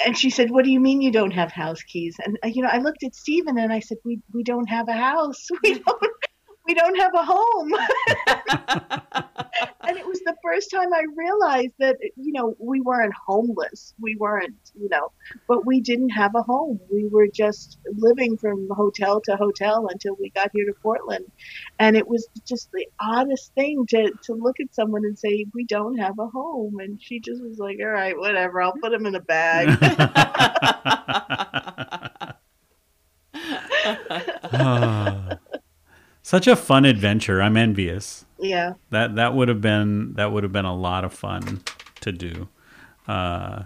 and 0.05 0.17
she 0.17 0.29
said, 0.29 0.51
"What 0.51 0.65
do 0.65 0.71
you 0.71 0.79
mean 0.79 1.01
you 1.01 1.11
don't 1.11 1.31
have 1.31 1.51
house 1.51 1.81
keys?" 1.83 2.17
And 2.23 2.37
uh, 2.43 2.47
you 2.47 2.61
know, 2.61 2.69
I 2.71 2.79
looked 2.79 3.03
at 3.03 3.15
Stephen 3.15 3.57
and 3.57 3.71
I 3.71 3.79
said, 3.79 3.97
"We 4.03 4.19
we 4.33 4.43
don't 4.43 4.69
have 4.69 4.87
a 4.87 4.93
house. 4.93 5.47
We 5.63 5.79
don't 5.79 6.11
we 6.67 6.75
don't 6.75 6.97
have 6.99 7.13
a 7.15 7.25
home. 7.25 7.73
and 10.29 10.35
it 10.35 10.37
was 10.37 10.37
the 10.37 10.37
first 10.43 10.71
time 10.71 10.93
I 10.93 11.03
realized 11.15 11.73
that, 11.79 11.97
you 12.15 12.33
know, 12.33 12.55
we 12.59 12.81
weren't 12.81 13.13
homeless. 13.13 13.93
We 13.99 14.15
weren't, 14.15 14.71
you 14.73 14.89
know, 14.89 15.11
but 15.47 15.65
we 15.65 15.81
didn't 15.81 16.09
have 16.09 16.35
a 16.35 16.43
home. 16.43 16.79
We 16.91 17.07
were 17.07 17.27
just 17.27 17.77
living 17.85 18.37
from 18.37 18.67
hotel 18.69 19.21
to 19.21 19.35
hotel 19.35 19.87
until 19.89 20.15
we 20.19 20.29
got 20.29 20.51
here 20.53 20.65
to 20.65 20.73
Portland. 20.81 21.25
And 21.79 21.95
it 21.95 22.07
was 22.07 22.27
just 22.45 22.71
the 22.71 22.87
oddest 22.99 23.53
thing 23.53 23.85
to, 23.87 24.11
to 24.23 24.33
look 24.33 24.59
at 24.59 24.73
someone 24.73 25.05
and 25.05 25.17
say, 25.17 25.45
we 25.53 25.65
don't 25.65 25.97
have 25.97 26.19
a 26.19 26.27
home. 26.27 26.79
And 26.79 27.01
she 27.01 27.19
just 27.19 27.41
was 27.41 27.59
like, 27.59 27.77
all 27.81 27.87
right, 27.87 28.17
whatever, 28.17 28.61
I'll 28.61 28.73
put 28.73 28.91
them 28.91 29.05
in 29.05 29.15
a 29.15 29.21
bag. 29.21 29.69
Such 36.21 36.47
a 36.47 36.55
fun 36.55 36.85
adventure. 36.85 37.41
I'm 37.41 37.57
envious. 37.57 38.25
Yeah. 38.39 38.73
That 38.89 39.15
that 39.15 39.33
would 39.33 39.47
have 39.47 39.61
been 39.61 40.13
that 40.13 40.31
would 40.31 40.43
have 40.43 40.51
been 40.51 40.65
a 40.65 40.75
lot 40.75 41.03
of 41.03 41.13
fun 41.13 41.61
to 42.01 42.11
do. 42.11 42.47
Uh, 43.07 43.63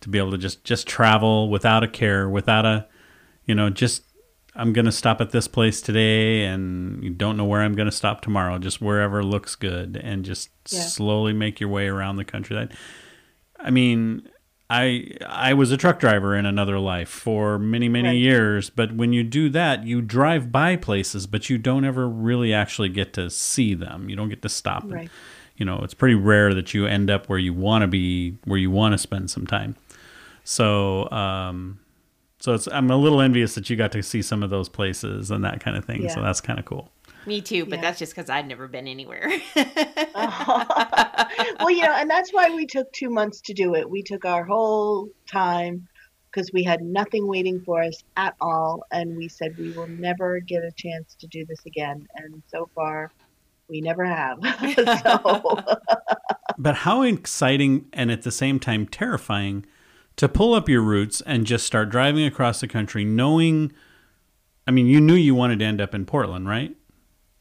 to 0.00 0.08
be 0.08 0.18
able 0.18 0.30
to 0.30 0.38
just 0.38 0.64
just 0.64 0.86
travel 0.86 1.50
without 1.50 1.84
a 1.84 1.88
care, 1.88 2.28
without 2.28 2.64
a 2.64 2.86
you 3.44 3.54
know, 3.54 3.68
just 3.68 4.02
I'm 4.54 4.72
going 4.72 4.84
to 4.84 4.92
stop 4.92 5.20
at 5.20 5.30
this 5.30 5.46
place 5.46 5.80
today 5.80 6.44
and 6.44 7.02
you 7.02 7.10
don't 7.10 7.36
know 7.36 7.44
where 7.44 7.62
I'm 7.62 7.74
going 7.74 7.88
to 7.88 7.94
stop 7.96 8.20
tomorrow, 8.20 8.58
just 8.58 8.80
wherever 8.80 9.22
looks 9.22 9.54
good 9.54 9.96
and 10.02 10.24
just 10.24 10.50
yeah. 10.70 10.80
slowly 10.82 11.32
make 11.32 11.60
your 11.60 11.68
way 11.68 11.86
around 11.86 12.16
the 12.16 12.24
country. 12.24 12.56
That 12.56 12.72
I 13.58 13.70
mean, 13.70 14.28
I 14.70 15.10
I 15.26 15.52
was 15.52 15.72
a 15.72 15.76
truck 15.76 15.98
driver 15.98 16.36
in 16.36 16.46
another 16.46 16.78
life 16.78 17.08
for 17.08 17.58
many 17.58 17.88
many 17.88 18.08
right. 18.08 18.16
years, 18.16 18.70
but 18.70 18.94
when 18.94 19.12
you 19.12 19.24
do 19.24 19.48
that, 19.50 19.84
you 19.84 20.00
drive 20.00 20.52
by 20.52 20.76
places, 20.76 21.26
but 21.26 21.50
you 21.50 21.58
don't 21.58 21.84
ever 21.84 22.08
really 22.08 22.54
actually 22.54 22.88
get 22.88 23.12
to 23.14 23.28
see 23.30 23.74
them. 23.74 24.08
You 24.08 24.14
don't 24.14 24.28
get 24.28 24.42
to 24.42 24.48
stop. 24.48 24.84
Right. 24.86 25.02
And, 25.02 25.10
you 25.56 25.66
know, 25.66 25.80
it's 25.82 25.92
pretty 25.92 26.14
rare 26.14 26.54
that 26.54 26.72
you 26.72 26.86
end 26.86 27.10
up 27.10 27.28
where 27.28 27.38
you 27.38 27.52
want 27.52 27.82
to 27.82 27.88
be, 27.88 28.36
where 28.44 28.58
you 28.58 28.70
want 28.70 28.92
to 28.92 28.98
spend 28.98 29.30
some 29.30 29.46
time. 29.46 29.74
So, 30.44 31.10
um, 31.10 31.80
so 32.38 32.54
it's 32.54 32.66
I'm 32.68 32.90
a 32.90 32.96
little 32.96 33.20
envious 33.20 33.56
that 33.56 33.68
you 33.68 33.76
got 33.76 33.92
to 33.92 34.02
see 34.02 34.22
some 34.22 34.42
of 34.42 34.50
those 34.50 34.68
places 34.68 35.30
and 35.30 35.44
that 35.44 35.60
kind 35.60 35.76
of 35.76 35.84
thing. 35.84 36.02
Yeah. 36.02 36.14
So 36.14 36.22
that's 36.22 36.40
kind 36.40 36.58
of 36.58 36.64
cool. 36.64 36.90
Me 37.26 37.40
too, 37.40 37.66
but 37.66 37.76
yeah. 37.76 37.82
that's 37.82 37.98
just 37.98 38.14
because 38.14 38.30
I'd 38.30 38.48
never 38.48 38.66
been 38.66 38.88
anywhere. 38.88 39.30
well, 39.54 41.70
you 41.70 41.82
know, 41.82 41.94
and 41.94 42.08
that's 42.08 42.32
why 42.32 42.54
we 42.54 42.66
took 42.66 42.90
two 42.92 43.10
months 43.10 43.40
to 43.42 43.54
do 43.54 43.74
it. 43.74 43.88
We 43.88 44.02
took 44.02 44.24
our 44.24 44.44
whole 44.44 45.08
time 45.30 45.88
because 46.30 46.50
we 46.52 46.62
had 46.62 46.82
nothing 46.82 47.26
waiting 47.26 47.60
for 47.60 47.82
us 47.82 48.02
at 48.16 48.34
all. 48.40 48.84
And 48.92 49.16
we 49.16 49.28
said 49.28 49.56
we 49.58 49.72
will 49.72 49.88
never 49.88 50.40
get 50.40 50.62
a 50.62 50.70
chance 50.72 51.14
to 51.16 51.26
do 51.26 51.44
this 51.44 51.64
again. 51.66 52.06
And 52.16 52.42
so 52.48 52.68
far, 52.74 53.10
we 53.68 53.80
never 53.80 54.04
have. 54.04 54.38
so. 55.02 55.58
but 56.58 56.76
how 56.76 57.02
exciting 57.02 57.86
and 57.92 58.10
at 58.10 58.22
the 58.22 58.30
same 58.30 58.60
time 58.60 58.86
terrifying 58.86 59.66
to 60.16 60.28
pull 60.28 60.54
up 60.54 60.68
your 60.68 60.82
roots 60.82 61.20
and 61.22 61.46
just 61.46 61.66
start 61.66 61.90
driving 61.90 62.24
across 62.24 62.60
the 62.60 62.68
country 62.68 63.04
knowing. 63.04 63.72
I 64.66 64.70
mean, 64.70 64.86
you 64.86 65.00
knew 65.00 65.14
you 65.14 65.34
wanted 65.34 65.58
to 65.60 65.64
end 65.64 65.80
up 65.80 65.94
in 65.94 66.06
Portland, 66.06 66.48
right? 66.48 66.76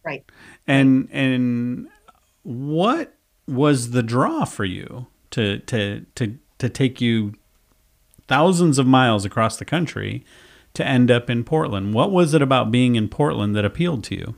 Right. 0.09 0.25
And 0.65 1.07
and 1.11 1.87
what 2.43 3.13
was 3.47 3.91
the 3.91 4.01
draw 4.01 4.45
for 4.45 4.65
you 4.65 5.07
to 5.31 5.59
to 5.59 6.05
to 6.15 6.37
to 6.57 6.69
take 6.69 6.99
you 6.99 7.33
thousands 8.27 8.79
of 8.79 8.87
miles 8.87 9.23
across 9.23 9.57
the 9.57 9.65
country 9.65 10.25
to 10.73 10.85
end 10.85 11.11
up 11.11 11.29
in 11.29 11.43
Portland? 11.43 11.93
What 11.93 12.11
was 12.11 12.33
it 12.33 12.41
about 12.41 12.71
being 12.71 12.95
in 12.95 13.07
Portland 13.07 13.55
that 13.55 13.65
appealed 13.65 14.03
to 14.05 14.15
you? 14.15 14.35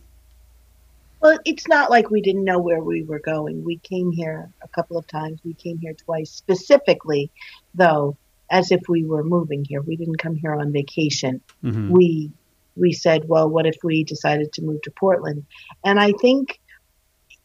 Well, 1.21 1.37
it's 1.45 1.67
not 1.67 1.89
like 1.89 2.09
we 2.09 2.21
didn't 2.21 2.43
know 2.43 2.59
where 2.59 2.83
we 2.83 3.03
were 3.03 3.19
going. 3.19 3.63
We 3.63 3.77
came 3.77 4.11
here 4.11 4.49
a 4.61 4.67
couple 4.67 4.97
of 4.97 5.07
times. 5.07 5.39
We 5.45 5.53
came 5.53 5.77
here 5.77 5.93
twice, 5.93 6.31
specifically, 6.31 7.31
though, 7.75 8.17
as 8.49 8.71
if 8.71 8.81
we 8.89 9.05
were 9.05 9.23
moving 9.23 9.63
here. 9.63 9.81
We 9.81 9.95
didn't 9.95 10.17
come 10.17 10.35
here 10.35 10.55
on 10.55 10.73
vacation. 10.73 11.41
Mm-hmm. 11.63 11.89
We 11.89 12.31
we 12.75 12.93
said, 12.93 13.27
well, 13.27 13.49
what 13.49 13.65
if 13.65 13.75
we 13.83 14.03
decided 14.03 14.51
to 14.53 14.61
move 14.61 14.81
to 14.83 14.91
Portland? 14.91 15.45
And 15.83 15.99
I 15.99 16.13
think, 16.21 16.59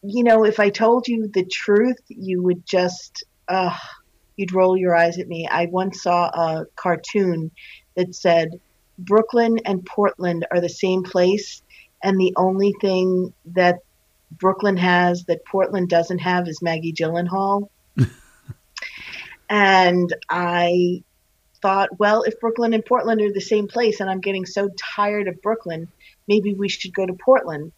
you 0.01 0.23
know, 0.23 0.45
if 0.45 0.59
I 0.59 0.69
told 0.69 1.07
you 1.07 1.27
the 1.27 1.45
truth, 1.45 1.99
you 2.07 2.41
would 2.43 2.65
just, 2.65 3.23
uh, 3.47 3.75
you'd 4.35 4.53
roll 4.53 4.77
your 4.77 4.95
eyes 4.95 5.17
at 5.19 5.27
me. 5.27 5.47
I 5.49 5.65
once 5.65 6.03
saw 6.03 6.27
a 6.27 6.65
cartoon 6.75 7.51
that 7.95 8.15
said, 8.15 8.59
Brooklyn 8.99 9.59
and 9.65 9.85
Portland 9.85 10.47
are 10.51 10.61
the 10.61 10.69
same 10.69 11.03
place, 11.03 11.61
and 12.03 12.19
the 12.19 12.33
only 12.35 12.73
thing 12.81 13.33
that 13.53 13.79
Brooklyn 14.31 14.77
has 14.77 15.23
that 15.25 15.45
Portland 15.45 15.89
doesn't 15.89 16.19
have 16.19 16.47
is 16.47 16.61
Maggie 16.61 16.93
Gyllenhaal. 16.93 17.69
and 19.49 20.13
I 20.29 21.03
thought, 21.67 21.99
well, 21.99 22.23
if 22.23 22.39
Brooklyn 22.39 22.73
and 22.73 22.85
Portland 22.85 23.21
are 23.21 23.33
the 23.33 23.41
same 23.41 23.67
place 23.67 23.99
and 23.99 24.09
I'm 24.09 24.21
getting 24.21 24.45
so 24.45 24.69
tired 24.95 25.27
of 25.27 25.41
Brooklyn, 25.41 25.89
maybe 26.25 26.53
we 26.53 26.69
should 26.69 26.93
go 26.93 27.05
to 27.05 27.11
Portland 27.11 27.73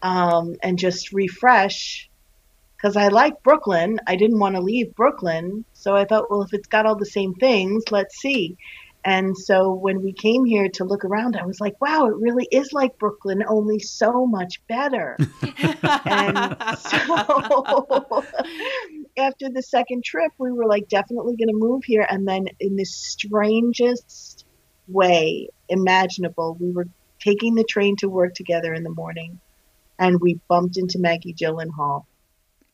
um, 0.00 0.56
and 0.62 0.78
just 0.78 1.12
refresh. 1.12 2.08
Because 2.76 2.96
I 2.96 3.08
like 3.08 3.42
Brooklyn. 3.42 4.00
I 4.06 4.16
didn't 4.16 4.38
want 4.38 4.54
to 4.54 4.62
leave 4.62 4.94
Brooklyn. 4.94 5.66
So 5.74 5.94
I 5.94 6.06
thought, 6.06 6.30
well, 6.30 6.42
if 6.42 6.54
it's 6.54 6.66
got 6.66 6.86
all 6.86 6.96
the 6.96 7.04
same 7.04 7.34
things, 7.34 7.84
let's 7.90 8.16
see. 8.18 8.56
And 9.04 9.36
so 9.36 9.72
when 9.74 10.02
we 10.02 10.12
came 10.14 10.46
here 10.46 10.70
to 10.70 10.84
look 10.84 11.04
around, 11.04 11.36
I 11.36 11.44
was 11.44 11.60
like, 11.60 11.78
wow, 11.78 12.06
it 12.06 12.16
really 12.16 12.48
is 12.50 12.72
like 12.72 12.98
Brooklyn, 12.98 13.44
only 13.46 13.80
so 13.80 14.26
much 14.26 14.66
better. 14.66 15.18
and 16.06 16.56
so 16.78 18.24
after 19.18 19.48
the 19.48 19.62
second 19.62 20.04
trip, 20.04 20.32
we 20.38 20.52
were 20.52 20.66
like, 20.66 20.88
definitely 20.88 21.36
going 21.36 21.48
to 21.48 21.54
move 21.54 21.84
here. 21.84 22.06
And 22.08 22.26
then 22.26 22.46
in 22.60 22.76
the 22.76 22.84
strangest 22.84 24.44
way 24.88 25.48
imaginable, 25.68 26.56
we 26.60 26.70
were 26.70 26.86
taking 27.18 27.54
the 27.54 27.64
train 27.64 27.96
to 27.96 28.08
work 28.08 28.34
together 28.34 28.72
in 28.74 28.82
the 28.82 28.90
morning 28.90 29.40
and 29.98 30.20
we 30.20 30.38
bumped 30.48 30.76
into 30.76 30.98
Maggie 30.98 31.34
Gyllenhaal. 31.34 32.04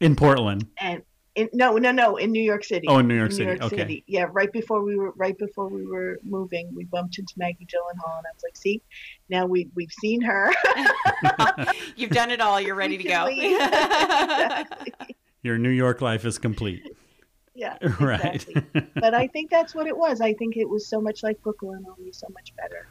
In 0.01 0.17
Portland. 0.17 0.67
And 0.79 1.03
in, 1.35 1.49
no, 1.53 1.77
no, 1.77 1.93
no, 1.93 2.17
in 2.17 2.33
New 2.33 2.43
York 2.43 2.65
City. 2.65 2.87
Oh, 2.89 2.99
in 2.99 3.09
New 3.09 3.17
York 3.17 3.31
in 3.31 3.37
City. 3.37 3.45
New 3.45 3.53
York 3.53 3.63
okay. 3.65 3.77
City. 3.77 4.05
Yeah, 4.07 4.27
right 4.31 4.53
before 4.53 4.83
we 4.83 4.97
were 4.97 5.13
right 5.13 5.37
before 5.39 5.69
we 5.69 5.87
were 5.87 6.19
moving, 6.23 6.75
we 6.75 6.85
bumped 6.85 7.19
into 7.19 7.33
Maggie 7.37 7.67
Gyllenhaal, 7.67 8.19
and 8.19 8.27
I 8.27 8.33
was 8.35 8.43
like, 8.45 8.57
"See, 8.57 8.83
now 9.31 9.47
we 9.47 9.69
we've 9.75 9.93
seen 9.93 10.21
her. 10.23 10.53
You've 11.97 12.11
done 12.11 12.31
it 12.31 12.41
all. 12.41 12.61
You're 12.61 12.75
ready 12.75 12.99
to 12.99 13.05
go." 13.05 13.27
exactly. 13.31 15.17
Your 15.43 15.59
New 15.59 15.71
York 15.71 16.01
life 16.01 16.25
is 16.25 16.39
complete. 16.39 16.83
Yeah, 17.55 17.77
right. 18.01 18.43
but 18.95 19.13
I 19.13 19.27
think 19.27 19.51
that's 19.51 19.75
what 19.75 19.87
it 19.87 19.95
was. 19.95 20.23
I 20.23 20.33
think 20.33 20.57
it 20.57 20.67
was 20.67 20.87
so 20.87 21.03
much 21.03 21.23
like 21.23 21.43
Brooklyn, 21.43 21.85
only 21.87 22.11
so 22.11 22.27
much 22.33 22.57
better. 22.57 22.87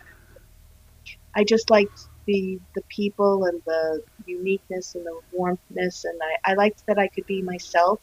I 1.33 1.43
just 1.45 1.71
liked 1.71 1.99
the 2.27 2.59
the 2.75 2.83
people 2.87 3.45
and 3.45 3.59
the 3.65 4.03
uniqueness 4.27 4.93
and 4.93 5.03
the 5.03 5.19
warmthness, 5.35 6.05
and 6.05 6.21
I, 6.21 6.51
I 6.51 6.53
liked 6.53 6.85
that 6.85 6.99
I 6.99 7.07
could 7.07 7.25
be 7.25 7.41
myself 7.41 7.99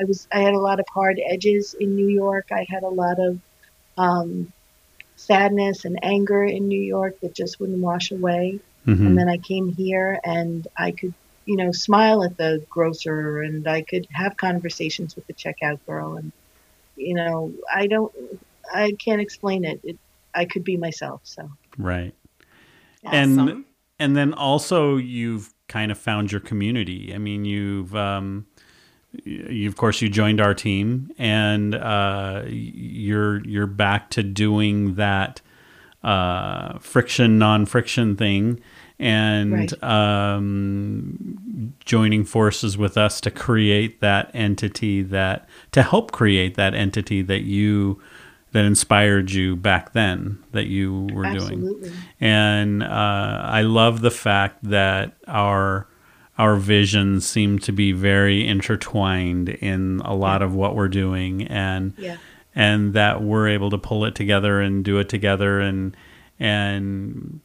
I 0.00 0.04
was 0.04 0.26
I 0.32 0.40
had 0.40 0.54
a 0.54 0.58
lot 0.58 0.80
of 0.80 0.86
hard 0.88 1.20
edges 1.24 1.74
in 1.74 1.96
New 1.96 2.08
York. 2.08 2.48
I 2.50 2.66
had 2.68 2.82
a 2.82 2.88
lot 2.88 3.18
of 3.18 3.38
um, 3.96 4.52
sadness 5.16 5.84
and 5.84 5.98
anger 6.02 6.42
in 6.44 6.68
New 6.68 6.80
York 6.80 7.20
that 7.20 7.34
just 7.34 7.60
wouldn't 7.60 7.78
wash 7.78 8.10
away. 8.10 8.60
Mm-hmm. 8.86 9.06
And 9.06 9.18
then 9.18 9.28
I 9.28 9.38
came 9.38 9.68
here 9.68 10.18
and 10.24 10.66
I 10.76 10.90
could, 10.90 11.14
you 11.44 11.56
know, 11.56 11.72
smile 11.72 12.24
at 12.24 12.36
the 12.36 12.64
grocer 12.70 13.42
and 13.42 13.66
I 13.66 13.82
could 13.82 14.06
have 14.12 14.36
conversations 14.36 15.14
with 15.16 15.26
the 15.26 15.34
checkout 15.34 15.78
girl 15.86 16.16
and 16.16 16.32
you 16.96 17.14
know, 17.14 17.52
I 17.72 17.86
don't 17.86 18.12
I 18.72 18.92
can't 18.92 19.20
explain 19.20 19.64
it. 19.64 19.80
it 19.82 19.98
I 20.34 20.44
could 20.46 20.64
be 20.64 20.76
myself, 20.76 21.20
so. 21.24 21.50
Right. 21.78 22.14
Awesome. 23.04 23.48
And 23.48 23.64
and 23.98 24.16
then 24.16 24.32
also 24.32 24.96
you've 24.96 25.54
kind 25.68 25.90
of 25.90 25.98
found 25.98 26.32
your 26.32 26.40
community. 26.40 27.12
I 27.14 27.18
mean, 27.18 27.44
you've 27.44 27.94
um 27.94 28.46
you, 29.22 29.68
of 29.68 29.76
course 29.76 30.02
you 30.02 30.08
joined 30.08 30.40
our 30.40 30.54
team 30.54 31.10
and 31.18 31.74
uh, 31.74 32.42
you're 32.46 33.44
you're 33.46 33.66
back 33.66 34.10
to 34.10 34.22
doing 34.22 34.94
that 34.96 35.40
uh, 36.02 36.78
friction 36.78 37.38
non-friction 37.38 38.16
thing 38.16 38.60
and 38.98 39.52
right. 39.52 39.82
um, 39.82 41.74
joining 41.84 42.24
forces 42.24 42.78
with 42.78 42.96
us 42.96 43.20
to 43.20 43.30
create 43.30 44.00
that 44.00 44.30
entity 44.34 45.02
that 45.02 45.48
to 45.72 45.82
help 45.82 46.12
create 46.12 46.54
that 46.54 46.74
entity 46.74 47.22
that 47.22 47.42
you 47.42 48.00
that 48.52 48.64
inspired 48.64 49.32
you 49.32 49.56
back 49.56 49.92
then 49.94 50.38
that 50.52 50.66
you 50.66 51.08
were 51.12 51.26
Absolutely. 51.26 51.88
doing 51.88 51.98
and 52.20 52.82
uh, 52.84 53.40
i 53.44 53.62
love 53.62 54.00
the 54.00 54.12
fact 54.12 54.58
that 54.62 55.16
our 55.26 55.88
our 56.38 56.56
visions 56.56 57.26
seem 57.26 57.58
to 57.60 57.72
be 57.72 57.92
very 57.92 58.46
intertwined 58.46 59.48
in 59.48 60.00
a 60.04 60.14
lot 60.14 60.42
of 60.42 60.54
what 60.54 60.74
we're 60.74 60.88
doing 60.88 61.42
and 61.46 61.94
yeah. 61.96 62.16
and 62.54 62.92
that 62.94 63.22
we're 63.22 63.48
able 63.48 63.70
to 63.70 63.78
pull 63.78 64.04
it 64.04 64.14
together 64.14 64.60
and 64.60 64.84
do 64.84 64.98
it 64.98 65.08
together 65.08 65.60
and 65.60 65.96
and 66.38 67.40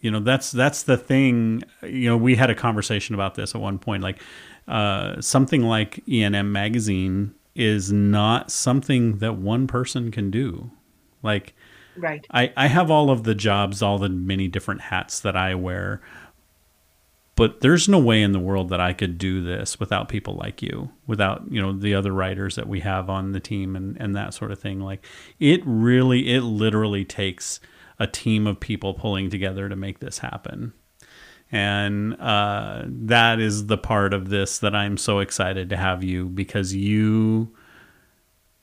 you 0.00 0.10
know 0.10 0.20
that's 0.20 0.52
that's 0.52 0.82
the 0.84 0.96
thing 0.96 1.62
you 1.82 2.08
know 2.08 2.16
we 2.16 2.36
had 2.36 2.50
a 2.50 2.54
conversation 2.54 3.14
about 3.14 3.34
this 3.34 3.54
at 3.54 3.60
one 3.60 3.78
point 3.78 4.02
like 4.02 4.20
uh, 4.68 5.18
something 5.20 5.62
like 5.62 6.04
ENM 6.06 6.50
magazine 6.50 7.34
is 7.54 7.90
not 7.90 8.50
something 8.50 9.16
that 9.18 9.36
one 9.36 9.66
person 9.66 10.10
can 10.10 10.30
do. 10.30 10.70
Like 11.22 11.54
right. 11.96 12.24
I, 12.30 12.52
I 12.54 12.66
have 12.68 12.90
all 12.90 13.10
of 13.10 13.24
the 13.24 13.34
jobs 13.34 13.82
all 13.82 13.98
the 13.98 14.10
many 14.10 14.46
different 14.46 14.82
hats 14.82 15.20
that 15.20 15.36
i 15.36 15.54
wear 15.54 16.00
but 17.34 17.60
there's 17.60 17.88
no 17.88 17.98
way 17.98 18.22
in 18.22 18.32
the 18.32 18.38
world 18.38 18.68
that 18.68 18.80
i 18.80 18.92
could 18.92 19.18
do 19.18 19.42
this 19.42 19.80
without 19.80 20.08
people 20.08 20.34
like 20.34 20.62
you 20.62 20.90
without 21.08 21.42
you 21.50 21.60
know 21.60 21.72
the 21.72 21.94
other 21.94 22.12
writers 22.12 22.54
that 22.54 22.68
we 22.68 22.80
have 22.80 23.10
on 23.10 23.32
the 23.32 23.40
team 23.40 23.74
and, 23.74 23.96
and 23.96 24.14
that 24.14 24.32
sort 24.32 24.52
of 24.52 24.60
thing. 24.60 24.78
Like 24.78 25.04
it 25.40 25.60
really 25.64 26.32
it 26.32 26.42
literally 26.42 27.04
takes 27.04 27.58
a 27.98 28.06
team 28.06 28.46
of 28.46 28.60
people 28.60 28.94
pulling 28.94 29.30
together 29.30 29.68
to 29.68 29.76
make 29.76 30.00
this 30.00 30.18
happen. 30.18 30.72
And 31.50 32.20
uh, 32.20 32.82
that 32.86 33.40
is 33.40 33.66
the 33.66 33.78
part 33.78 34.12
of 34.12 34.28
this 34.28 34.58
that 34.58 34.74
I'm 34.74 34.96
so 34.96 35.20
excited 35.20 35.70
to 35.70 35.76
have 35.76 36.04
you 36.04 36.28
because 36.28 36.74
you 36.74 37.54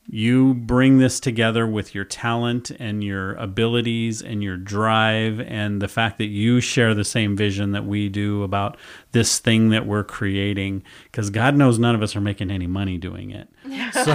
you 0.07 0.53
bring 0.53 0.99
this 0.99 1.19
together 1.19 1.65
with 1.65 1.95
your 1.95 2.05
talent 2.05 2.69
and 2.71 3.03
your 3.03 3.33
abilities 3.35 4.21
and 4.21 4.43
your 4.43 4.55
drive 4.55 5.39
and 5.39 5.81
the 5.81 5.87
fact 5.87 6.19
that 6.19 6.27
you 6.27 6.61
share 6.61 6.93
the 6.93 7.03
same 7.03 7.35
vision 7.35 7.71
that 7.71 7.85
we 7.85 8.07
do 8.07 8.43
about 8.43 8.77
this 9.13 9.39
thing 9.39 9.69
that 9.69 9.87
we're 9.87 10.03
creating 10.03 10.83
because 11.05 11.31
god 11.31 11.55
knows 11.55 11.79
none 11.79 11.95
of 11.95 12.03
us 12.03 12.15
are 12.15 12.21
making 12.21 12.51
any 12.51 12.67
money 12.67 12.97
doing 12.97 13.31
it. 13.31 13.49
So 13.93 14.13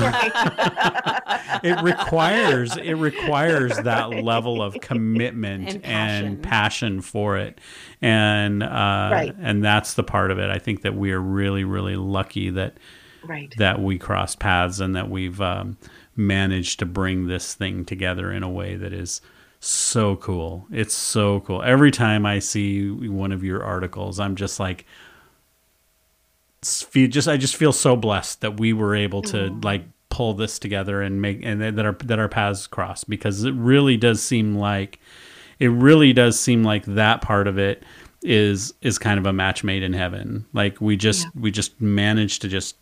it 1.62 1.82
requires 1.82 2.76
it 2.76 2.94
requires 2.94 3.76
that 3.78 4.10
level 4.10 4.62
of 4.62 4.74
commitment 4.80 5.74
and 5.74 5.82
passion, 5.82 6.26
and 6.26 6.42
passion 6.42 7.00
for 7.00 7.38
it. 7.38 7.60
And 8.02 8.62
uh, 8.62 9.08
right. 9.12 9.34
and 9.40 9.64
that's 9.64 9.94
the 9.94 10.02
part 10.02 10.30
of 10.30 10.38
it 10.38 10.50
i 10.50 10.58
think 10.58 10.82
that 10.82 10.94
we 10.94 11.12
are 11.12 11.20
really 11.20 11.64
really 11.64 11.96
lucky 11.96 12.50
that 12.50 12.74
right. 13.24 13.54
that 13.58 13.80
we 13.80 13.98
crossed 13.98 14.38
paths 14.38 14.80
and 14.80 14.94
that 14.96 15.10
we've 15.10 15.40
um, 15.40 15.76
managed 16.16 16.78
to 16.80 16.86
bring 16.86 17.26
this 17.26 17.54
thing 17.54 17.84
together 17.84 18.32
in 18.32 18.42
a 18.42 18.50
way 18.50 18.76
that 18.76 18.92
is 18.92 19.20
so 19.60 20.16
cool. 20.16 20.66
It's 20.70 20.94
so 20.94 21.40
cool. 21.40 21.62
Every 21.62 21.90
time 21.90 22.24
I 22.24 22.38
see 22.38 22.90
one 22.90 23.32
of 23.32 23.44
your 23.44 23.62
articles, 23.62 24.18
I'm 24.18 24.36
just 24.36 24.58
like, 24.58 24.86
just 26.62 27.28
I 27.28 27.36
just 27.36 27.56
feel 27.56 27.72
so 27.72 27.96
blessed 27.96 28.40
that 28.42 28.58
we 28.58 28.72
were 28.72 28.94
able 28.94 29.22
to 29.22 29.48
like 29.62 29.84
pull 30.10 30.34
this 30.34 30.58
together 30.58 31.00
and 31.00 31.22
make 31.22 31.40
and 31.42 31.62
that 31.62 31.84
our 31.86 31.92
that 31.92 32.18
our 32.18 32.28
paths 32.28 32.66
cross 32.66 33.04
because 33.04 33.44
it 33.44 33.54
really 33.54 33.96
does 33.96 34.22
seem 34.22 34.56
like 34.56 34.98
it 35.58 35.68
really 35.68 36.12
does 36.12 36.38
seem 36.38 36.62
like 36.62 36.84
that 36.84 37.22
part 37.22 37.46
of 37.46 37.58
it 37.58 37.82
is 38.22 38.74
is 38.82 38.98
kind 38.98 39.18
of 39.18 39.26
a 39.26 39.32
match 39.32 39.64
made 39.64 39.82
in 39.82 39.92
heaven. 39.92 40.44
Like 40.52 40.80
we 40.80 40.96
just 40.96 41.24
yeah. 41.24 41.40
we 41.40 41.50
just 41.50 41.80
managed 41.80 42.42
to 42.42 42.48
just 42.48 42.76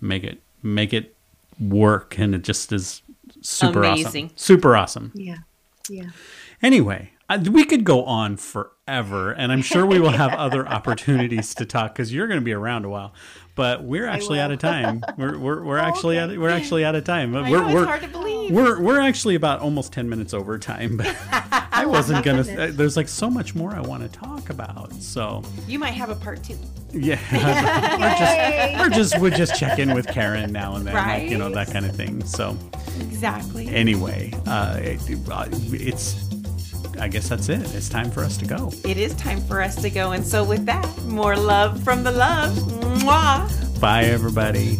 make 0.00 0.24
it 0.24 0.40
make 0.62 0.92
it 0.92 1.14
work 1.60 2.18
and 2.18 2.34
it 2.34 2.42
just 2.42 2.72
is 2.72 3.02
super 3.40 3.82
Amazing. 3.82 4.26
awesome. 4.26 4.36
Super 4.36 4.76
awesome. 4.76 5.12
Yeah. 5.14 5.38
Yeah. 5.88 6.10
Anyway, 6.62 7.12
we 7.50 7.64
could 7.64 7.84
go 7.84 8.04
on 8.04 8.36
forever 8.36 9.32
and 9.32 9.52
I'm 9.52 9.62
sure 9.62 9.86
we 9.86 10.00
will 10.00 10.10
have 10.10 10.32
other 10.34 10.66
opportunities 10.66 11.54
to 11.54 11.66
talk 11.66 11.94
cuz 11.94 12.12
you're 12.12 12.26
going 12.26 12.40
to 12.40 12.44
be 12.44 12.52
around 12.52 12.84
a 12.84 12.88
while. 12.88 13.14
But 13.54 13.84
we're 13.84 14.06
actually 14.06 14.38
out 14.38 14.50
of 14.50 14.58
time. 14.58 15.02
We're 15.16 15.38
we're, 15.38 15.64
we're 15.64 15.78
actually 15.78 16.18
okay. 16.18 16.34
out, 16.34 16.38
we're 16.38 16.50
actually 16.50 16.84
out 16.84 16.94
of 16.94 17.04
time. 17.04 17.34
I 17.34 17.50
we're, 17.50 17.58
know, 17.62 17.74
we're, 17.74 17.80
it's 17.80 17.88
hard 17.88 18.02
to 18.02 18.08
believe. 18.08 18.50
We're 18.50 18.80
we're 18.80 19.00
actually 19.00 19.34
about 19.34 19.60
almost 19.60 19.92
10 19.92 20.08
minutes 20.08 20.34
over 20.34 20.58
time. 20.58 20.98
But 20.98 21.16
I 21.72 21.86
wasn't 21.86 22.24
going 22.24 22.44
to 22.44 22.72
there's 22.72 22.96
like 22.96 23.08
so 23.08 23.30
much 23.30 23.54
more 23.54 23.74
I 23.74 23.80
want 23.80 24.02
to 24.02 24.08
talk 24.08 24.50
about. 24.50 24.92
So 24.94 25.42
You 25.66 25.78
might 25.78 25.94
have 25.94 26.10
a 26.10 26.14
part 26.16 26.42
2. 26.42 26.58
Yeah, 26.96 27.18
we're 27.98 28.18
just 28.18 28.80
we're 28.80 28.90
just 28.90 29.18
we 29.20 29.30
just 29.30 29.58
check 29.58 29.78
in 29.78 29.92
with 29.94 30.06
Karen 30.06 30.52
now 30.52 30.76
and 30.76 30.86
then, 30.86 30.94
right? 30.94 31.22
like, 31.22 31.30
you 31.30 31.38
know 31.38 31.50
that 31.50 31.70
kind 31.70 31.84
of 31.84 31.94
thing. 31.94 32.24
So 32.24 32.56
exactly. 33.00 33.68
Anyway, 33.68 34.32
uh, 34.46 34.78
it, 34.80 35.00
uh, 35.30 35.46
it's 35.50 36.26
I 36.98 37.08
guess 37.08 37.28
that's 37.28 37.48
it. 37.48 37.62
It's 37.74 37.88
time 37.88 38.10
for 38.10 38.24
us 38.24 38.36
to 38.38 38.46
go. 38.46 38.72
It 38.84 38.96
is 38.96 39.14
time 39.14 39.40
for 39.42 39.60
us 39.60 39.76
to 39.82 39.90
go, 39.90 40.12
and 40.12 40.26
so 40.26 40.42
with 40.42 40.64
that, 40.66 40.86
more 41.04 41.36
love 41.36 41.82
from 41.84 42.02
the 42.02 42.12
love. 42.12 42.54
Mwah. 42.54 43.80
Bye, 43.80 44.04
everybody. 44.04 44.78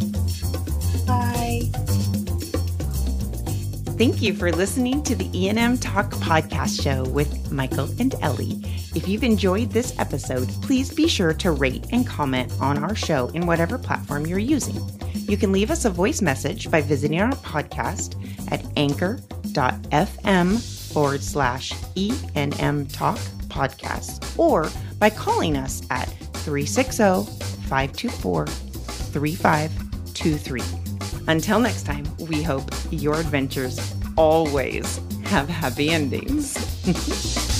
Thank 3.97 4.21
you 4.21 4.35
for 4.35 4.53
listening 4.53 5.03
to 5.05 5.15
the 5.15 5.31
ENM 5.31 5.79
Talk 5.81 6.11
podcast 6.17 6.83
show 6.83 7.09
with 7.09 7.51
Michael 7.51 7.89
and 7.99 8.15
Ellie. 8.21 8.61
If 8.95 9.09
you've 9.09 9.25
enjoyed 9.25 9.71
this 9.71 9.99
episode, 9.99 10.51
please 10.61 10.93
be 10.93 11.09
sure 11.09 11.33
to 11.33 11.53
rate 11.53 11.87
and 11.93 12.07
comment 12.07 12.53
on 12.61 12.85
our 12.85 12.95
show 12.95 13.29
in 13.29 13.47
whatever 13.47 13.79
platform 13.79 14.27
you're 14.27 14.39
using. 14.39 14.87
You 15.15 15.39
can 15.39 15.51
leave 15.51 15.71
us 15.71 15.87
a 15.87 15.91
voice 15.91 16.21
message 16.21 16.71
by 16.71 16.83
visiting 16.83 17.23
our 17.23 17.33
podcast 17.37 18.23
at 18.53 18.63
anchor.fm 18.77 20.93
forward 20.93 21.23
slash 21.23 21.73
ENM 21.73 22.93
Talk 22.93 23.17
podcast 23.49 24.39
or 24.39 24.69
by 24.99 25.09
calling 25.09 25.57
us 25.57 25.81
at 25.89 26.11
360 26.45 27.25
524 27.69 28.47
3523. 28.47 30.86
Until 31.29 31.59
next 31.59 31.85
time, 31.85 32.05
we 32.29 32.43
hope 32.43 32.70
your 32.91 33.14
adventures 33.14 33.95
always 34.16 35.01
have 35.24 35.49
happy 35.49 35.91
endings. 35.91 36.55